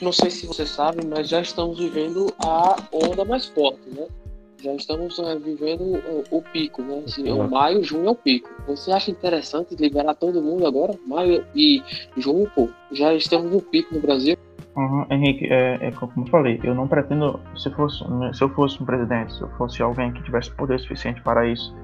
Não 0.00 0.12
sei 0.12 0.30
se 0.30 0.46
você 0.46 0.66
sabe, 0.66 1.04
mas 1.06 1.28
já 1.28 1.40
estamos 1.40 1.78
vivendo 1.78 2.32
a 2.38 2.76
onda 2.92 3.24
mais 3.24 3.46
forte, 3.46 3.88
né? 3.90 4.06
Já 4.62 4.74
estamos 4.74 5.18
né, 5.18 5.38
vivendo 5.42 5.82
o, 5.82 6.38
o, 6.38 6.42
pico, 6.42 6.82
né? 6.82 7.02
Assim, 7.06 7.30
o 7.30 7.48
maio, 7.48 7.82
junho 7.82 8.08
é 8.08 8.10
o 8.10 8.14
pico. 8.14 8.50
Você 8.66 8.92
acha 8.92 9.10
interessante 9.10 9.74
liberar 9.74 10.14
todo 10.14 10.42
mundo 10.42 10.66
agora? 10.66 10.94
Maio 11.06 11.44
e 11.54 11.82
junho, 12.16 12.50
pô, 12.54 12.68
já 12.92 13.14
estamos 13.14 13.50
no 13.50 13.62
pico 13.62 13.94
no 13.94 14.00
Brasil. 14.00 14.36
Uhum, 14.76 15.04
Henrique, 15.10 15.46
é, 15.46 15.78
é, 15.80 15.90
como 15.90 16.12
eu 16.16 16.30
falei, 16.30 16.60
eu 16.62 16.74
não 16.74 16.86
pretendo, 16.86 17.40
se, 17.56 17.70
fosse, 17.70 18.04
se 18.34 18.44
eu 18.44 18.48
fosse 18.50 18.80
um 18.82 18.86
presidente, 18.86 19.34
se 19.34 19.40
eu 19.40 19.48
fosse 19.56 19.82
alguém 19.82 20.12
que 20.12 20.22
tivesse 20.22 20.50
poder 20.52 20.78
suficiente 20.78 21.20
para 21.22 21.46
isso, 21.46 21.74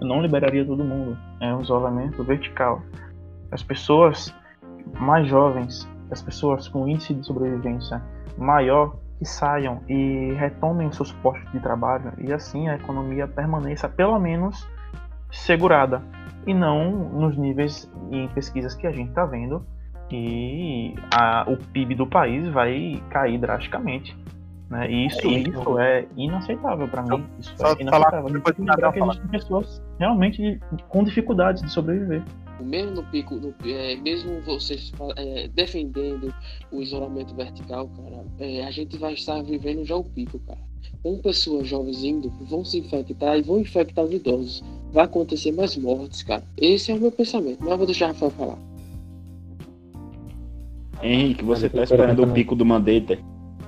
eu 0.00 0.06
não 0.06 0.22
liberaria 0.22 0.64
todo 0.64 0.84
mundo. 0.84 1.18
É 1.40 1.52
um 1.54 1.60
isolamento 1.60 2.22
vertical. 2.22 2.82
As 3.50 3.62
pessoas 3.62 4.32
mais 5.00 5.26
jovens, 5.26 5.88
as 6.10 6.22
pessoas 6.22 6.68
com 6.68 6.88
índice 6.88 7.14
de 7.14 7.26
sobrevivência 7.26 8.02
maior, 8.36 8.96
que 9.18 9.24
saiam 9.24 9.82
e 9.88 10.32
retomem 10.34 10.92
seus 10.92 11.12
postos 11.12 11.50
de 11.50 11.60
trabalho 11.60 12.12
e 12.18 12.32
assim 12.32 12.68
a 12.68 12.76
economia 12.76 13.26
permaneça 13.26 13.88
pelo 13.88 14.18
menos 14.18 14.68
segurada 15.30 16.02
e 16.46 16.54
não 16.54 16.90
nos 16.90 17.36
níveis 17.36 17.90
em 18.10 18.28
pesquisas 18.28 18.74
que 18.74 18.86
a 18.86 18.92
gente 18.92 19.08
está 19.08 19.26
vendo 19.26 19.66
e 20.10 20.94
a, 21.12 21.44
o 21.48 21.56
PIB 21.56 21.94
do 21.94 22.06
país 22.06 22.48
vai 22.48 23.02
cair 23.10 23.38
drasticamente. 23.38 24.16
Né? 24.70 24.90
E 24.90 25.06
isso, 25.06 25.26
é 25.26 25.30
isso. 25.30 25.50
isso 25.50 25.78
é 25.78 26.06
inaceitável 26.16 26.88
para 26.88 27.02
mim. 27.02 27.24
Isso 27.38 27.54
Só 27.56 27.68
é 27.68 27.82
inaceitável. 27.82 28.28
Falar, 28.28 28.54
lembrar 28.58 28.92
que 28.92 29.00
existem 29.00 29.28
pessoas 29.28 29.82
realmente 29.98 30.60
com 30.88 31.04
dificuldades 31.04 31.62
de 31.62 31.70
sobreviver 31.70 32.22
mesmo 32.64 32.92
no 32.92 33.02
pico, 33.04 33.36
no, 33.36 33.54
é, 33.64 33.96
mesmo 33.96 34.40
vocês 34.42 34.92
é, 35.16 35.48
defendendo 35.48 36.34
o 36.70 36.82
isolamento 36.82 37.34
vertical, 37.34 37.88
cara, 37.88 38.24
é, 38.38 38.64
a 38.64 38.70
gente 38.70 38.96
vai 38.98 39.14
estar 39.14 39.42
vivendo 39.42 39.84
já 39.84 39.96
o 39.96 40.04
pico, 40.04 40.38
cara. 40.40 40.58
Com 41.02 41.18
pessoas 41.18 41.68
jovens 41.68 42.02
indo, 42.02 42.30
vão 42.42 42.64
se 42.64 42.78
infectar 42.78 43.38
e 43.38 43.42
vão 43.42 43.60
infectar 43.60 44.04
os 44.04 44.12
idosos. 44.12 44.64
Vai 44.92 45.04
acontecer 45.04 45.52
mais 45.52 45.76
mortes, 45.76 46.22
cara. 46.22 46.42
Esse 46.56 46.90
é 46.90 46.94
o 46.94 47.00
meu 47.00 47.12
pensamento. 47.12 47.58
Mas 47.60 47.70
eu 47.70 47.76
vou 47.76 47.86
deixar 47.86 48.06
o 48.06 48.08
Rafael 48.08 48.30
falar. 48.32 48.58
Henrique, 51.02 51.44
você 51.44 51.68
tá 51.68 51.84
esperando 51.84 52.24
o 52.24 52.32
pico 52.32 52.56
do 52.56 52.64
Mandetta. 52.64 53.18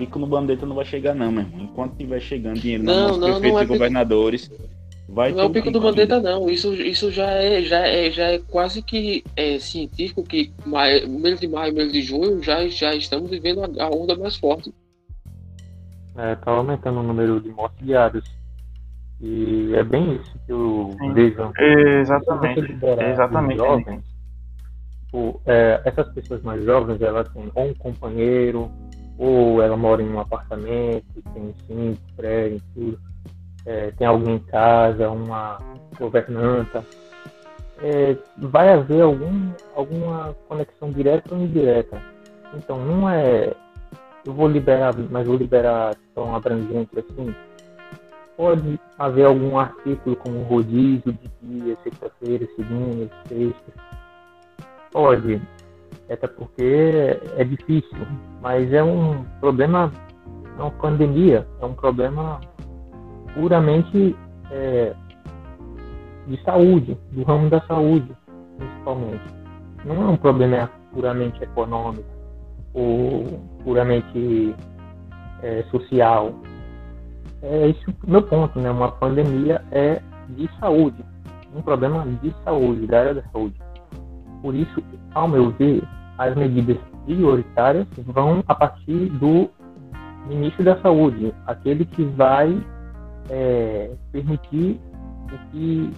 Pico 0.00 0.18
no 0.18 0.26
Mandetta 0.26 0.64
não 0.64 0.74
vai 0.74 0.84
chegar, 0.86 1.14
não, 1.14 1.30
meu 1.30 1.42
irmão. 1.42 1.60
Enquanto 1.60 1.96
tiver 1.96 2.20
chegando 2.20 2.58
dinheiro 2.58 2.84
na 2.84 2.92
mão 2.94 3.18
dos 3.18 3.18
prefeitos 3.18 3.52
não 3.52 3.58
é 3.58 3.62
e 3.62 3.66
governadores. 3.66 4.48
Pico 4.48 4.70
Vai 5.12 5.32
não 5.32 5.40
é 5.40 5.44
o 5.44 5.50
pico 5.50 5.70
do 5.70 5.80
Mandetta, 5.80 6.20
não. 6.20 6.48
Isso, 6.48 6.72
isso 6.72 7.10
já, 7.10 7.28
é, 7.32 7.60
já, 7.62 7.86
é, 7.86 8.10
já 8.10 8.28
é 8.28 8.38
quase 8.38 8.80
que 8.80 9.24
é, 9.36 9.58
científico 9.58 10.22
que 10.22 10.52
maio, 10.64 11.06
mês 11.08 11.40
de 11.40 11.48
maio, 11.48 11.74
mês 11.74 11.92
de 11.92 12.00
junho, 12.00 12.42
já, 12.42 12.66
já 12.68 12.94
estamos 12.94 13.28
vivendo 13.28 13.62
a, 13.62 13.84
a 13.84 13.90
onda 13.90 14.16
mais 14.16 14.36
forte. 14.36 14.72
É, 16.16 16.34
tá 16.36 16.52
aumentando 16.52 17.00
o 17.00 17.02
número 17.02 17.40
de 17.40 17.50
mortes 17.50 17.84
diárias. 17.84 18.24
E 19.20 19.74
é 19.74 19.82
bem 19.82 20.14
isso 20.14 20.32
que 20.46 20.52
eu 20.52 20.94
Sim. 20.98 21.12
vejo. 21.12 21.52
Exatamente. 21.58 22.78
Exatamente. 23.12 23.58
Jovens, 23.58 24.04
tipo, 25.04 25.42
é, 25.44 25.82
essas 25.84 26.08
pessoas 26.14 26.40
mais 26.42 26.64
jovens, 26.64 27.02
elas 27.02 27.28
têm 27.30 27.50
ou 27.54 27.66
um 27.66 27.74
companheiro, 27.74 28.70
ou 29.20 29.62
ela 29.62 29.76
mora 29.76 30.02
em 30.02 30.08
um 30.08 30.18
apartamento, 30.18 31.04
tem 31.34 31.54
cinco 31.66 32.00
prédios, 32.16 32.62
tudo 32.74 32.98
é, 33.66 33.90
tem 33.90 34.06
alguém 34.06 34.36
em 34.36 34.38
casa, 34.38 35.10
uma 35.10 35.58
governanta, 35.98 36.82
é, 37.82 38.16
vai 38.38 38.72
haver 38.72 39.02
algum, 39.02 39.52
alguma 39.76 40.34
conexão 40.48 40.90
direta 40.90 41.34
ou 41.34 41.40
indireta. 41.42 42.02
Então, 42.54 42.82
não 42.82 43.08
é 43.08 43.52
eu 44.24 44.34
vou 44.34 44.48
liberar, 44.48 44.94
mas 45.10 45.26
vou 45.26 45.36
liberar 45.36 45.96
tão 46.14 46.34
abrangente 46.34 46.98
assim. 46.98 47.34
Pode 48.36 48.80
haver 48.98 49.26
algum 49.26 49.58
artículo 49.58 50.16
como 50.16 50.42
rodízio 50.42 51.12
de 51.12 51.30
dia, 51.42 51.76
sexta-feira, 51.82 52.46
segunda, 52.56 53.10
sexta. 53.28 53.72
Pode, 54.90 55.40
até 56.08 56.26
porque 56.26 57.18
é 57.36 57.44
difícil, 57.44 57.98
mas 58.42 58.72
é 58.72 58.82
um 58.82 59.24
problema, 59.40 59.92
é 60.58 60.62
uma 60.62 60.70
pandemia, 60.72 61.46
é 61.60 61.64
um 61.64 61.74
problema 61.74 62.40
puramente 63.34 64.16
é, 64.50 64.94
de 66.26 66.42
saúde, 66.42 66.98
do 67.12 67.22
ramo 67.22 67.48
da 67.48 67.60
saúde, 67.62 68.10
principalmente. 68.56 69.22
Não 69.84 70.02
é 70.02 70.06
um 70.08 70.16
problema 70.16 70.70
puramente 70.92 71.42
econômico 71.42 72.08
ou 72.74 73.40
puramente 73.64 74.54
é, 75.42 75.62
social. 75.70 76.34
É 77.42 77.68
esse 77.68 77.88
o 77.88 78.10
meu 78.10 78.22
ponto, 78.22 78.58
né? 78.58 78.70
Uma 78.70 78.92
pandemia 78.92 79.64
é 79.70 80.02
de 80.28 80.48
saúde, 80.58 81.02
um 81.54 81.62
problema 81.62 82.04
de 82.22 82.34
saúde, 82.44 82.86
da 82.86 83.00
área 83.00 83.14
da 83.14 83.22
saúde. 83.32 83.54
Por 84.42 84.54
isso, 84.54 84.82
ao 85.14 85.28
meu 85.28 85.50
ver, 85.50 85.82
as 86.18 86.34
medidas 86.34 86.78
prioritárias 87.04 87.86
vão 88.06 88.42
a 88.46 88.54
partir 88.54 89.06
do 89.18 89.50
ministro 90.28 90.64
da 90.64 90.80
saúde, 90.80 91.34
aquele 91.46 91.84
que 91.84 92.04
vai 92.04 92.60
é, 93.28 93.90
permitir 94.12 94.80
que 95.50 95.92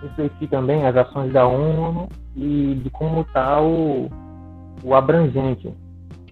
refletir 0.00 0.48
também 0.48 0.86
as 0.86 0.96
ações 0.96 1.32
da 1.32 1.46
ONU 1.46 2.08
e 2.36 2.80
de 2.82 2.90
como 2.90 3.20
está 3.22 3.60
o, 3.60 4.08
o 4.82 4.94
abrangente. 4.94 5.72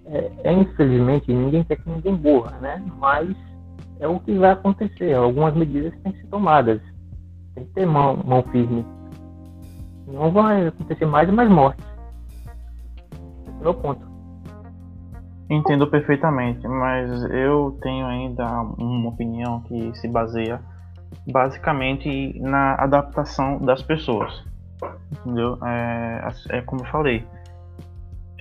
É, 0.06 0.30
é, 0.44 0.52
infelizmente 0.52 1.32
ninguém 1.32 1.62
quer 1.62 1.76
que 1.76 1.88
ninguém 1.88 2.14
morra, 2.14 2.58
né? 2.60 2.84
Mas 2.98 3.34
é 4.00 4.08
o 4.08 4.18
que 4.18 4.32
vai 4.36 4.50
acontecer. 4.50 5.14
Algumas 5.14 5.54
medidas 5.54 5.92
têm 6.02 6.12
que 6.12 6.20
ser 6.20 6.26
tomadas. 6.26 6.80
Tem 7.54 7.64
que 7.64 7.72
ter 7.72 7.86
mão, 7.86 8.16
mão 8.24 8.42
firme. 8.50 8.84
Não 10.10 10.30
vai 10.32 10.66
acontecer 10.66 11.06
mais 11.06 11.28
e 11.28 11.32
mais 11.32 11.48
mortes. 11.48 11.84
Esse 13.48 13.64
é 13.64 13.68
o 13.68 13.74
ponto. 13.74 14.10
Entendo 15.48 15.86
perfeitamente, 15.88 16.66
mas 16.68 17.24
eu 17.30 17.76
tenho 17.82 18.06
ainda 18.06 18.46
uma 18.78 19.08
opinião 19.08 19.60
que 19.62 19.92
se 19.96 20.06
baseia 20.06 20.60
basicamente 21.30 22.38
na 22.40 22.74
adaptação 22.74 23.58
das 23.58 23.82
pessoas. 23.82 24.44
Entendeu? 25.12 25.58
É, 25.64 26.28
é 26.50 26.62
como 26.62 26.82
eu 26.82 26.86
falei. 26.86 27.26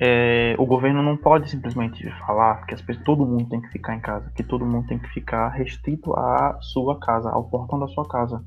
É, 0.01 0.55
o 0.57 0.65
governo 0.65 1.01
não 1.03 1.17
pode 1.17 1.49
simplesmente 1.49 2.09
falar 2.25 2.65
que 2.65 2.73
as 2.73 2.81
pessoas, 2.81 3.03
todo 3.03 3.25
mundo 3.25 3.49
tem 3.49 3.59
que 3.59 3.67
ficar 3.67 3.95
em 3.95 3.99
casa, 3.99 4.31
que 4.33 4.43
todo 4.43 4.65
mundo 4.65 4.87
tem 4.87 4.97
que 4.97 5.09
ficar 5.09 5.49
restrito 5.49 6.13
à 6.13 6.57
sua 6.61 6.97
casa, 6.99 7.29
ao 7.29 7.43
portão 7.43 7.77
da 7.77 7.87
sua 7.87 8.07
casa. 8.07 8.41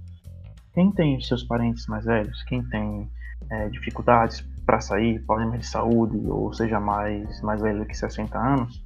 Quem 0.74 0.90
tem 0.90 1.20
seus 1.20 1.42
parentes 1.42 1.86
mais 1.86 2.04
velhos, 2.04 2.42
quem 2.44 2.62
tem 2.64 3.10
é, 3.50 3.68
dificuldades 3.68 4.40
para 4.64 4.80
sair, 4.80 5.20
problemas 5.26 5.60
de 5.60 5.66
saúde, 5.66 6.16
ou 6.26 6.52
seja, 6.52 6.80
mais, 6.80 7.42
mais 7.42 7.60
velho 7.60 7.84
que 7.84 7.96
60 7.96 8.38
anos, 8.38 8.84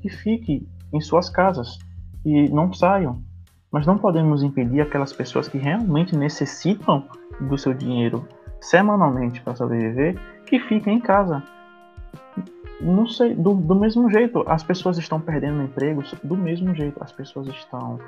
que 0.00 0.08
fique 0.08 0.66
em 0.92 1.00
suas 1.00 1.28
casas 1.28 1.78
e 2.24 2.48
não 2.48 2.72
saiam. 2.72 3.22
Mas 3.70 3.86
não 3.86 3.98
podemos 3.98 4.42
impedir 4.42 4.80
aquelas 4.80 5.12
pessoas 5.12 5.48
que 5.48 5.58
realmente 5.58 6.16
necessitam 6.16 7.06
do 7.40 7.58
seu 7.58 7.74
dinheiro 7.74 8.26
semanalmente 8.60 9.40
para 9.42 9.54
sobreviver, 9.54 10.18
que 10.46 10.58
fiquem 10.58 10.96
em 10.96 11.00
casa. 11.00 11.42
Não 12.80 13.06
sei, 13.06 13.34
do, 13.34 13.54
do 13.54 13.74
mesmo 13.74 14.10
jeito, 14.10 14.44
as 14.46 14.62
pessoas 14.62 14.98
estão 14.98 15.20
perdendo 15.20 15.62
empregos, 15.62 16.14
do 16.22 16.36
mesmo 16.36 16.74
jeito, 16.74 17.02
as 17.02 17.12
pessoas 17.12 17.48
estão 17.48 17.98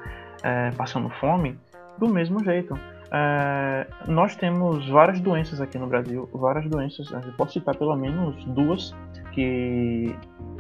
é, 0.43 0.71
passando 0.71 1.11
fome, 1.21 1.59
do 2.01 2.09
mesmo 2.09 2.43
jeito. 2.43 2.75
É, 3.13 3.87
nós 4.09 4.35
temos 4.35 4.89
várias 4.89 5.21
doenças 5.21 5.61
aqui 5.61 5.79
no 5.79 5.87
Brasil, 5.87 6.29
várias 6.33 6.69
doenças, 6.69 7.11
eu 7.11 7.33
posso 7.37 7.53
citar 7.55 7.77
pelo 7.77 7.95
menos 7.97 8.43
duas 8.47 8.95
que, 9.33 10.17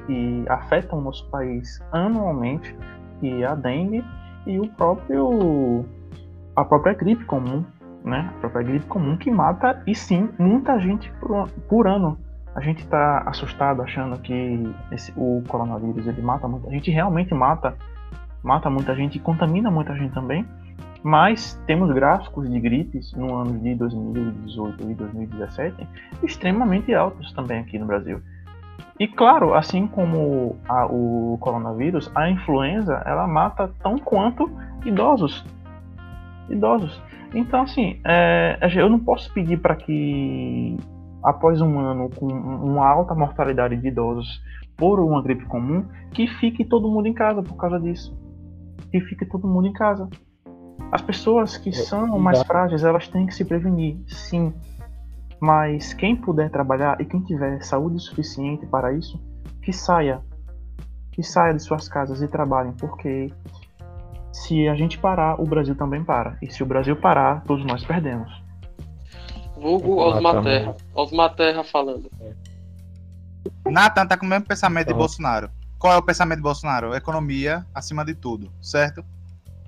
que 0.06 0.44
afetam 0.48 0.98
o 0.98 1.02
nosso 1.02 1.28
país 1.30 1.80
anualmente, 1.90 2.76
que 3.20 3.42
é 3.42 3.46
a 3.46 3.54
dengue 3.54 4.04
e 4.46 4.58
o 4.58 4.68
próprio 4.68 5.84
a 6.56 6.64
própria 6.64 6.92
gripe 6.92 7.24
comum, 7.24 7.64
né? 8.04 8.30
A 8.36 8.40
própria 8.40 8.62
gripe 8.64 8.86
comum 8.86 9.16
que 9.16 9.30
mata 9.30 9.82
e 9.86 9.94
sim 9.94 10.28
muita 10.38 10.78
gente 10.80 11.10
por, 11.20 11.48
por 11.68 11.86
ano. 11.86 12.18
A 12.54 12.60
gente 12.60 12.80
está 12.80 13.22
assustado 13.26 13.80
achando 13.80 14.18
que 14.18 14.74
esse, 14.90 15.12
o 15.16 15.42
coronavírus 15.46 16.04
ele 16.06 16.20
mata 16.20 16.48
muita 16.48 16.68
gente, 16.70 16.90
realmente 16.90 17.32
mata, 17.32 17.76
mata 18.42 18.68
muita 18.68 18.94
gente 18.96 19.16
e 19.16 19.20
contamina 19.20 19.70
muita 19.70 19.94
gente 19.94 20.12
também. 20.12 20.44
Mas 21.02 21.60
temos 21.66 21.92
gráficos 21.94 22.50
de 22.50 22.60
gripes 22.60 23.12
no 23.14 23.34
ano 23.34 23.58
de 23.58 23.74
2018 23.74 24.90
e 24.90 24.94
2017 24.94 25.88
extremamente 26.22 26.94
altos 26.94 27.32
também 27.32 27.58
aqui 27.58 27.78
no 27.78 27.86
Brasil. 27.86 28.20
E 28.98 29.08
claro, 29.08 29.54
assim 29.54 29.86
como 29.86 30.56
a, 30.68 30.84
o 30.84 31.38
coronavírus, 31.40 32.10
a 32.14 32.28
influenza 32.28 33.02
ela 33.06 33.26
mata 33.26 33.72
tão 33.82 33.96
quanto 33.96 34.50
idosos. 34.84 35.42
Idosos. 36.50 37.00
Então, 37.34 37.62
assim, 37.62 37.98
é, 38.04 38.58
eu 38.76 38.90
não 38.90 38.98
posso 38.98 39.32
pedir 39.32 39.58
para 39.58 39.74
que 39.76 40.76
após 41.22 41.62
um 41.62 41.78
ano 41.78 42.10
com 42.10 42.26
uma 42.26 42.86
alta 42.86 43.14
mortalidade 43.14 43.76
de 43.76 43.88
idosos 43.88 44.42
por 44.76 45.00
uma 45.00 45.22
gripe 45.22 45.46
comum, 45.46 45.84
que 46.12 46.26
fique 46.26 46.64
todo 46.64 46.90
mundo 46.90 47.06
em 47.06 47.14
casa 47.14 47.42
por 47.42 47.56
causa 47.56 47.78
disso. 47.80 48.14
Que 48.90 49.00
fique 49.00 49.24
todo 49.24 49.48
mundo 49.48 49.66
em 49.66 49.72
casa. 49.72 50.08
As 50.92 51.02
pessoas 51.02 51.56
que 51.56 51.70
é, 51.70 51.72
são 51.72 52.18
mais 52.18 52.42
frágeis, 52.42 52.82
elas 52.82 53.06
têm 53.08 53.26
que 53.26 53.34
se 53.34 53.44
prevenir, 53.44 53.98
sim. 54.08 54.52
Mas 55.40 55.94
quem 55.94 56.16
puder 56.16 56.50
trabalhar 56.50 57.00
e 57.00 57.04
quem 57.04 57.20
tiver 57.22 57.62
saúde 57.62 57.98
suficiente 58.00 58.66
para 58.66 58.92
isso, 58.92 59.20
que 59.62 59.72
saia. 59.72 60.20
Que 61.12 61.22
saia 61.22 61.54
de 61.54 61.62
suas 61.62 61.88
casas 61.88 62.20
e 62.22 62.28
trabalhem, 62.28 62.72
porque 62.72 63.32
se 64.32 64.68
a 64.68 64.74
gente 64.74 64.98
parar, 64.98 65.40
o 65.40 65.44
Brasil 65.44 65.74
também 65.74 66.04
para. 66.04 66.36
E 66.42 66.50
se 66.50 66.62
o 66.62 66.66
Brasil 66.66 66.96
parar, 66.96 67.42
todos 67.44 67.64
nós 67.64 67.84
perdemos. 67.84 68.30
Vulgo 69.56 69.96
Osmar 69.96 70.42
Terra. 70.42 70.76
Osmar 70.94 71.34
Terra 71.34 71.64
falando. 71.64 72.10
Nathan 73.66 74.06
tá 74.06 74.16
com 74.16 74.26
o 74.26 74.28
mesmo 74.28 74.46
pensamento 74.46 74.88
de 74.88 74.94
Bolsonaro. 74.94 75.50
Qual 75.78 75.92
é 75.92 75.96
o 75.96 76.02
pensamento 76.02 76.38
de 76.38 76.42
Bolsonaro? 76.42 76.94
Economia 76.94 77.66
acima 77.74 78.04
de 78.04 78.14
tudo, 78.14 78.52
certo? 78.60 79.04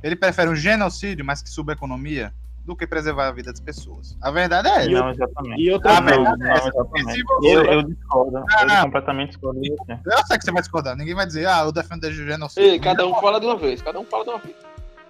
Ele 0.02 0.16
prefere 0.16 0.50
um 0.50 0.56
genocídio, 0.56 1.24
mas 1.24 1.42
que 1.42 1.48
suba 1.48 1.72
a 1.72 1.74
economia, 1.74 2.32
do 2.64 2.76
que 2.76 2.86
preservar 2.86 3.28
a 3.28 3.32
vida 3.32 3.50
das 3.50 3.60
pessoas. 3.60 4.16
A 4.20 4.30
verdade 4.30 4.68
é 4.68 4.80
essa. 4.80 4.90
Não, 4.90 5.10
exatamente. 5.10 5.60
E 5.60 5.70
outra 5.70 6.00
não, 6.00 6.24
não, 6.24 6.36
não, 6.36 6.52
exatamente. 6.52 7.24
Eu, 7.42 7.64
eu 7.64 7.82
discordo. 7.82 8.44
Ah, 8.56 8.78
eu 8.78 8.84
completamente 8.84 9.28
discordo 9.30 9.60
de 9.60 9.70
você. 9.70 9.92
Eu 9.92 10.26
sei 10.26 10.38
que 10.38 10.44
você 10.44 10.52
vai 10.52 10.62
discordar. 10.62 10.96
Ninguém 10.96 11.14
vai 11.14 11.26
dizer, 11.26 11.46
ah, 11.46 11.62
eu 11.64 11.72
defendo 11.72 12.04
o 12.04 12.12
genocídio. 12.12 12.70
Ei, 12.70 12.78
cada 12.78 13.06
um 13.06 13.14
fala 13.20 13.40
de 13.40 13.46
uma 13.46 13.56
vez. 13.56 13.82
Cada 13.82 13.98
um 13.98 14.04
fala 14.04 14.24
de 14.24 14.30
uma 14.30 14.38
vez. 14.38 14.56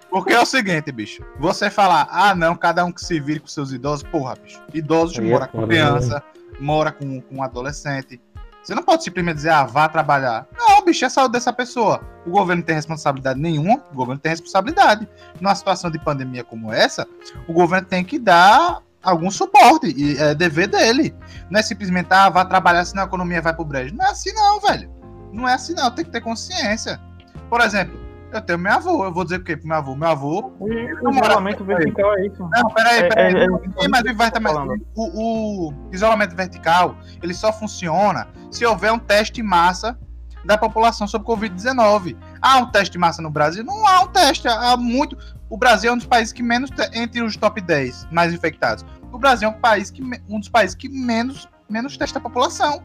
Porque 0.09 0.33
é 0.33 0.39
o 0.39 0.45
seguinte, 0.45 0.91
bicho. 0.91 1.23
Você 1.39 1.69
falar, 1.69 2.07
ah, 2.11 2.35
não, 2.35 2.55
cada 2.55 2.85
um 2.85 2.91
que 2.91 3.03
se 3.03 3.19
vire 3.19 3.39
com 3.39 3.47
seus 3.47 3.71
idosos, 3.71 4.03
porra, 4.03 4.35
bicho. 4.35 4.61
Idosos 4.73 5.17
mora 5.19 5.47
com 5.47 5.65
criança, 5.65 6.23
mora 6.59 6.91
com, 6.91 7.21
com 7.21 7.43
adolescente. 7.43 8.21
Você 8.63 8.73
não 8.73 8.83
pode 8.83 9.03
simplesmente 9.03 9.35
dizer, 9.35 9.49
ah, 9.49 9.65
vá 9.65 9.89
trabalhar. 9.89 10.47
Não, 10.57 10.83
bicho, 10.85 11.03
é 11.03 11.07
a 11.07 11.09
saúde 11.09 11.33
dessa 11.33 11.51
pessoa. 11.51 12.01
O 12.25 12.31
governo 12.31 12.63
tem 12.63 12.75
responsabilidade 12.75 13.39
nenhuma, 13.39 13.83
o 13.91 13.95
governo 13.95 14.19
tem 14.19 14.29
responsabilidade. 14.29 15.07
Numa 15.41 15.53
situação 15.53 15.91
de 15.91 15.99
pandemia 15.99 16.43
como 16.43 16.71
essa, 16.71 17.05
o 17.47 17.53
governo 17.53 17.87
tem 17.87 18.05
que 18.05 18.17
dar 18.17 18.81
algum 19.03 19.29
suporte, 19.29 19.93
e 19.97 20.17
é 20.17 20.33
dever 20.33 20.67
dele. 20.67 21.13
Não 21.49 21.59
é 21.59 21.63
simplesmente, 21.63 22.07
ah, 22.11 22.29
vá 22.29 22.45
trabalhar, 22.45 22.85
senão 22.85 23.03
a 23.03 23.05
economia 23.05 23.41
vai 23.41 23.53
pro 23.53 23.65
brejo. 23.65 23.93
Não 23.93 24.05
é 24.05 24.09
assim 24.09 24.31
não, 24.33 24.61
velho. 24.61 24.89
Não 25.33 25.49
é 25.49 25.55
assim 25.55 25.73
não, 25.73 25.91
tem 25.91 26.05
que 26.05 26.11
ter 26.11 26.21
consciência. 26.21 27.01
Por 27.49 27.59
exemplo, 27.59 27.99
eu 28.33 28.41
tenho 28.41 28.59
meu 28.59 28.73
avô, 28.73 29.05
eu 29.05 29.13
vou 29.13 29.23
dizer 29.23 29.37
o 29.37 29.43
quê 29.43 29.55
pro 29.55 29.67
meu 29.67 29.77
avô? 29.77 29.95
Meu 29.95 30.09
avô. 30.09 30.53
O 30.59 30.69
isolamento 31.11 31.63
vertical 31.63 32.17
é 32.17 32.27
isso. 32.27 32.49
Não, 32.51 32.69
peraí, 32.69 33.09
peraí. 33.09 33.35
É, 33.35 33.43
é, 33.43 33.85
é, 33.85 33.87
mas 33.87 34.15
vai 34.15 34.31
também. 34.31 34.53
O, 34.95 35.69
o 35.69 35.73
isolamento 35.91 36.35
vertical, 36.35 36.97
ele 37.21 37.33
só 37.33 37.53
funciona 37.53 38.27
se 38.51 38.65
houver 38.65 38.91
um 38.91 38.99
teste 38.99 39.41
massa 39.43 39.97
da 40.43 40.57
população 40.57 41.07
sobre 41.07 41.27
Covid-19. 41.27 42.17
Há 42.41 42.57
um 42.57 42.65
teste 42.69 42.97
massa 42.97 43.21
no 43.21 43.29
Brasil? 43.29 43.63
Não 43.63 43.87
há 43.87 44.01
um 44.01 44.07
teste. 44.07 44.47
Há 44.47 44.75
muito. 44.75 45.17
O 45.49 45.57
Brasil 45.57 45.91
é 45.91 45.93
um 45.93 45.97
dos 45.97 46.07
países 46.07 46.33
que 46.33 46.43
menos. 46.43 46.69
Entre 46.93 47.21
os 47.21 47.37
top 47.37 47.61
10 47.61 48.07
mais 48.11 48.33
infectados. 48.33 48.85
O 49.11 49.17
Brasil 49.17 49.47
é 49.47 49.51
um, 49.51 49.59
país 49.59 49.91
que, 49.91 50.01
um 50.27 50.39
dos 50.39 50.49
países 50.49 50.75
que 50.75 50.89
menos, 50.89 51.47
menos 51.69 51.95
testa 51.97 52.17
a 52.17 52.21
população. 52.21 52.81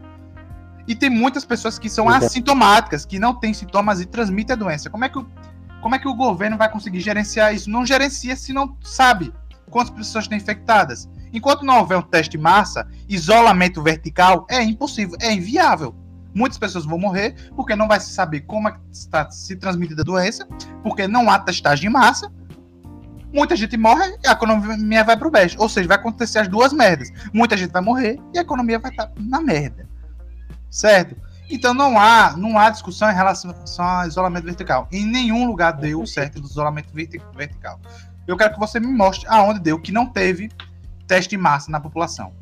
E 0.89 0.95
tem 0.95 1.11
muitas 1.11 1.45
pessoas 1.45 1.79
que 1.79 1.91
são 1.91 2.09
assintomáticas, 2.09 3.05
que 3.05 3.19
não 3.19 3.35
têm 3.35 3.53
sintomas 3.53 4.01
e 4.01 4.07
transmitem 4.07 4.55
a 4.55 4.57
doença. 4.57 4.89
Como 4.89 5.05
é 5.05 5.09
que 5.11 5.19
o, 5.19 5.27
como 5.83 5.95
é 5.95 5.99
que 5.99 6.09
o 6.09 6.15
governo 6.15 6.57
vai 6.57 6.73
conseguir 6.73 7.01
gerenciar 7.01 7.55
isso? 7.55 7.69
Não 7.69 7.85
gerencia 7.85 8.35
se 8.35 8.55
não 8.55 8.75
sabe 8.83 9.31
quantas 9.71 9.91
pessoas 9.91 10.25
estão 10.25 10.39
infectadas. 10.39 11.07
Enquanto 11.31 11.63
não 11.63 11.81
houver 11.81 11.99
um 11.99 12.03
teste 12.03 12.39
massa, 12.39 12.89
isolamento 13.07 13.83
vertical 13.83 14.47
é 14.49 14.63
impossível, 14.63 15.15
é 15.21 15.31
inviável. 15.31 15.95
Muitas 16.35 16.57
pessoas 16.57 16.87
vão 16.87 16.99
morrer 16.99 17.35
porque 17.55 17.77
não 17.77 17.87
vai 17.87 18.01
se 18.01 18.11
saber 18.11 18.41
como 18.41 18.69
é 18.69 18.73
que 18.73 18.79
está 18.91 19.31
se 19.31 19.57
transmitindo 19.57 20.01
a 20.01 20.05
doença, 20.05 20.49
porque 20.83 21.07
não 21.07 21.29
há 21.29 21.39
testagem 21.39 21.91
em 21.91 21.93
massa. 21.93 22.33
Muita 23.31 23.55
gente 23.57 23.77
morre 23.77 24.17
e 24.25 24.27
a 24.27 24.33
economia 24.33 25.05
vai 25.05 25.19
para 25.19 25.29
o 25.29 25.31
beijo. 25.31 25.59
Ou 25.59 25.69
seja, 25.69 25.87
vai 25.87 25.99
acontecer 25.99 26.39
as 26.39 26.49
duas 26.49 26.73
merdas. 26.73 27.11
Muita 27.31 27.59
gente 27.59 27.73
vai 27.73 27.83
morrer 27.83 28.19
e 28.33 28.39
a 28.39 28.41
economia 28.41 28.79
vai 28.79 28.91
estar 28.91 29.13
na 29.19 29.39
merda 29.39 29.88
certo? 30.71 31.17
Então 31.51 31.73
não 31.73 31.99
há, 31.99 32.37
não 32.37 32.59
há 32.59 32.69
discussão 32.69 33.11
em 33.11 33.15
relação 33.15 33.55
ao 33.79 34.07
isolamento 34.07 34.45
vertical. 34.45 34.87
Em 34.93 35.07
nenhum 35.07 35.47
lugar 35.47 35.73
deu 35.73 36.07
certo 36.07 36.41
do 36.41 36.47
isolamento 36.47 36.93
vertical. 36.93 37.81
Eu 38.27 38.37
quero 38.37 38.53
que 38.53 38.61
você 38.61 38.79
me 38.79 38.87
mostre 38.87 39.27
aonde 39.29 39.61
deu 39.61 39.81
que 39.81 39.91
não 39.91 40.07
teve 40.07 40.51
teste 41.07 41.35
em 41.35 41.39
massa 41.39 41.71
na 41.71 41.81
população. 41.81 42.33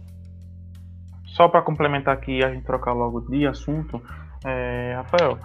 Só 1.27 1.49
para 1.49 1.63
complementar 1.63 2.15
aqui 2.15 2.43
a 2.45 2.53
gente 2.53 2.65
trocar 2.65 2.93
logo 2.93 3.21
de 3.21 3.47
assunto, 3.47 4.03
é, 4.45 4.95
Rafael, 4.97 5.39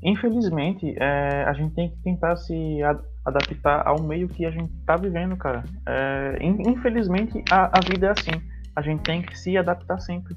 infelizmente 0.00 0.94
é, 0.98 1.44
a 1.44 1.52
gente 1.54 1.74
tem 1.74 1.90
que 1.90 1.96
tentar 1.96 2.36
se 2.36 2.78
adaptar 3.24 3.86
ao 3.86 4.00
meio 4.00 4.28
que 4.28 4.44
a 4.46 4.50
gente 4.52 4.72
está 4.78 4.96
vivendo, 4.96 5.36
cara. 5.36 5.64
É, 5.84 6.38
infelizmente 6.40 7.42
a, 7.50 7.76
a 7.76 7.80
vida 7.80 8.06
é 8.06 8.10
assim. 8.10 8.40
A 8.76 8.82
gente 8.82 9.02
tem 9.02 9.20
que 9.20 9.36
se 9.36 9.58
adaptar 9.58 9.98
sempre 9.98 10.36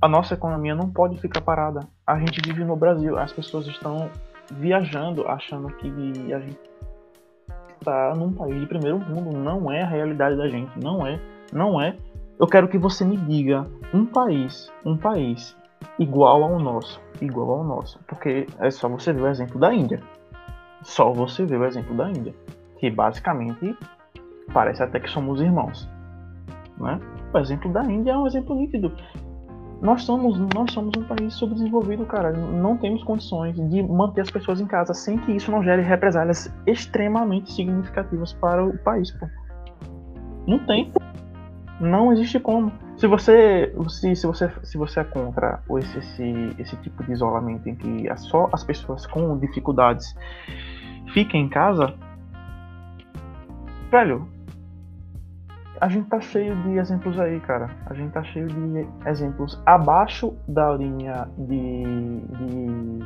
a 0.00 0.08
nossa 0.08 0.34
economia 0.34 0.74
não 0.74 0.90
pode 0.90 1.18
ficar 1.20 1.40
parada. 1.40 1.80
A 2.06 2.18
gente 2.18 2.40
vive 2.40 2.64
no 2.64 2.76
Brasil, 2.76 3.18
as 3.18 3.32
pessoas 3.32 3.66
estão 3.66 4.10
viajando 4.52 5.26
achando 5.26 5.68
que 5.76 5.88
a 6.32 6.38
gente 6.38 6.58
está 7.78 8.14
num 8.14 8.32
país 8.32 8.60
de 8.60 8.66
primeiro 8.66 8.98
mundo. 8.98 9.36
Não 9.36 9.70
é 9.70 9.82
a 9.82 9.86
realidade 9.86 10.36
da 10.36 10.48
gente, 10.48 10.70
não 10.82 11.06
é, 11.06 11.20
não 11.52 11.80
é. 11.80 11.96
Eu 12.38 12.46
quero 12.46 12.68
que 12.68 12.76
você 12.76 13.04
me 13.04 13.16
diga 13.16 13.66
um 13.94 14.04
país, 14.04 14.70
um 14.84 14.96
país 14.96 15.56
igual 15.98 16.42
ao 16.42 16.58
nosso, 16.58 17.00
igual 17.20 17.60
ao 17.60 17.64
nosso, 17.64 17.98
porque 18.06 18.46
é 18.58 18.70
só 18.70 18.88
você 18.88 19.12
ver 19.12 19.22
o 19.22 19.28
exemplo 19.28 19.58
da 19.58 19.72
Índia. 19.72 20.00
Só 20.82 21.10
você 21.12 21.44
ver 21.44 21.58
o 21.58 21.64
exemplo 21.64 21.96
da 21.96 22.10
Índia, 22.10 22.34
que 22.78 22.90
basicamente 22.90 23.76
parece 24.52 24.82
até 24.82 25.00
que 25.00 25.10
somos 25.10 25.40
irmãos. 25.40 25.88
Né? 26.78 27.00
O 27.32 27.38
exemplo 27.38 27.72
da 27.72 27.82
Índia 27.84 28.12
é 28.12 28.18
um 28.18 28.26
exemplo 28.26 28.54
nítido. 28.54 28.92
Nós 29.80 30.04
somos, 30.04 30.38
nós 30.54 30.72
somos 30.72 30.92
um 30.96 31.04
país 31.04 31.34
subdesenvolvido, 31.34 32.06
cara. 32.06 32.32
Não 32.32 32.76
temos 32.76 33.04
condições 33.04 33.56
de 33.68 33.82
manter 33.82 34.22
as 34.22 34.30
pessoas 34.30 34.60
em 34.60 34.66
casa 34.66 34.94
sem 34.94 35.18
que 35.18 35.32
isso 35.32 35.50
não 35.50 35.62
gere 35.62 35.82
represálias 35.82 36.52
extremamente 36.66 37.52
significativas 37.52 38.32
para 38.32 38.64
o 38.64 38.76
país, 38.78 39.10
pô. 39.12 39.26
Não 40.46 40.58
tem. 40.60 40.92
Não 41.78 42.12
existe 42.12 42.40
como. 42.40 42.72
Se 42.96 43.06
você, 43.06 43.74
se, 43.88 44.16
se 44.16 44.26
você, 44.26 44.50
se 44.62 44.78
você 44.78 45.00
é 45.00 45.04
contra 45.04 45.62
esse, 45.78 45.98
esse, 45.98 46.54
esse 46.58 46.76
tipo 46.76 47.04
de 47.04 47.12
isolamento 47.12 47.68
em 47.68 47.74
que 47.74 48.16
só 48.16 48.48
as 48.52 48.64
pessoas 48.64 49.06
com 49.06 49.38
dificuldades 49.38 50.16
fiquem 51.12 51.44
em 51.44 51.48
casa, 51.50 51.92
velho, 53.90 54.26
a 55.80 55.88
gente 55.88 56.08
tá 56.08 56.20
cheio 56.20 56.54
de 56.62 56.78
exemplos 56.78 57.18
aí, 57.18 57.40
cara. 57.40 57.70
A 57.86 57.94
gente 57.94 58.12
tá 58.12 58.22
cheio 58.24 58.48
de 58.48 58.88
exemplos 59.08 59.60
abaixo 59.66 60.36
da 60.48 60.72
linha 60.72 61.28
de, 61.36 61.82
de 62.20 63.04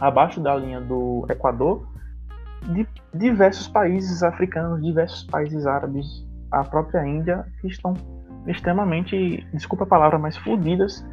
abaixo 0.00 0.40
da 0.40 0.54
linha 0.56 0.80
do 0.80 1.26
Equador, 1.28 1.86
de 2.72 2.86
diversos 3.14 3.68
países 3.68 4.22
africanos, 4.22 4.82
diversos 4.82 5.24
países 5.24 5.66
árabes, 5.66 6.06
a 6.50 6.64
própria 6.64 7.06
Índia, 7.06 7.46
que 7.60 7.68
estão 7.68 7.94
extremamente, 8.46 9.46
desculpa 9.52 9.84
a 9.84 9.86
palavra, 9.86 10.18
mas 10.18 10.36
fudidas, 10.36 11.06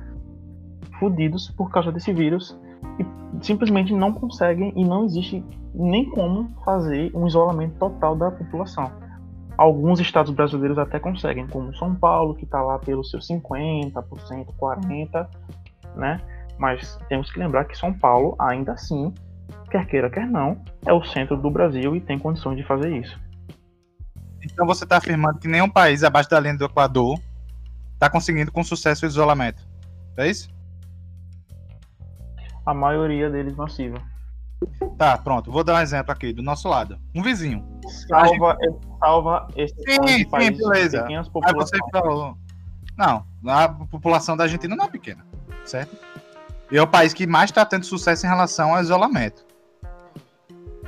fudidos 1.00 1.50
por 1.52 1.70
causa 1.70 1.92
desse 1.92 2.14
vírus 2.14 2.60
e 3.00 3.46
simplesmente 3.46 3.94
não 3.94 4.14
conseguem 4.14 4.74
e 4.76 4.86
não 4.86 5.06
existe 5.06 5.44
nem 5.74 6.10
como 6.10 6.50
fazer 6.64 7.12
um 7.14 7.28
isolamento 7.28 7.78
total 7.78 8.16
da 8.16 8.32
população. 8.32 9.07
Alguns 9.58 10.00
estados 10.00 10.32
brasileiros 10.32 10.78
até 10.78 11.00
conseguem, 11.00 11.48
como 11.48 11.76
São 11.76 11.96
Paulo, 11.96 12.36
que 12.36 12.44
está 12.44 12.62
lá 12.62 12.78
pelos 12.78 13.10
seus 13.10 13.28
50%, 13.28 13.94
40%, 14.56 15.28
né? 15.96 16.22
Mas 16.60 16.98
temos 17.10 17.32
que 17.32 17.40
lembrar 17.40 17.66
que 17.66 17.78
São 17.78 17.92
Paulo, 17.92 18.36
ainda 18.40 18.74
assim, 18.74 19.14
quer 19.72 19.86
queira, 19.88 20.10
quer 20.10 20.28
não, 20.28 20.62
é 20.86 20.94
o 20.94 21.04
centro 21.04 21.36
do 21.36 21.50
Brasil 21.50 21.96
e 21.96 22.02
tem 22.02 22.20
condições 22.20 22.58
de 22.58 22.64
fazer 22.64 22.96
isso. 22.96 23.20
Então 24.44 24.66
você 24.66 24.84
está 24.84 24.98
afirmando 24.98 25.40
que 25.40 25.48
nenhum 25.48 25.70
país 25.70 26.04
abaixo 26.04 26.30
da 26.30 26.40
linha 26.40 26.58
do 26.58 26.66
Equador 26.66 27.20
está 27.94 28.10
conseguindo 28.10 28.52
com 28.52 28.64
sucesso 28.64 29.06
o 29.06 29.08
isolamento. 29.08 29.68
É 30.16 30.30
isso? 30.30 30.50
A 32.66 32.74
maioria 32.74 33.30
deles 33.30 33.56
massiva. 33.56 33.98
Tá, 34.98 35.18
pronto. 35.18 35.52
Vou 35.52 35.64
dar 35.64 35.76
um 35.76 35.80
exemplo 35.80 36.12
aqui 36.12 36.34
do 36.34 36.42
nosso 36.42 36.68
lado. 36.68 37.00
Um 37.14 37.22
vizinho. 37.22 37.64
Salva, 38.08 38.58
salva 39.00 39.48
esse 39.56 39.76
Sim, 39.76 40.08
sim, 40.08 40.30
país 40.30 40.58
beleza. 40.58 41.02
pequenas 41.02 41.30
Aí 41.44 41.54
você 41.54 41.78
falou. 41.92 42.38
Não, 42.98 43.24
a 43.46 43.70
população 43.70 44.36
da 44.36 44.46
Argentina 44.46 44.76
não 44.76 44.86
é 44.86 44.90
pequena, 44.90 45.24
certo? 45.64 45.96
E 46.72 46.78
é 46.78 46.82
o 46.82 46.88
país 46.88 47.14
que 47.14 47.28
mais 47.28 47.52
está 47.52 47.64
tendo 47.64 47.86
sucesso 47.86 48.26
em 48.26 48.30
relação 48.30 48.74
ao 48.74 48.82
isolamento. 48.82 49.46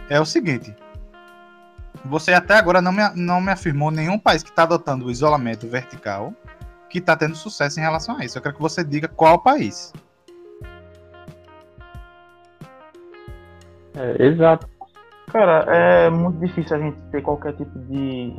É 0.09 0.19
o 0.19 0.25
seguinte. 0.25 0.75
Você 2.05 2.33
até 2.33 2.55
agora 2.55 2.81
não 2.81 2.91
me, 2.91 3.07
não 3.15 3.39
me 3.39 3.51
afirmou 3.51 3.91
nenhum 3.91 4.17
país 4.17 4.41
que 4.41 4.49
está 4.49 4.63
adotando 4.63 5.05
o 5.05 5.11
isolamento 5.11 5.67
vertical 5.67 6.33
que 6.89 6.97
está 6.97 7.15
tendo 7.15 7.35
sucesso 7.35 7.79
em 7.79 7.83
relação 7.83 8.17
a 8.17 8.25
isso. 8.25 8.37
Eu 8.37 8.41
quero 8.41 8.55
que 8.55 8.61
você 8.61 8.83
diga 8.83 9.07
qual 9.07 9.37
país. 9.39 9.93
É, 13.99 14.25
exato. 14.25 14.67
Cara, 15.31 15.63
é 15.67 16.09
muito 16.09 16.39
difícil 16.39 16.75
a 16.75 16.79
gente 16.79 16.97
ter 17.11 17.21
qualquer 17.21 17.53
tipo 17.53 17.77
de, 17.77 18.31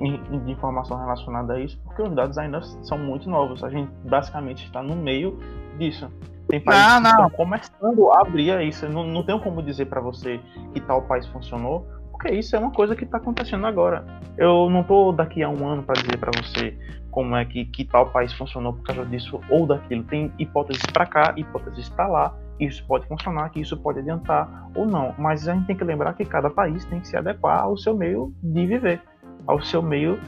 de 0.44 0.50
informação 0.50 0.98
relacionada 0.98 1.52
a 1.52 1.60
isso, 1.60 1.78
porque 1.84 2.02
os 2.02 2.12
dados 2.12 2.36
ainda 2.36 2.60
são 2.82 2.98
muito 2.98 3.30
novos. 3.30 3.62
A 3.62 3.70
gente 3.70 3.92
basicamente 4.08 4.64
está 4.64 4.82
no 4.82 4.96
meio 4.96 5.38
disso. 5.78 6.10
Tem 6.48 6.60
países 6.60 6.84
Não, 6.84 6.96
que 6.96 7.02
não. 7.02 7.10
estão 7.10 7.30
começando 7.30 8.10
a 8.10 8.20
abrir 8.22 8.60
isso. 8.66 8.88
Não, 8.88 9.06
não 9.06 9.22
tenho 9.22 9.38
como 9.38 9.62
dizer 9.62 9.86
para 9.86 10.00
você 10.00 10.40
que 10.74 10.80
tal 10.80 11.02
país 11.02 11.24
funcionou, 11.28 11.86
porque 12.10 12.34
isso 12.34 12.56
é 12.56 12.58
uma 12.58 12.72
coisa 12.72 12.96
que 12.96 13.04
está 13.04 13.18
acontecendo 13.18 13.66
agora. 13.66 14.04
Eu 14.36 14.68
não 14.68 14.82
tô 14.82 15.12
daqui 15.12 15.44
a 15.44 15.48
um 15.48 15.64
ano 15.68 15.84
para 15.84 16.00
dizer 16.00 16.18
para 16.18 16.32
você 16.42 16.76
como 17.10 17.36
é 17.36 17.44
que, 17.44 17.66
que 17.66 17.84
tal 17.84 18.06
país 18.06 18.32
funcionou 18.32 18.72
por 18.72 18.82
causa 18.82 19.04
disso 19.06 19.40
ou 19.48 19.64
daquilo. 19.64 20.02
Tem 20.04 20.32
hipóteses 20.40 20.82
para 20.92 21.06
cá, 21.06 21.34
hipóteses 21.36 21.88
para 21.88 22.08
lá. 22.08 22.34
Isso 22.60 22.84
pode 22.86 23.06
funcionar, 23.06 23.48
que 23.50 23.60
isso 23.60 23.76
pode 23.76 24.00
adiantar 24.00 24.70
ou 24.74 24.86
não. 24.86 25.14
Mas 25.18 25.48
a 25.48 25.54
gente 25.54 25.66
tem 25.66 25.76
que 25.76 25.84
lembrar 25.84 26.12
que 26.14 26.24
cada 26.24 26.50
país 26.50 26.84
tem 26.84 27.00
que 27.00 27.08
se 27.08 27.16
adequar 27.16 27.60
ao 27.60 27.76
seu 27.76 27.96
meio 27.96 28.34
de 28.42 28.66
viver, 28.66 29.02
ao 29.46 29.62
seu 29.62 29.82
meio 29.82 30.20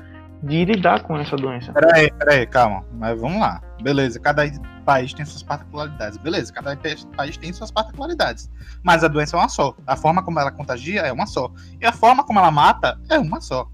de 0.43 0.65
lidar 0.65 1.03
com 1.03 1.17
essa 1.17 1.37
doença. 1.37 1.73
Peraí, 1.73 2.11
peraí, 2.13 2.47
calma. 2.47 2.85
Mas 2.95 3.21
vamos 3.21 3.41
lá. 3.41 3.63
Beleza, 3.83 4.19
cada 4.19 4.43
país 4.85 5.13
tem 5.15 5.25
suas 5.25 5.43
particularidades. 5.43 6.19
Beleza, 6.19 6.53
cada 6.53 6.77
país 7.17 7.37
tem 7.37 7.53
suas 7.53 7.71
particularidades. 7.71 8.51
Mas 8.83 9.05
a 9.05 9.09
doença 9.09 9.37
é 9.37 9.41
uma 9.41 9.49
só. 9.49 9.77
A 9.87 9.95
forma 9.95 10.23
como 10.23 10.41
ela 10.41 10.51
contagia 10.51 11.03
é 11.03 11.13
uma 11.13 11.27
só. 11.27 11.51
E 11.81 11.87
a 11.87 11.93
forma 11.93 12.25
como 12.25 12.39
ela 12.39 12.51
mata 12.51 12.99
é 13.09 13.19
uma 13.19 13.41
só. 13.41 13.69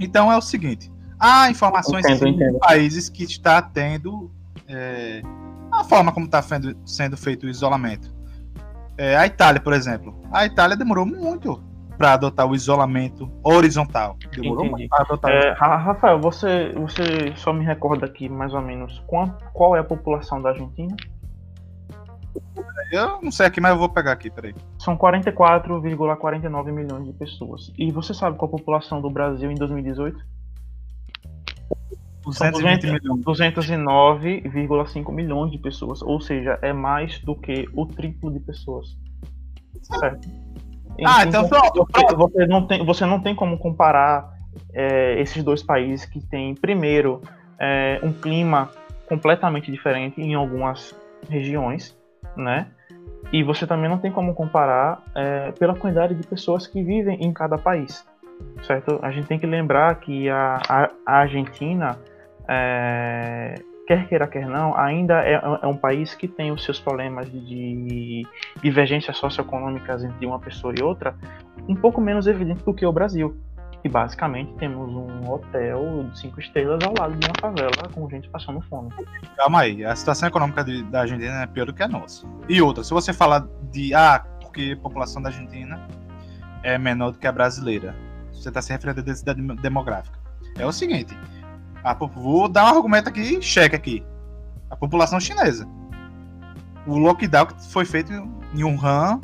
Então 0.00 0.32
é 0.32 0.36
o 0.36 0.42
seguinte: 0.42 0.90
há 1.18 1.50
informações 1.50 2.04
Entendo, 2.04 2.28
entendo. 2.28 2.54
de 2.54 2.58
países 2.60 3.08
que 3.08 3.24
está 3.24 3.60
tendo 3.60 4.30
é, 4.66 5.22
a 5.84 5.88
forma 5.88 6.12
como 6.12 6.26
está 6.26 6.42
sendo, 6.84 7.16
feito 7.16 7.46
o 7.46 7.48
isolamento. 7.48 8.12
É, 8.96 9.16
a 9.16 9.26
Itália, 9.26 9.60
por 9.60 9.72
exemplo. 9.72 10.14
A 10.32 10.46
Itália 10.46 10.76
demorou 10.76 11.04
muito 11.04 11.62
para 11.98 12.14
adotar 12.14 12.46
o 12.46 12.54
isolamento 12.54 13.30
horizontal. 13.42 14.16
Demorou 14.34 14.64
Entendi. 14.64 14.70
muito 14.70 14.88
para 14.88 15.04
adotar 15.04 15.30
É, 15.30 15.52
Ra- 15.52 15.76
Rafael, 15.76 16.20
você, 16.20 16.72
você 16.72 17.32
só 17.36 17.52
me 17.52 17.64
recorda 17.64 18.06
aqui 18.06 18.28
mais 18.28 18.52
ou 18.52 18.60
menos 18.60 19.02
qual, 19.06 19.28
qual 19.52 19.76
é 19.76 19.80
a 19.80 19.84
população 19.84 20.40
da 20.42 20.50
Argentina? 20.50 20.94
Eu 22.90 23.20
não 23.22 23.30
sei 23.30 23.46
aqui, 23.46 23.60
mas 23.60 23.72
eu 23.72 23.78
vou 23.78 23.88
pegar 23.88 24.12
aqui, 24.12 24.30
peraí. 24.30 24.54
São 24.78 24.96
44,49 24.96 26.72
milhões 26.72 27.04
de 27.04 27.12
pessoas. 27.12 27.72
E 27.78 27.90
você 27.90 28.12
sabe 28.12 28.36
qual 28.36 28.48
a 28.48 28.52
população 28.52 29.00
do 29.00 29.10
Brasil 29.10 29.50
em 29.50 29.54
2018? 29.54 30.18
São 32.32 32.50
220 32.50 33.00
milhões. 33.00 33.24
209,5 33.24 35.12
milhões 35.12 35.50
de 35.50 35.58
pessoas. 35.58 36.02
Ou 36.02 36.20
seja, 36.20 36.58
é 36.62 36.72
mais 36.72 37.18
do 37.20 37.34
que 37.34 37.68
o 37.74 37.86
triplo 37.86 38.32
de 38.32 38.40
pessoas. 38.40 38.96
Certo? 39.82 40.28
Ah, 41.04 41.24
então 41.24 41.48
pronto, 41.48 41.86
Você, 41.92 42.14
você 42.14 42.46
não, 42.46 42.66
tem, 42.66 42.84
você 42.84 43.04
não 43.04 43.20
tem 43.20 43.34
como 43.34 43.58
comparar 43.58 44.32
é, 44.72 45.20
esses 45.20 45.42
dois 45.42 45.62
países 45.62 46.06
que 46.06 46.20
têm, 46.20 46.54
primeiro, 46.54 47.20
é, 47.58 47.98
um 48.02 48.12
clima 48.12 48.70
completamente 49.06 49.70
diferente 49.70 50.20
em 50.20 50.34
algumas 50.34 50.94
regiões, 51.28 51.96
né? 52.36 52.68
E 53.32 53.42
você 53.42 53.66
também 53.66 53.88
não 53.88 53.98
tem 53.98 54.12
como 54.12 54.34
comparar 54.34 55.02
é, 55.14 55.52
pela 55.52 55.74
quantidade 55.74 56.14
de 56.14 56.26
pessoas 56.26 56.66
que 56.66 56.82
vivem 56.82 57.22
em 57.24 57.32
cada 57.32 57.58
país, 57.58 58.06
certo? 58.62 58.98
A 59.02 59.10
gente 59.10 59.26
tem 59.26 59.38
que 59.38 59.46
lembrar 59.46 59.96
que 59.96 60.28
a, 60.28 60.60
a, 60.68 60.90
a 61.04 61.16
Argentina, 61.18 61.98
é, 62.48 63.54
quer 63.86 64.06
queira, 64.08 64.26
quer 64.26 64.46
não, 64.46 64.76
ainda 64.76 65.22
é, 65.22 65.34
é 65.62 65.66
um 65.66 65.76
país 65.76 66.14
que 66.14 66.26
tem 66.28 66.50
os 66.52 66.64
seus 66.64 66.80
problemas 66.80 67.30
de 67.30 68.26
divergências 68.62 69.16
socioeconômicas 69.18 70.04
entre 70.04 70.26
uma 70.26 70.38
pessoa 70.38 70.74
e 70.78 70.82
outra 70.82 71.14
um 71.68 71.74
pouco 71.74 72.00
menos 72.00 72.26
evidente 72.26 72.62
do 72.64 72.74
que 72.74 72.84
o 72.84 72.92
Brasil. 72.92 73.36
E 73.82 73.88
basicamente 73.88 74.50
temos 74.54 74.88
um 74.90 75.30
hotel 75.30 76.04
de 76.10 76.18
cinco 76.18 76.40
estrelas 76.40 76.82
ao 76.84 76.94
lado 76.98 77.18
de 77.18 77.26
uma 77.26 77.34
favela 77.38 77.70
com 77.94 78.08
gente 78.08 78.26
passando 78.30 78.60
fome. 78.62 78.88
Calma 79.36 79.60
aí, 79.60 79.84
a 79.84 79.94
situação 79.94 80.26
econômica 80.26 80.64
de- 80.64 80.82
da 80.84 81.00
Argentina 81.02 81.42
é 81.42 81.46
pior 81.46 81.66
do 81.66 81.74
que 81.74 81.82
a 81.82 81.88
nossa. 81.88 82.26
E 82.48 82.62
outra, 82.62 82.82
se 82.82 82.90
você 82.90 83.12
falar 83.12 83.46
de, 83.70 83.94
ah, 83.94 84.24
porque 84.40 84.74
a 84.78 84.82
população 84.82 85.20
da 85.20 85.28
Argentina 85.28 85.86
é 86.62 86.78
menor 86.78 87.10
do 87.10 87.18
que 87.18 87.26
a 87.26 87.32
brasileira, 87.32 87.94
você 88.32 88.48
está 88.48 88.62
se 88.62 88.72
referindo 88.72 89.00
à 89.00 89.04
densidade 89.04 89.42
dem- 89.42 89.56
demográfica. 89.56 90.18
É 90.58 90.64
o 90.64 90.72
seguinte, 90.72 91.14
a 91.84 91.92
vou 91.92 92.48
dar 92.48 92.64
um 92.64 92.76
argumento 92.76 93.10
aqui, 93.10 93.40
cheque 93.42 93.76
aqui. 93.76 94.02
A 94.70 94.76
população 94.76 95.20
chinesa. 95.20 95.68
O 96.86 96.96
lockdown 96.96 97.48
foi 97.70 97.84
feito 97.84 98.10
em 98.54 98.64
Wuhan, 98.64 99.20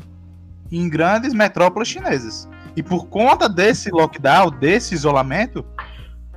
em 0.70 0.88
grandes 0.88 1.32
metrópoles 1.32 1.88
chinesas. 1.88 2.48
E 2.76 2.82
por 2.82 3.08
conta 3.08 3.48
desse 3.48 3.90
lockdown, 3.90 4.50
desse 4.50 4.94
isolamento, 4.94 5.64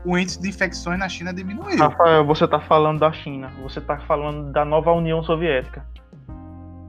o 0.06 0.18
índice 0.18 0.42
de 0.42 0.50
infecções 0.50 0.98
na 0.98 1.08
China 1.10 1.34
diminuiu. 1.34 1.78
Rafael, 1.78 2.26
você 2.26 2.48
tá 2.48 2.60
falando 2.60 3.00
da 3.00 3.12
China, 3.12 3.52
você 3.62 3.80
tá 3.80 3.98
falando 4.00 4.52
da 4.52 4.64
nova 4.66 4.92
União 4.92 5.22
Soviética. 5.24 5.86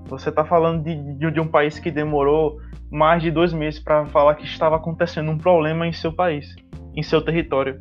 Você 0.06 0.30
tá 0.30 0.44
falando 0.44 0.84
de, 0.84 1.18
de, 1.18 1.30
de 1.30 1.40
um 1.40 1.48
país 1.48 1.78
que 1.78 1.90
demorou 1.90 2.58
mais 2.90 3.22
de 3.22 3.30
dois 3.30 3.52
meses 3.52 3.80
para 3.80 4.06
falar 4.06 4.36
que 4.36 4.44
estava 4.44 4.76
acontecendo 4.76 5.30
um 5.30 5.38
problema 5.38 5.86
em 5.86 5.92
seu 5.92 6.12
país, 6.12 6.54
em 6.94 7.02
seu 7.02 7.20
território. 7.22 7.80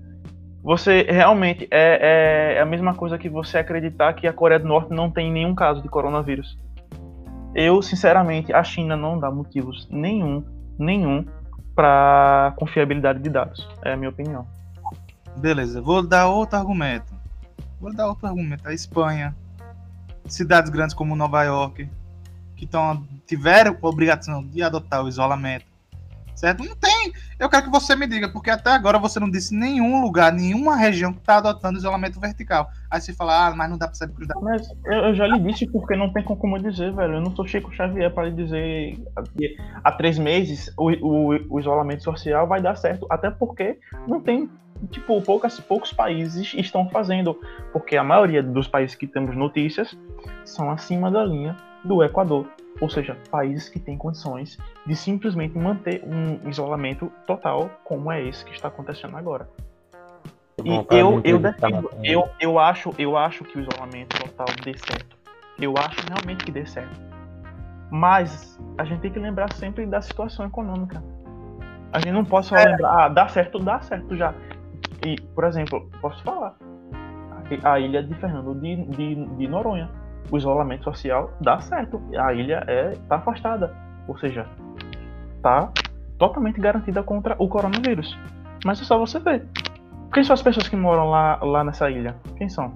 Você 0.64 1.02
realmente 1.10 1.68
é, 1.70 2.56
é 2.56 2.62
a 2.62 2.66
mesma 2.66 2.96
coisa 2.96 3.18
que 3.18 3.28
você 3.28 3.58
acreditar 3.58 4.14
que 4.14 4.26
a 4.26 4.32
Coreia 4.32 4.60
do 4.60 4.68
Norte 4.68 4.94
não 4.94 5.12
tem 5.12 5.30
nenhum 5.30 5.54
caso 5.54 5.82
de 5.82 5.90
coronavírus. 5.90 6.58
Eu, 7.54 7.82
sinceramente, 7.82 8.54
a 8.54 8.64
China 8.64 8.96
não 8.96 9.20
dá 9.20 9.30
motivos 9.30 9.88
nenhum, 9.92 10.42
nenhum 10.80 11.26
para 11.76 12.54
confiabilidade 12.56 13.20
de 13.20 13.30
dados. 13.30 13.68
É 13.84 13.92
a 13.92 13.98
minha 13.98 14.10
opinião. 14.10 14.48
Beleza, 15.36 15.82
vou 15.82 16.02
dar 16.02 16.28
outro 16.28 16.58
argumento. 16.58 17.14
Vou 17.82 17.94
dar 17.94 18.08
outro 18.08 18.26
argumento. 18.26 18.66
A 18.66 18.74
Espanha, 18.74 19.36
cidades 20.26 20.72
grandes 20.72 20.96
como 20.96 21.14
Nova 21.14 21.44
York, 21.44 21.90
que 22.56 22.66
tão, 22.66 23.06
tiveram 23.28 23.76
a 23.82 23.88
obrigação 23.88 24.42
de 24.42 24.64
adotar 24.64 25.04
o 25.04 25.10
isolamento. 25.10 25.66
Certo? 26.36 26.64
Não 26.64 26.76
tem. 26.76 27.14
Eu 27.40 27.50
quero 27.50 27.64
que 27.64 27.70
você 27.70 27.96
me 27.96 28.08
diga, 28.08 28.30
porque 28.30 28.50
até 28.50 28.72
agora 28.72 28.98
você 28.98 29.20
não 29.20 29.30
disse 29.30 29.54
nenhum 29.54 30.02
lugar, 30.02 30.32
nenhuma 30.32 30.76
região 30.76 31.14
que 31.14 31.20
está 31.20 31.38
adotando 31.38 31.78
isolamento 31.78 32.20
vertical. 32.20 32.70
Aí 32.90 33.00
você 33.00 33.14
fala, 33.14 33.48
ah, 33.48 33.56
mas 33.56 33.70
não 33.70 33.78
dá 33.78 33.88
para 33.88 33.96
saber 33.96 34.14
cruzar. 34.14 34.38
Mas 34.42 34.68
eu, 34.86 35.14
já 35.14 35.28
lhe 35.28 35.40
disse 35.40 35.68
porque 35.68 35.96
não 35.96 36.12
tem 36.12 36.24
como 36.24 36.60
dizer, 36.60 36.94
velho. 36.94 37.16
Eu 37.16 37.22
não 37.22 37.36
sou 37.36 37.46
Chico 37.48 37.74
Xavier 37.74 38.12
para 38.12 38.30
lhe 38.30 38.36
dizer 38.36 38.98
que 39.38 39.58
há 39.84 39.92
três 39.92 40.18
meses 40.18 40.72
o, 40.78 40.92
o, 40.92 41.56
o 41.56 41.60
isolamento 41.60 42.04
social 42.04 42.48
vai 42.48 42.62
dar 42.62 42.76
certo. 42.76 43.06
Até 43.10 43.30
porque 43.30 43.80
não 44.08 44.20
tem, 44.20 44.50
tipo, 44.90 45.22
poucas, 45.22 45.60
poucos 45.60 45.94
países 45.94 46.54
estão 46.56 46.90
fazendo. 46.90 47.40
Porque 47.72 47.96
a 47.96 48.04
maioria 48.04 48.42
dos 48.42 48.68
países 48.68 48.96
que 48.96 49.08
temos 49.08 49.36
notícias 49.36 49.98
são 50.46 50.72
acima 50.72 51.12
da 51.12 51.24
linha 51.24 51.56
do 51.84 52.04
Equador. 52.04 52.48
Ou 52.82 52.90
seja, 52.90 53.18
países 53.30 53.70
que 53.70 53.80
têm 53.80 53.98
condições 53.98 54.58
de 54.86 54.96
simplesmente 54.96 55.58
manter 55.58 56.04
um 56.06 56.50
isolamento 56.50 57.12
total 57.26 57.70
como 57.84 58.12
é 58.12 58.22
esse 58.22 58.44
que 58.44 58.52
está 58.52 58.68
acontecendo 58.68 59.16
agora. 59.16 59.48
E 60.64 60.70
eu, 60.96 61.22
eu, 61.24 61.40
defendo, 61.40 61.90
eu, 62.04 62.30
eu, 62.40 62.60
acho, 62.60 62.94
eu 62.98 63.18
acho 63.18 63.44
que 63.44 63.58
o 63.58 63.62
isolamento 63.62 64.18
total 64.20 64.46
dê 64.64 64.78
certo. 64.78 65.18
Eu 65.60 65.74
acho 65.78 65.98
realmente 66.08 66.46
que 66.46 66.52
dê 66.52 66.66
certo. 66.66 67.00
Mas 67.92 68.60
a 68.78 68.84
gente 68.84 69.02
tem 69.02 69.12
que 69.12 69.20
lembrar 69.20 69.52
sempre 69.54 69.86
da 69.86 70.02
situação 70.02 70.46
econômica. 70.46 71.04
A 71.92 72.00
gente 72.00 72.12
não 72.12 72.26
pode 72.26 72.48
só 72.48 72.56
é. 72.56 72.66
lembrar, 72.66 73.06
ah, 73.06 73.08
dá 73.08 73.28
certo, 73.28 73.60
dá 73.60 73.80
certo 73.82 74.16
já. 74.16 74.34
E, 75.06 75.20
por 75.36 75.44
exemplo, 75.44 75.90
posso 76.02 76.24
falar, 76.24 76.56
a 77.64 77.80
ilha 77.80 78.02
de 78.02 78.14
Fernando 78.16 78.56
de, 78.56 78.86
de, 78.86 79.26
de 79.38 79.48
Noronha, 79.48 79.90
o 80.32 80.38
isolamento 80.38 80.84
social 80.84 81.32
dá 81.42 81.60
certo. 81.62 82.02
A 82.18 82.34
ilha 82.34 82.64
é 82.68 82.92
tá 83.08 83.18
afastada, 83.18 83.76
ou 84.08 84.18
seja, 84.18 84.48
tá 85.42 85.72
totalmente 86.18 86.60
garantida 86.60 87.04
contra 87.04 87.36
o 87.38 87.48
coronavírus. 87.48 88.18
Mas 88.66 88.82
é 88.82 88.84
só 88.84 88.98
você 88.98 89.20
ver. 89.20 89.46
Quem 90.14 90.24
são 90.24 90.34
as 90.34 90.42
pessoas 90.42 90.68
que 90.68 90.76
moram 90.76 91.10
lá, 91.10 91.38
lá 91.42 91.64
nessa 91.64 91.90
ilha? 91.90 92.16
Quem 92.38 92.48
são? 92.48 92.72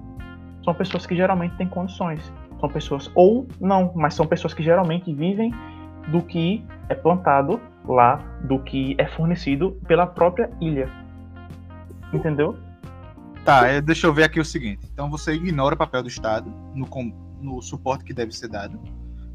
São 0.64 0.74
pessoas 0.74 1.06
que 1.06 1.16
geralmente 1.16 1.56
têm 1.56 1.68
condições. 1.68 2.32
São 2.60 2.68
pessoas, 2.68 3.10
ou 3.14 3.46
não, 3.60 3.92
mas 3.94 4.14
são 4.14 4.26
pessoas 4.26 4.52
que 4.52 4.62
geralmente 4.62 5.12
vivem 5.14 5.54
do 6.08 6.20
que 6.20 6.64
é 6.88 6.94
plantado 6.94 7.60
lá, 7.86 8.20
do 8.42 8.58
que 8.58 8.94
é 8.98 9.06
fornecido 9.06 9.72
pela 9.86 10.06
própria 10.06 10.50
ilha. 10.60 10.90
Entendeu? 12.12 12.56
Tá, 13.44 13.66
é, 13.66 13.80
deixa 13.80 14.06
eu 14.06 14.12
ver 14.12 14.24
aqui 14.24 14.40
o 14.40 14.44
seguinte. 14.44 14.86
Então 14.92 15.08
você 15.08 15.32
ignora 15.32 15.74
o 15.74 15.78
papel 15.78 16.02
do 16.02 16.08
Estado 16.08 16.52
no, 16.74 16.86
no 17.40 17.60
suporte 17.62 18.04
que 18.04 18.12
deve 18.12 18.32
ser 18.32 18.48
dado. 18.48 18.78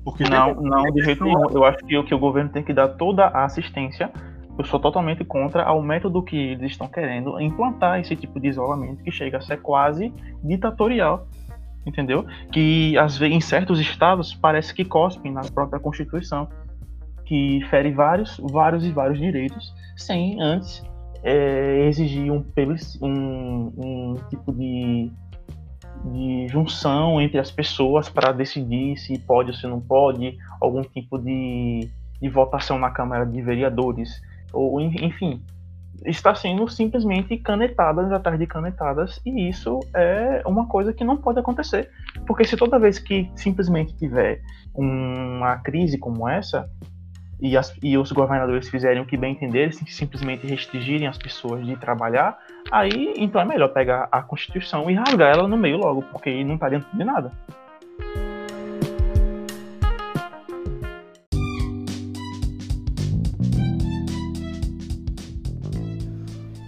Porque 0.03 0.23
não, 0.23 0.53
não, 0.55 0.83
de 0.91 1.03
jeito 1.03 1.23
nenhum. 1.23 1.49
Eu 1.49 1.63
acho 1.63 1.77
que, 1.79 2.03
que 2.03 2.13
o 2.13 2.19
governo 2.19 2.49
tem 2.49 2.63
que 2.63 2.73
dar 2.73 2.89
toda 2.89 3.25
a 3.25 3.45
assistência. 3.45 4.11
Eu 4.57 4.65
sou 4.65 4.79
totalmente 4.79 5.23
contra 5.23 5.63
ao 5.63 5.81
método 5.81 6.21
que 6.21 6.35
eles 6.35 6.71
estão 6.71 6.87
querendo 6.87 7.39
implantar 7.39 7.99
esse 7.99 8.15
tipo 8.15 8.39
de 8.39 8.49
isolamento 8.49 9.03
que 9.03 9.11
chega 9.11 9.37
a 9.37 9.41
ser 9.41 9.61
quase 9.61 10.13
ditatorial, 10.43 11.27
entendeu? 11.85 12.25
Que 12.51 12.95
às 12.97 13.17
vezes 13.17 13.35
em 13.35 13.41
certos 13.41 13.79
estados 13.79 14.35
parece 14.35 14.73
que 14.73 14.85
cospem 14.85 15.31
na 15.31 15.41
própria 15.41 15.79
Constituição, 15.79 16.47
que 17.25 17.61
fere 17.69 17.91
vários, 17.91 18.39
vários 18.51 18.85
e 18.85 18.91
vários 18.91 19.17
direitos 19.17 19.73
sem 19.95 20.39
antes 20.39 20.83
é, 21.23 21.87
exigir 21.87 22.29
um, 22.31 22.43
um, 23.01 23.73
um 23.77 24.15
tipo 24.29 24.51
de 24.51 25.09
de 26.05 26.47
junção 26.47 27.21
entre 27.21 27.39
as 27.39 27.51
pessoas 27.51 28.09
para 28.09 28.31
decidir 28.31 28.97
se 28.97 29.17
pode 29.19 29.51
ou 29.51 29.55
se 29.55 29.67
não 29.67 29.79
pode, 29.79 30.37
algum 30.59 30.81
tipo 30.81 31.17
de, 31.17 31.89
de 32.21 32.29
votação 32.29 32.77
na 32.77 32.91
Câmara 32.91 33.25
de 33.25 33.41
Vereadores, 33.41 34.21
ou 34.51 34.79
enfim, 34.81 35.41
está 36.05 36.35
sendo 36.35 36.67
simplesmente 36.67 37.37
canetadas 37.37 38.11
atrás 38.11 38.37
de 38.37 38.45
canetadas, 38.45 39.21
e 39.25 39.49
isso 39.49 39.79
é 39.93 40.43
uma 40.45 40.67
coisa 40.67 40.93
que 40.93 41.03
não 41.03 41.17
pode 41.17 41.39
acontecer, 41.39 41.89
porque 42.25 42.43
se 42.43 42.57
toda 42.57 42.79
vez 42.79 42.99
que 42.99 43.31
simplesmente 43.35 43.95
tiver 43.95 44.41
uma 44.75 45.57
crise 45.57 45.97
como 45.97 46.27
essa, 46.27 46.69
e, 47.43 47.57
as, 47.57 47.75
e 47.83 47.97
os 47.97 48.09
governadores 48.09 48.69
fizerem 48.69 49.01
o 49.01 49.05
que 49.05 49.17
bem 49.17 49.33
entenderem, 49.33 49.73
simplesmente 49.73 50.47
restringirem 50.47 51.07
as 51.07 51.17
pessoas 51.17 51.65
de 51.65 51.75
trabalhar, 51.75 52.39
aí 52.71 53.13
então 53.17 53.41
é 53.41 53.43
melhor 53.43 53.67
pegar 53.67 54.07
a 54.09 54.21
Constituição 54.21 54.89
e 54.89 54.93
rasgar 54.93 55.35
ela 55.35 55.45
no 55.45 55.57
meio 55.57 55.75
logo, 55.75 56.03
porque 56.03 56.41
não 56.45 56.55
está 56.55 56.69
dentro 56.69 56.87
de 56.93 57.03
nada. 57.03 57.33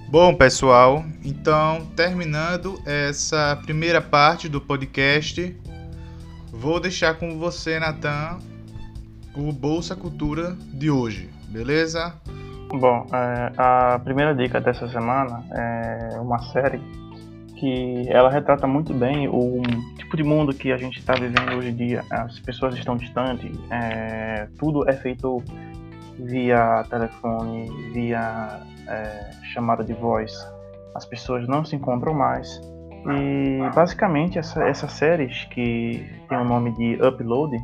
Bom, 0.10 0.36
pessoal, 0.36 1.06
então 1.24 1.86
terminando 1.96 2.82
essa 2.86 3.58
primeira 3.64 4.02
parte 4.02 4.50
do 4.50 4.60
podcast, 4.60 5.56
vou 6.52 6.82
deixar 6.82 7.14
com 7.16 7.40
você, 7.40 7.80
Natan, 7.80 8.40
o 9.36 9.52
Bolsa 9.52 9.96
Cultura 9.96 10.56
de 10.74 10.90
hoje, 10.90 11.30
beleza? 11.50 12.14
Bom, 12.70 13.06
é, 13.14 13.52
a 13.58 14.00
primeira 14.00 14.34
dica 14.34 14.60
dessa 14.60 14.88
semana 14.88 15.44
é 15.52 16.20
uma 16.20 16.40
série 16.52 16.82
que 17.56 18.06
ela 18.10 18.30
retrata 18.30 18.66
muito 18.68 18.94
bem 18.94 19.28
o 19.28 19.62
tipo 19.98 20.18
de 20.18 20.24
mundo 20.24 20.54
que 20.54 20.72
a 20.72 20.78
gente 20.78 21.00
está 21.00 21.14
vivendo 21.14 21.58
hoje 21.58 21.70
em 21.70 21.76
dia. 21.76 22.04
As 22.10 22.40
pessoas 22.40 22.76
estão 22.76 22.96
distantes, 22.98 23.52
é, 23.70 24.48
tudo 24.58 24.90
é 24.90 24.94
feito 24.94 25.44
via 26.20 26.84
telefone, 26.90 27.70
via 27.94 28.62
é, 28.88 29.32
chamada 29.54 29.84
de 29.84 29.94
voz. 29.94 30.34
As 30.94 31.06
pessoas 31.06 31.48
não 31.48 31.64
se 31.66 31.76
encontram 31.76 32.14
mais. 32.14 32.62
E 33.08 33.60
basicamente 33.76 34.40
essa, 34.40 34.64
essa 34.64 34.88
série 34.88 35.28
que 35.52 36.10
tem 36.28 36.38
o 36.38 36.44
nome 36.44 36.72
de 36.72 36.96
Upload, 37.06 37.56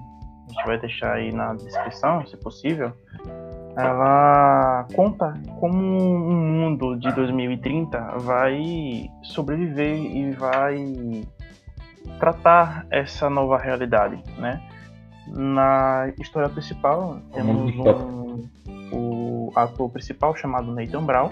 a 0.52 0.54
gente 0.54 0.66
vai 0.66 0.78
deixar 0.78 1.14
aí 1.14 1.32
na 1.32 1.54
descrição, 1.54 2.26
se 2.28 2.36
possível, 2.38 2.92
ela 3.76 4.86
conta 4.94 5.34
como 5.60 5.78
um 5.78 6.36
mundo 6.36 6.98
de 6.98 7.10
2030 7.14 8.18
vai 8.18 9.10
sobreviver 9.24 9.96
e 9.98 10.32
vai 10.32 11.24
tratar 12.20 12.86
essa 12.92 13.30
nova 13.30 13.58
realidade, 13.58 14.22
né? 14.38 14.62
Na 15.28 16.12
história 16.20 16.50
principal 16.50 17.20
temos 17.32 17.74
um, 17.78 18.50
o 18.92 19.52
ator 19.56 19.90
principal 19.90 20.36
chamado 20.36 20.74
Nathan 20.74 21.04
Brown 21.06 21.32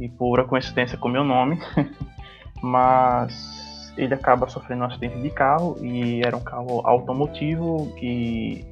e 0.00 0.08
por 0.08 0.42
coincidência 0.46 0.96
com 0.96 1.08
meu 1.08 1.24
nome, 1.24 1.60
mas 2.62 3.67
ele 3.98 4.14
acaba 4.14 4.48
sofrendo 4.48 4.82
um 4.82 4.86
acidente 4.86 5.20
de 5.20 5.28
carro 5.30 5.76
e 5.82 6.22
era 6.24 6.36
um 6.36 6.40
carro 6.40 6.80
automotivo 6.86 7.92
que 7.98 8.64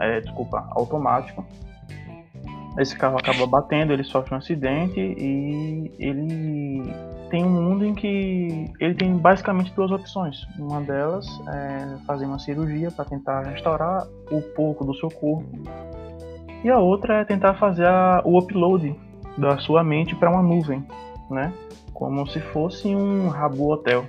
é, 0.00 0.20
desculpa, 0.20 0.66
automático. 0.70 1.44
Esse 2.78 2.96
carro 2.96 3.18
acaba 3.18 3.44
batendo, 3.44 3.92
ele 3.92 4.04
sofre 4.04 4.34
um 4.34 4.38
acidente 4.38 5.00
e 5.00 5.90
ele 5.98 6.82
tem 7.28 7.44
um 7.44 7.50
mundo 7.50 7.84
em 7.84 7.92
que 7.92 8.72
ele 8.78 8.94
tem 8.94 9.16
basicamente 9.16 9.72
duas 9.74 9.90
opções. 9.90 10.46
Uma 10.56 10.80
delas 10.80 11.26
é 11.48 11.98
fazer 12.06 12.26
uma 12.26 12.38
cirurgia 12.38 12.90
para 12.92 13.04
tentar 13.04 13.42
restaurar 13.42 14.06
o 14.30 14.40
pouco 14.40 14.84
do 14.84 14.94
seu 14.94 15.10
corpo 15.10 15.44
e 16.64 16.70
a 16.70 16.78
outra 16.78 17.20
é 17.20 17.24
tentar 17.24 17.54
fazer 17.54 17.86
a, 17.86 18.22
o 18.24 18.38
upload 18.38 18.94
da 19.36 19.58
sua 19.58 19.84
mente 19.84 20.14
para 20.16 20.30
uma 20.30 20.42
nuvem, 20.42 20.84
né? 21.30 21.52
Como 21.92 22.26
se 22.26 22.40
fosse 22.40 22.94
um 22.94 23.28
rabo 23.28 23.72
hotel. 23.72 24.04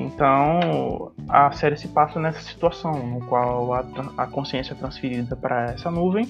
Então, 0.00 1.12
a 1.28 1.52
série 1.52 1.76
se 1.76 1.86
passa 1.88 2.18
nessa 2.18 2.40
situação, 2.40 3.06
no 3.06 3.20
qual 3.26 3.74
a, 3.74 3.84
a 4.16 4.26
consciência 4.26 4.72
é 4.72 4.76
transferida 4.76 5.36
para 5.36 5.72
essa 5.72 5.90
nuvem 5.90 6.26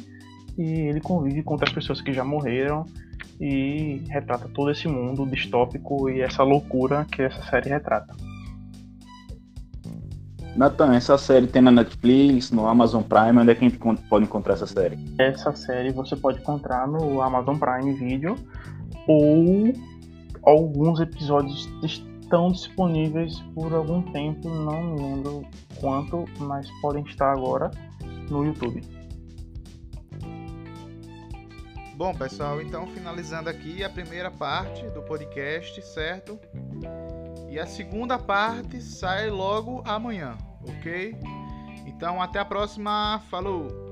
e 0.58 0.88
ele 0.88 1.00
convive 1.00 1.44
com 1.44 1.52
outras 1.52 1.72
pessoas 1.72 2.02
que 2.02 2.12
já 2.12 2.24
morreram 2.24 2.84
e 3.40 4.02
retrata 4.08 4.48
todo 4.48 4.72
esse 4.72 4.88
mundo 4.88 5.24
distópico 5.24 6.10
e 6.10 6.20
essa 6.20 6.42
loucura 6.42 7.06
que 7.12 7.22
essa 7.22 7.40
série 7.42 7.68
retrata. 7.68 8.12
Nathan, 10.56 10.96
essa 10.96 11.16
série 11.16 11.46
tem 11.46 11.62
na 11.62 11.70
Netflix, 11.70 12.50
no 12.50 12.66
Amazon 12.66 13.02
Prime, 13.02 13.38
onde 13.38 13.52
é 13.52 13.54
que 13.54 13.64
a 13.64 13.68
gente 13.68 13.78
pode 13.78 14.24
encontrar 14.24 14.54
essa 14.54 14.66
série? 14.66 14.98
Essa 15.16 15.54
série 15.54 15.92
você 15.92 16.16
pode 16.16 16.40
encontrar 16.40 16.88
no 16.88 17.22
Amazon 17.22 17.56
Prime 17.56 17.94
Video 17.94 18.34
ou 19.06 19.72
alguns 20.42 20.98
episódios 20.98 21.66
estão 22.30 22.52
disponíveis 22.52 23.40
por 23.56 23.74
algum 23.74 24.02
tempo, 24.12 24.48
não 24.48 24.94
me 24.94 25.02
lembro 25.02 25.42
quanto, 25.80 26.24
mas 26.38 26.70
podem 26.80 27.02
estar 27.02 27.32
agora 27.32 27.72
no 28.30 28.44
YouTube. 28.44 28.80
Bom, 31.96 32.14
pessoal, 32.14 32.62
então 32.62 32.86
finalizando 32.86 33.50
aqui 33.50 33.82
a 33.82 33.90
primeira 33.90 34.30
parte 34.30 34.88
do 34.90 35.02
podcast, 35.02 35.82
certo? 35.82 36.38
E 37.50 37.58
a 37.58 37.66
segunda 37.66 38.16
parte 38.16 38.80
sai 38.80 39.28
logo 39.28 39.82
amanhã, 39.84 40.38
ok? 40.62 41.16
Então 41.84 42.22
até 42.22 42.38
a 42.38 42.44
próxima, 42.44 43.20
falou! 43.28 43.89